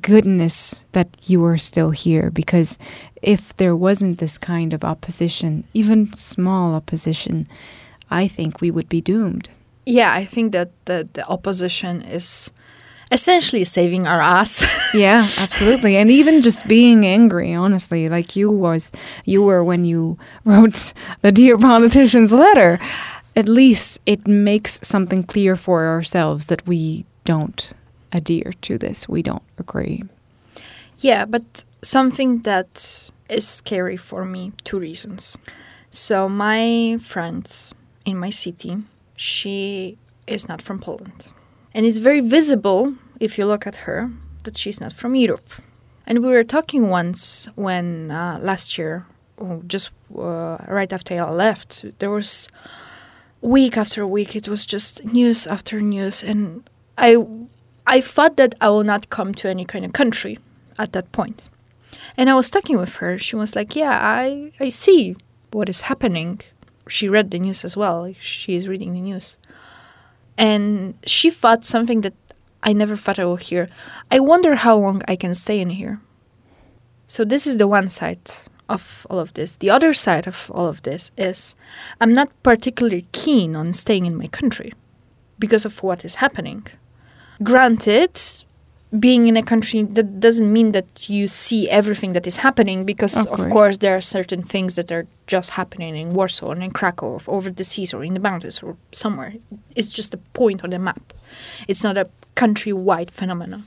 goodness 0.00 0.84
that 0.92 1.08
you 1.26 1.44
are 1.44 1.58
still 1.58 1.90
here 1.90 2.30
because 2.30 2.78
if 3.22 3.56
there 3.56 3.76
wasn't 3.76 4.18
this 4.18 4.38
kind 4.38 4.72
of 4.72 4.84
opposition, 4.84 5.64
even 5.72 6.12
small 6.12 6.74
opposition, 6.74 7.48
I 8.10 8.28
think 8.28 8.60
we 8.60 8.70
would 8.70 8.88
be 8.88 9.00
doomed. 9.00 9.48
Yeah, 9.86 10.12
I 10.12 10.24
think 10.24 10.52
that 10.52 10.70
the, 10.86 11.08
the 11.12 11.26
opposition 11.26 12.02
is 12.02 12.52
essentially 13.10 13.64
saving 13.64 14.06
our 14.06 14.20
ass. 14.20 14.64
yeah, 14.94 15.26
absolutely. 15.38 15.96
And 15.96 16.10
even 16.10 16.42
just 16.42 16.66
being 16.66 17.06
angry, 17.06 17.54
honestly, 17.54 18.08
like 18.08 18.36
you 18.36 18.50
was 18.50 18.90
you 19.24 19.42
were 19.42 19.62
when 19.62 19.84
you 19.84 20.18
wrote 20.44 20.92
the 21.22 21.32
Dear 21.32 21.58
Politicians 21.58 22.32
letter. 22.32 22.78
At 23.36 23.48
least 23.48 24.00
it 24.06 24.26
makes 24.26 24.78
something 24.82 25.24
clear 25.24 25.56
for 25.56 25.86
ourselves 25.86 26.46
that 26.46 26.66
we 26.66 27.04
don't 27.24 27.72
adhere 28.12 28.52
to 28.62 28.78
this. 28.78 29.08
We 29.08 29.22
don't 29.22 29.42
agree. 29.58 30.04
Yeah, 30.98 31.24
but 31.24 31.64
something 31.82 32.42
that 32.42 33.10
is 33.28 33.46
scary 33.48 33.96
for 33.96 34.24
me, 34.24 34.52
two 34.62 34.78
reasons. 34.78 35.36
So 35.90 36.28
my 36.28 36.98
friends 37.00 37.74
in 38.04 38.18
my 38.18 38.30
city, 38.30 38.76
she 39.16 39.98
is 40.26 40.48
not 40.48 40.62
from 40.62 40.78
Poland. 40.78 41.28
And 41.74 41.84
it's 41.86 41.98
very 41.98 42.20
visible 42.20 42.94
if 43.20 43.38
you 43.38 43.46
look 43.46 43.66
at 43.66 43.76
her 43.76 44.10
that 44.44 44.56
she's 44.56 44.80
not 44.80 44.92
from 44.92 45.14
Europe. 45.14 45.50
And 46.06 46.22
we 46.22 46.28
were 46.28 46.44
talking 46.44 46.90
once 46.90 47.48
when 47.54 48.10
uh, 48.10 48.38
last 48.40 48.78
year, 48.78 49.06
oh, 49.38 49.62
just 49.66 49.90
uh, 50.16 50.58
right 50.68 50.92
after 50.92 51.14
I 51.14 51.30
left, 51.30 51.84
there 51.98 52.10
was 52.10 52.48
week 53.44 53.76
after 53.76 54.06
week, 54.06 54.34
it 54.34 54.48
was 54.48 54.64
just 54.66 55.04
news 55.04 55.46
after 55.46 55.80
news. 55.80 56.24
And 56.24 56.68
I, 56.96 57.24
I 57.86 58.00
thought 58.00 58.36
that 58.38 58.54
I 58.60 58.70
will 58.70 58.84
not 58.84 59.10
come 59.10 59.34
to 59.34 59.48
any 59.48 59.64
kind 59.64 59.84
of 59.84 59.92
country 59.92 60.38
at 60.78 60.92
that 60.94 61.12
point. 61.12 61.50
And 62.16 62.30
I 62.30 62.34
was 62.34 62.50
talking 62.50 62.78
with 62.78 62.96
her. 62.96 63.18
She 63.18 63.36
was 63.36 63.54
like, 63.54 63.76
Yeah, 63.76 63.98
I, 64.00 64.52
I 64.58 64.70
see 64.70 65.16
what 65.52 65.68
is 65.68 65.82
happening. 65.82 66.40
She 66.88 67.08
read 67.08 67.30
the 67.30 67.38
news 67.38 67.64
as 67.64 67.76
well. 67.76 68.12
She 68.18 68.56
is 68.56 68.68
reading 68.68 68.92
the 68.92 69.00
news. 69.00 69.36
And 70.36 70.98
she 71.06 71.30
thought 71.30 71.64
something 71.64 72.00
that 72.00 72.14
I 72.62 72.72
never 72.72 72.96
thought 72.96 73.18
I 73.18 73.24
would 73.24 73.42
hear. 73.42 73.68
I 74.10 74.20
wonder 74.20 74.56
how 74.56 74.76
long 74.76 75.02
I 75.06 75.16
can 75.16 75.34
stay 75.34 75.60
in 75.60 75.70
here. 75.70 76.00
So, 77.06 77.24
this 77.24 77.46
is 77.46 77.58
the 77.58 77.68
one 77.68 77.88
side 77.88 78.30
of 78.68 79.06
all 79.10 79.18
of 79.18 79.34
this. 79.34 79.56
The 79.56 79.70
other 79.70 79.92
side 79.92 80.26
of 80.26 80.50
all 80.54 80.66
of 80.68 80.82
this 80.82 81.10
is 81.16 81.54
I'm 82.00 82.12
not 82.12 82.30
particularly 82.42 83.06
keen 83.12 83.56
on 83.56 83.72
staying 83.72 84.06
in 84.06 84.16
my 84.16 84.26
country 84.28 84.72
because 85.38 85.64
of 85.64 85.82
what 85.82 86.04
is 86.04 86.16
happening. 86.16 86.66
Granted, 87.42 88.20
being 88.98 89.26
in 89.26 89.36
a 89.36 89.42
country 89.42 89.82
that 89.82 90.20
doesn't 90.20 90.52
mean 90.52 90.72
that 90.72 91.08
you 91.10 91.26
see 91.26 91.68
everything 91.68 92.12
that 92.12 92.26
is 92.26 92.36
happening 92.36 92.84
because 92.84 93.16
Of 93.16 93.26
of 93.26 93.36
course. 93.38 93.52
course, 93.52 93.76
there 93.78 93.96
are 93.96 94.00
certain 94.00 94.42
things 94.42 94.76
that 94.76 94.92
are 94.92 95.06
just 95.26 95.50
happening 95.50 95.96
in 95.96 96.10
Warsaw 96.10 96.50
and 96.52 96.62
in 96.62 96.70
Krakow 96.70 97.20
over 97.26 97.50
the 97.50 97.64
seas 97.64 97.92
or 97.92 98.04
in 98.04 98.14
the 98.14 98.20
mountains 98.20 98.62
or 98.62 98.76
somewhere. 98.92 99.34
It's 99.74 99.92
just 99.92 100.14
a 100.14 100.18
point 100.32 100.62
on 100.62 100.70
the 100.70 100.78
map. 100.78 101.12
It's 101.66 101.82
not 101.82 101.98
a 101.98 102.08
countrywide 102.36 103.10
phenomenon. 103.10 103.64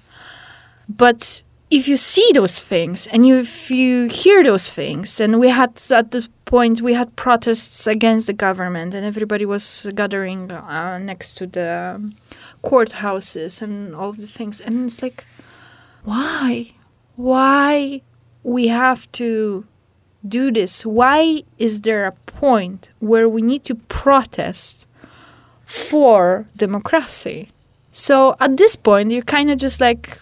But 0.88 1.44
if 1.70 1.88
you 1.88 1.98
see 1.98 2.32
those 2.34 2.62
things 2.62 3.08
and 3.08 3.26
you, 3.26 3.38
if 3.38 3.70
you 3.70 4.08
hear 4.08 4.44
those 4.44 4.70
things, 4.70 5.20
and 5.20 5.40
we 5.40 5.50
had 5.50 5.82
at 5.92 6.12
the 6.12 6.28
point 6.46 6.82
we 6.82 6.94
had 6.94 7.14
protests 7.18 7.88
against 7.88 8.28
the 8.28 8.34
government, 8.34 8.94
and 8.94 9.06
everybody 9.06 9.46
was 9.46 9.88
gathering 9.96 10.52
uh, 10.52 10.98
next 10.98 11.36
to 11.36 11.48
the 11.48 11.94
um, 11.96 12.16
courthouses 12.64 13.62
and 13.62 13.94
all 13.94 14.14
the 14.14 14.28
things, 14.28 14.62
and 14.62 14.86
it's 14.86 15.02
like, 15.02 15.26
why, 16.04 16.72
why 17.18 18.02
we 18.44 18.68
have 18.68 19.12
to 19.12 19.66
do 20.26 20.52
this? 20.52 20.86
Why 20.86 21.44
is 21.58 21.82
there 21.82 22.06
a 22.06 22.14
point 22.14 22.92
where 23.00 23.28
we 23.28 23.42
need 23.42 23.64
to 23.66 23.76
protest 23.76 24.88
for 25.66 26.48
democracy? 26.56 27.50
So 27.92 28.38
at 28.40 28.56
this 28.56 28.78
point, 28.78 29.12
you're 29.12 29.22
kind 29.24 29.50
of 29.52 29.58
just 29.58 29.82
like, 29.82 30.20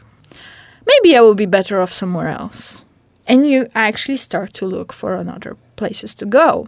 maybe 0.87 1.15
I 1.17 1.21
will 1.21 1.35
be 1.35 1.45
better 1.45 1.81
off 1.81 1.93
somewhere 1.93 2.29
else. 2.29 2.83
And 3.27 3.47
you 3.47 3.67
actually 3.73 4.17
start 4.17 4.53
to 4.53 4.65
look 4.67 4.93
for 4.93 5.15
another 5.15 5.57
places 5.75 6.13
to 6.15 6.25
go. 6.25 6.67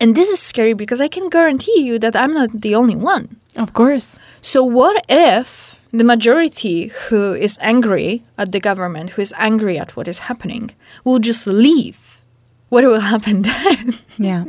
And 0.00 0.14
this 0.14 0.30
is 0.30 0.40
scary 0.40 0.72
because 0.74 1.00
I 1.00 1.08
can 1.08 1.28
guarantee 1.28 1.80
you 1.80 1.98
that 1.98 2.14
I'm 2.14 2.32
not 2.34 2.50
the 2.52 2.74
only 2.74 2.96
one. 2.96 3.36
Of 3.56 3.72
course. 3.72 4.18
So, 4.42 4.62
what 4.62 5.04
if 5.08 5.74
the 5.90 6.04
majority 6.04 6.88
who 7.08 7.32
is 7.32 7.58
angry 7.62 8.22
at 8.36 8.52
the 8.52 8.60
government, 8.60 9.10
who 9.10 9.22
is 9.22 9.32
angry 9.38 9.78
at 9.78 9.96
what 9.96 10.06
is 10.06 10.18
happening, 10.20 10.70
will 11.04 11.18
just 11.18 11.46
leave? 11.46 12.22
What 12.68 12.84
will 12.84 13.00
happen 13.00 13.42
then? 13.50 13.94
Yeah. 14.18 14.44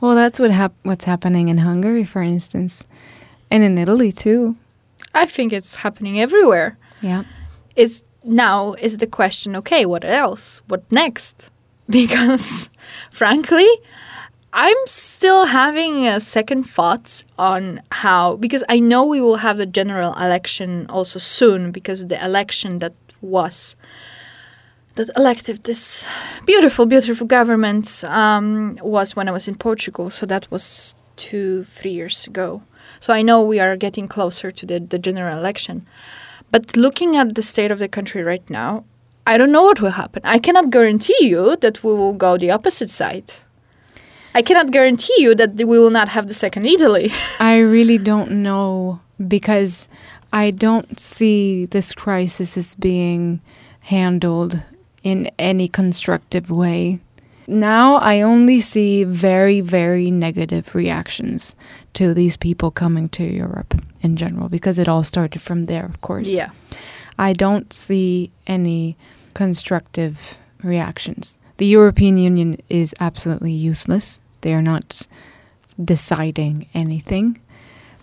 well, 0.00 0.14
that's 0.14 0.38
what 0.38 0.50
hap- 0.52 0.74
what's 0.84 1.04
happening 1.04 1.48
in 1.48 1.58
Hungary, 1.58 2.04
for 2.04 2.22
instance, 2.22 2.84
and 3.50 3.62
in 3.64 3.76
Italy 3.76 4.12
too. 4.12 4.56
I 5.14 5.26
think 5.26 5.52
it's 5.52 5.74
happening 5.76 6.20
everywhere. 6.20 6.78
Yeah. 7.02 7.24
It's 7.76 8.04
now 8.24 8.74
is 8.74 8.98
the 8.98 9.06
question 9.06 9.56
okay, 9.56 9.86
what 9.86 10.04
else? 10.04 10.62
What 10.68 10.90
next? 10.90 11.50
Because 11.88 12.70
frankly, 13.10 13.68
I'm 14.52 14.76
still 14.86 15.46
having 15.46 16.06
uh, 16.06 16.20
second 16.20 16.62
thoughts 16.64 17.24
on 17.38 17.82
how 17.90 18.36
because 18.36 18.62
I 18.68 18.78
know 18.78 19.04
we 19.04 19.20
will 19.20 19.36
have 19.36 19.56
the 19.56 19.66
general 19.66 20.14
election 20.14 20.86
also 20.88 21.18
soon 21.18 21.72
because 21.72 22.06
the 22.06 22.24
election 22.24 22.78
that 22.78 22.94
was 23.20 23.76
that 24.94 25.08
elected 25.16 25.64
this 25.64 26.06
beautiful, 26.46 26.86
beautiful 26.86 27.26
government 27.26 28.04
um, 28.04 28.78
was 28.82 29.16
when 29.16 29.28
I 29.28 29.32
was 29.32 29.48
in 29.48 29.54
Portugal. 29.54 30.10
So 30.10 30.26
that 30.26 30.50
was 30.50 30.94
two, 31.16 31.64
three 31.64 31.92
years 31.92 32.26
ago. 32.26 32.62
So 33.00 33.12
I 33.12 33.22
know 33.22 33.42
we 33.42 33.58
are 33.58 33.76
getting 33.76 34.06
closer 34.06 34.50
to 34.50 34.66
the, 34.66 34.80
the 34.80 34.98
general 34.98 35.38
election. 35.38 35.86
But 36.52 36.76
looking 36.76 37.16
at 37.16 37.34
the 37.34 37.42
state 37.42 37.70
of 37.70 37.78
the 37.80 37.88
country 37.88 38.22
right 38.22 38.48
now, 38.48 38.84
I 39.26 39.38
don't 39.38 39.50
know 39.50 39.62
what 39.62 39.80
will 39.80 39.92
happen. 40.02 40.20
I 40.24 40.38
cannot 40.38 40.70
guarantee 40.70 41.16
you 41.20 41.56
that 41.56 41.82
we 41.82 41.92
will 41.92 42.12
go 42.12 42.36
the 42.36 42.50
opposite 42.50 42.90
side. 42.90 43.32
I 44.34 44.42
cannot 44.42 44.70
guarantee 44.70 45.16
you 45.18 45.34
that 45.34 45.54
we 45.54 45.64
will 45.64 45.90
not 45.90 46.10
have 46.10 46.28
the 46.28 46.34
second 46.34 46.66
Italy. 46.66 47.10
I 47.40 47.58
really 47.58 47.98
don't 47.98 48.42
know 48.42 49.00
because 49.26 49.88
I 50.32 50.50
don't 50.50 51.00
see 51.00 51.66
this 51.66 51.94
crisis 51.94 52.58
as 52.58 52.74
being 52.74 53.40
handled 53.80 54.60
in 55.02 55.30
any 55.38 55.68
constructive 55.68 56.50
way. 56.50 57.00
Now 57.52 57.96
I 57.96 58.22
only 58.22 58.60
see 58.60 59.04
very, 59.04 59.60
very 59.60 60.10
negative 60.10 60.74
reactions 60.74 61.54
to 61.94 62.14
these 62.14 62.36
people 62.36 62.70
coming 62.70 63.08
to 63.10 63.24
Europe 63.24 63.74
in 64.00 64.16
general 64.16 64.48
because 64.48 64.78
it 64.78 64.88
all 64.88 65.04
started 65.04 65.42
from 65.42 65.66
there, 65.66 65.84
of 65.84 66.00
course. 66.00 66.32
Yeah. 66.32 66.50
I 67.18 67.32
don't 67.34 67.72
see 67.72 68.30
any 68.46 68.96
constructive 69.34 70.38
reactions. 70.62 71.38
The 71.58 71.66
European 71.66 72.16
Union 72.16 72.58
is 72.68 72.94
absolutely 73.00 73.52
useless. 73.52 74.20
They 74.40 74.54
are 74.54 74.62
not 74.62 75.06
deciding 75.84 76.66
anything. 76.74 77.38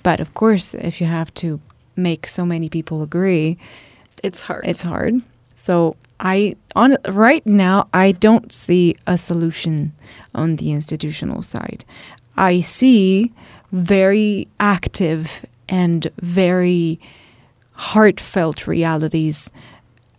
But 0.04 0.20
of 0.20 0.34
course, 0.34 0.74
if 0.74 1.02
you 1.02 1.08
have 1.08 1.34
to 1.36 1.60
make 1.96 2.28
so 2.28 2.46
many 2.46 2.70
people 2.70 3.02
agree, 3.02 3.58
It's 4.24 4.42
hard. 4.42 4.66
it's 4.66 4.84
hard. 4.84 5.22
So 5.56 5.96
I 6.20 6.56
on 6.76 6.98
right 7.08 7.46
now 7.46 7.88
I 7.94 8.12
don't 8.12 8.52
see 8.52 8.96
a 9.08 9.18
solution 9.18 9.94
on 10.36 10.58
the 10.58 10.72
institutional 10.72 11.42
side. 11.42 11.86
I 12.36 12.62
see 12.62 13.34
very 13.72 14.48
active 14.60 15.46
and 15.68 16.08
very 16.22 17.00
heartfelt 17.74 18.68
realities 18.68 19.52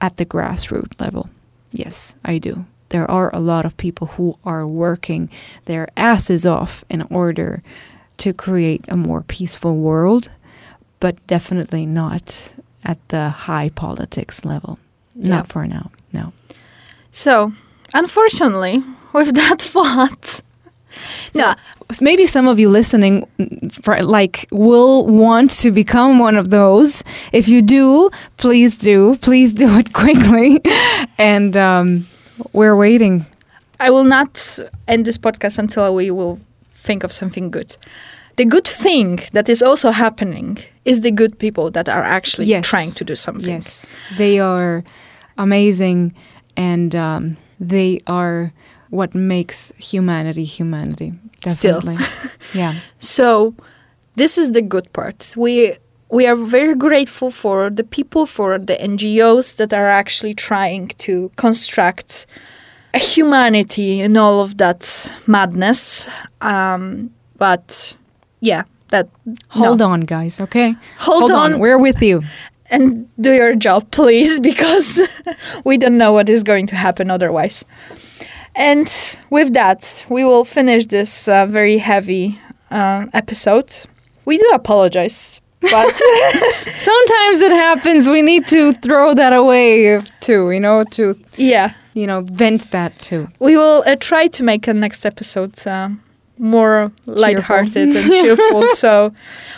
at 0.00 0.16
the 0.16 0.24
grassroots 0.24 0.98
level. 1.00 1.28
Yes, 1.72 2.14
I 2.24 2.38
do. 2.38 2.64
There 2.88 3.08
are 3.10 3.34
a 3.34 3.40
lot 3.40 3.66
of 3.66 3.76
people 3.76 4.08
who 4.08 4.38
are 4.44 4.66
working 4.66 5.30
their 5.66 5.88
asses 5.96 6.46
off 6.46 6.84
in 6.88 7.02
order 7.02 7.62
to 8.18 8.32
create 8.32 8.84
a 8.88 8.96
more 8.96 9.22
peaceful 9.22 9.76
world, 9.76 10.30
but 10.98 11.24
definitely 11.26 11.86
not 11.86 12.52
at 12.84 12.98
the 13.08 13.28
high 13.28 13.68
politics 13.68 14.44
level. 14.44 14.78
Yeah. 15.22 15.36
Not 15.36 15.48
for 15.52 15.66
now. 15.66 15.90
No. 16.12 16.32
So, 17.12 17.52
unfortunately, 17.94 18.82
with 19.12 19.34
that 19.42 19.60
thought, 19.62 20.40
no, 21.34 21.54
Maybe 22.00 22.24
some 22.26 22.46
of 22.46 22.60
you 22.60 22.68
listening 22.68 23.26
for, 23.82 24.00
like 24.02 24.46
will 24.52 25.04
want 25.06 25.50
to 25.62 25.72
become 25.72 26.20
one 26.20 26.36
of 26.38 26.50
those. 26.50 27.02
If 27.32 27.48
you 27.48 27.62
do, 27.62 28.10
please 28.36 28.78
do. 28.78 29.16
Please 29.20 29.52
do 29.52 29.68
it 29.78 29.92
quickly. 30.02 30.60
and 31.18 31.56
um, 31.56 32.06
we're 32.52 32.76
waiting. 32.76 33.26
I 33.80 33.90
will 33.90 34.04
not 34.04 34.58
end 34.86 35.04
this 35.04 35.18
podcast 35.18 35.58
until 35.58 35.92
we 35.94 36.12
will 36.12 36.38
think 36.74 37.02
of 37.04 37.12
something 37.12 37.50
good. 37.50 37.76
the 38.36 38.44
good 38.46 38.66
thing 38.66 39.18
that 39.32 39.48
is 39.48 39.62
also 39.62 39.90
happening 39.90 40.58
is 40.84 41.00
the 41.00 41.10
good 41.10 41.38
people 41.38 41.70
that 41.72 41.88
are 41.88 42.04
actually 42.04 42.46
Yes. 42.46 42.68
trying 42.70 42.90
to 42.94 43.04
do 43.04 43.14
something. 43.16 43.54
Yes, 43.54 43.94
they 44.16 44.38
are 44.38 44.82
amazing, 45.40 46.14
and 46.56 46.94
um, 46.94 47.36
they 47.58 48.00
are 48.06 48.52
what 48.90 49.14
makes 49.14 49.72
humanity 49.78 50.44
humanity. 50.44 51.12
Still. 51.44 51.80
Yeah. 52.54 52.74
So 52.98 53.54
this 54.16 54.36
is 54.36 54.52
the 54.52 54.62
good 54.62 54.92
part. 54.92 55.34
We 55.36 55.76
we 56.10 56.26
are 56.26 56.36
very 56.36 56.74
grateful 56.74 57.30
for 57.30 57.70
the 57.70 57.84
people, 57.84 58.26
for 58.26 58.58
the 58.58 58.74
NGOs 58.74 59.56
that 59.56 59.72
are 59.72 59.86
actually 59.86 60.34
trying 60.34 60.88
to 60.98 61.30
construct 61.36 62.26
a 62.92 62.98
humanity 62.98 64.00
in 64.00 64.16
all 64.16 64.40
of 64.40 64.56
that 64.56 65.12
madness. 65.26 66.08
Um, 66.40 67.10
but 67.38 67.94
yeah, 68.40 68.64
that 68.88 69.08
Hold 69.48 69.78
no. 69.78 69.90
on, 69.90 70.00
guys. 70.00 70.40
Okay. 70.40 70.74
hold, 70.98 71.30
on, 71.30 71.58
We're 71.58 71.78
with 71.78 72.02
you. 72.02 72.22
And 72.70 73.08
do 73.20 73.32
your 73.34 73.54
job, 73.54 73.90
please, 73.90 74.40
because 74.50 75.08
we 75.64 75.78
don't 75.78 75.98
know 75.98 76.12
what 76.12 76.28
is 76.28 76.42
going 76.42 76.66
to 76.68 76.76
happen 76.76 77.10
otherwise. 77.10 77.64
And 78.56 78.88
with 79.30 79.52
that, 79.54 80.04
we 80.08 80.24
will 80.24 80.44
finish 80.44 80.86
this 80.86 81.28
uh, 81.28 81.46
very 81.46 81.78
heavy 81.78 82.38
uh, 82.70 83.06
episode. 83.12 83.74
We 84.24 84.38
do 84.38 84.50
apologize, 84.52 85.40
but 85.60 85.96
Sometimes 86.76 87.40
it 87.40 87.52
happens. 87.52 88.08
We 88.08 88.22
need 88.22 88.46
to 88.48 88.72
throw 88.74 89.14
that 89.14 89.32
away 89.32 90.00
too. 90.20 90.50
You 90.50 90.60
know, 90.60 90.84
to 90.92 91.16
yeah, 91.36 91.74
you 91.94 92.06
know 92.06 92.22
vent 92.22 92.70
that 92.70 92.98
too. 92.98 93.28
we 93.38 93.56
will 93.56 93.82
uh, 93.86 93.96
try 93.96 94.26
to 94.28 94.42
make 94.42 94.66
a 94.68 94.74
next 94.74 95.04
episode 95.04 95.54
uh, 95.66 95.90
more 96.40 96.90
lighthearted 97.06 97.94
and 97.94 98.06
cheerful. 98.06 98.66
so 98.74 99.12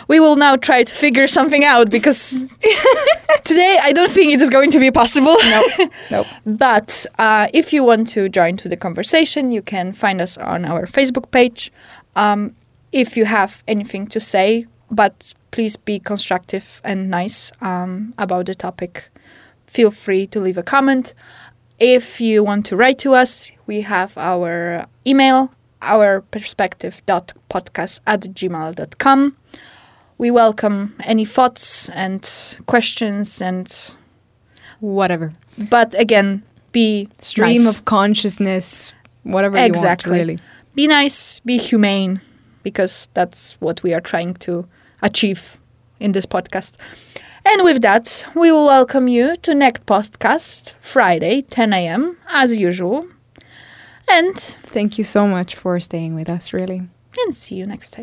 we 0.07 0.19
will 0.19 0.35
now 0.35 0.55
try 0.55 0.83
to 0.83 0.95
figure 0.95 1.27
something 1.27 1.63
out 1.63 1.89
because 1.89 2.45
today 3.43 3.77
I 3.81 3.91
don't 3.93 4.11
think 4.11 4.33
it 4.33 4.41
is 4.41 4.49
going 4.49 4.71
to 4.71 4.79
be 4.79 4.91
possible. 4.91 5.35
Nope. 5.43 5.91
Nope. 6.11 6.27
But 6.45 7.05
uh, 7.17 7.47
if 7.53 7.73
you 7.73 7.83
want 7.83 8.07
to 8.09 8.29
join 8.29 8.57
to 8.57 8.69
the 8.69 8.77
conversation, 8.77 9.51
you 9.51 9.61
can 9.61 9.93
find 9.93 10.21
us 10.21 10.37
on 10.37 10.65
our 10.65 10.85
Facebook 10.85 11.31
page. 11.31 11.71
Um, 12.15 12.55
if 12.91 13.17
you 13.17 13.25
have 13.25 13.63
anything 13.67 14.05
to 14.07 14.19
say, 14.19 14.67
but 14.91 15.33
please 15.51 15.75
be 15.77 15.99
constructive 15.99 16.81
and 16.83 17.09
nice 17.09 17.51
um, 17.61 18.13
about 18.17 18.45
the 18.45 18.55
topic, 18.55 19.09
feel 19.65 19.89
free 19.89 20.27
to 20.27 20.39
leave 20.39 20.57
a 20.57 20.63
comment. 20.63 21.13
If 21.79 22.21
you 22.21 22.43
want 22.43 22.65
to 22.67 22.75
write 22.75 22.99
to 22.99 23.13
us, 23.13 23.51
we 23.65 23.81
have 23.81 24.17
our 24.17 24.85
email, 25.07 25.51
our 25.83 26.21
perspective.podcast 26.21 27.99
at 28.07 28.21
gmail.com. 28.21 29.37
We 30.17 30.31
welcome 30.31 30.95
any 31.03 31.25
thoughts 31.25 31.89
and 31.89 32.21
questions 32.65 33.41
and 33.41 33.95
Whatever. 34.79 35.33
but 35.69 35.97
again, 35.99 36.43
be 36.71 37.07
Stream 37.21 37.63
nice. 37.63 37.79
of 37.79 37.85
consciousness. 37.85 38.93
Whatever 39.23 39.57
Exactly. 39.57 40.11
you 40.11 40.17
want, 40.17 40.27
really. 40.29 40.39
be 40.75 40.87
nice, 40.87 41.39
be 41.41 41.57
humane, 41.57 42.19
because 42.63 43.07
that's 43.13 43.53
what 43.61 43.81
we 43.83 43.93
are 43.93 44.01
trying 44.01 44.33
to 44.35 44.67
achieve 45.01 45.59
in 45.99 46.11
this 46.11 46.25
podcast. 46.25 46.77
And 47.45 47.63
with 47.63 47.81
that, 47.81 48.25
we 48.35 48.51
will 48.51 48.65
welcome 48.65 49.07
you 49.07 49.35
to 49.37 49.53
next 49.53 49.85
podcast 49.85 50.73
Friday, 50.79 51.41
10 51.43 51.73
a.m. 51.73 52.17
as 52.29 52.55
usual. 52.57 53.05
And 54.09 54.37
Thank 54.37 54.97
you 54.97 55.03
so 55.03 55.27
much 55.27 55.55
for 55.55 55.79
staying 55.79 56.15
with 56.15 56.29
us. 56.29 56.53
Really. 56.53 56.87
and 57.25 57.35
see 57.35 57.55
you 57.55 57.65
next 57.65 57.91
time. 57.91 58.01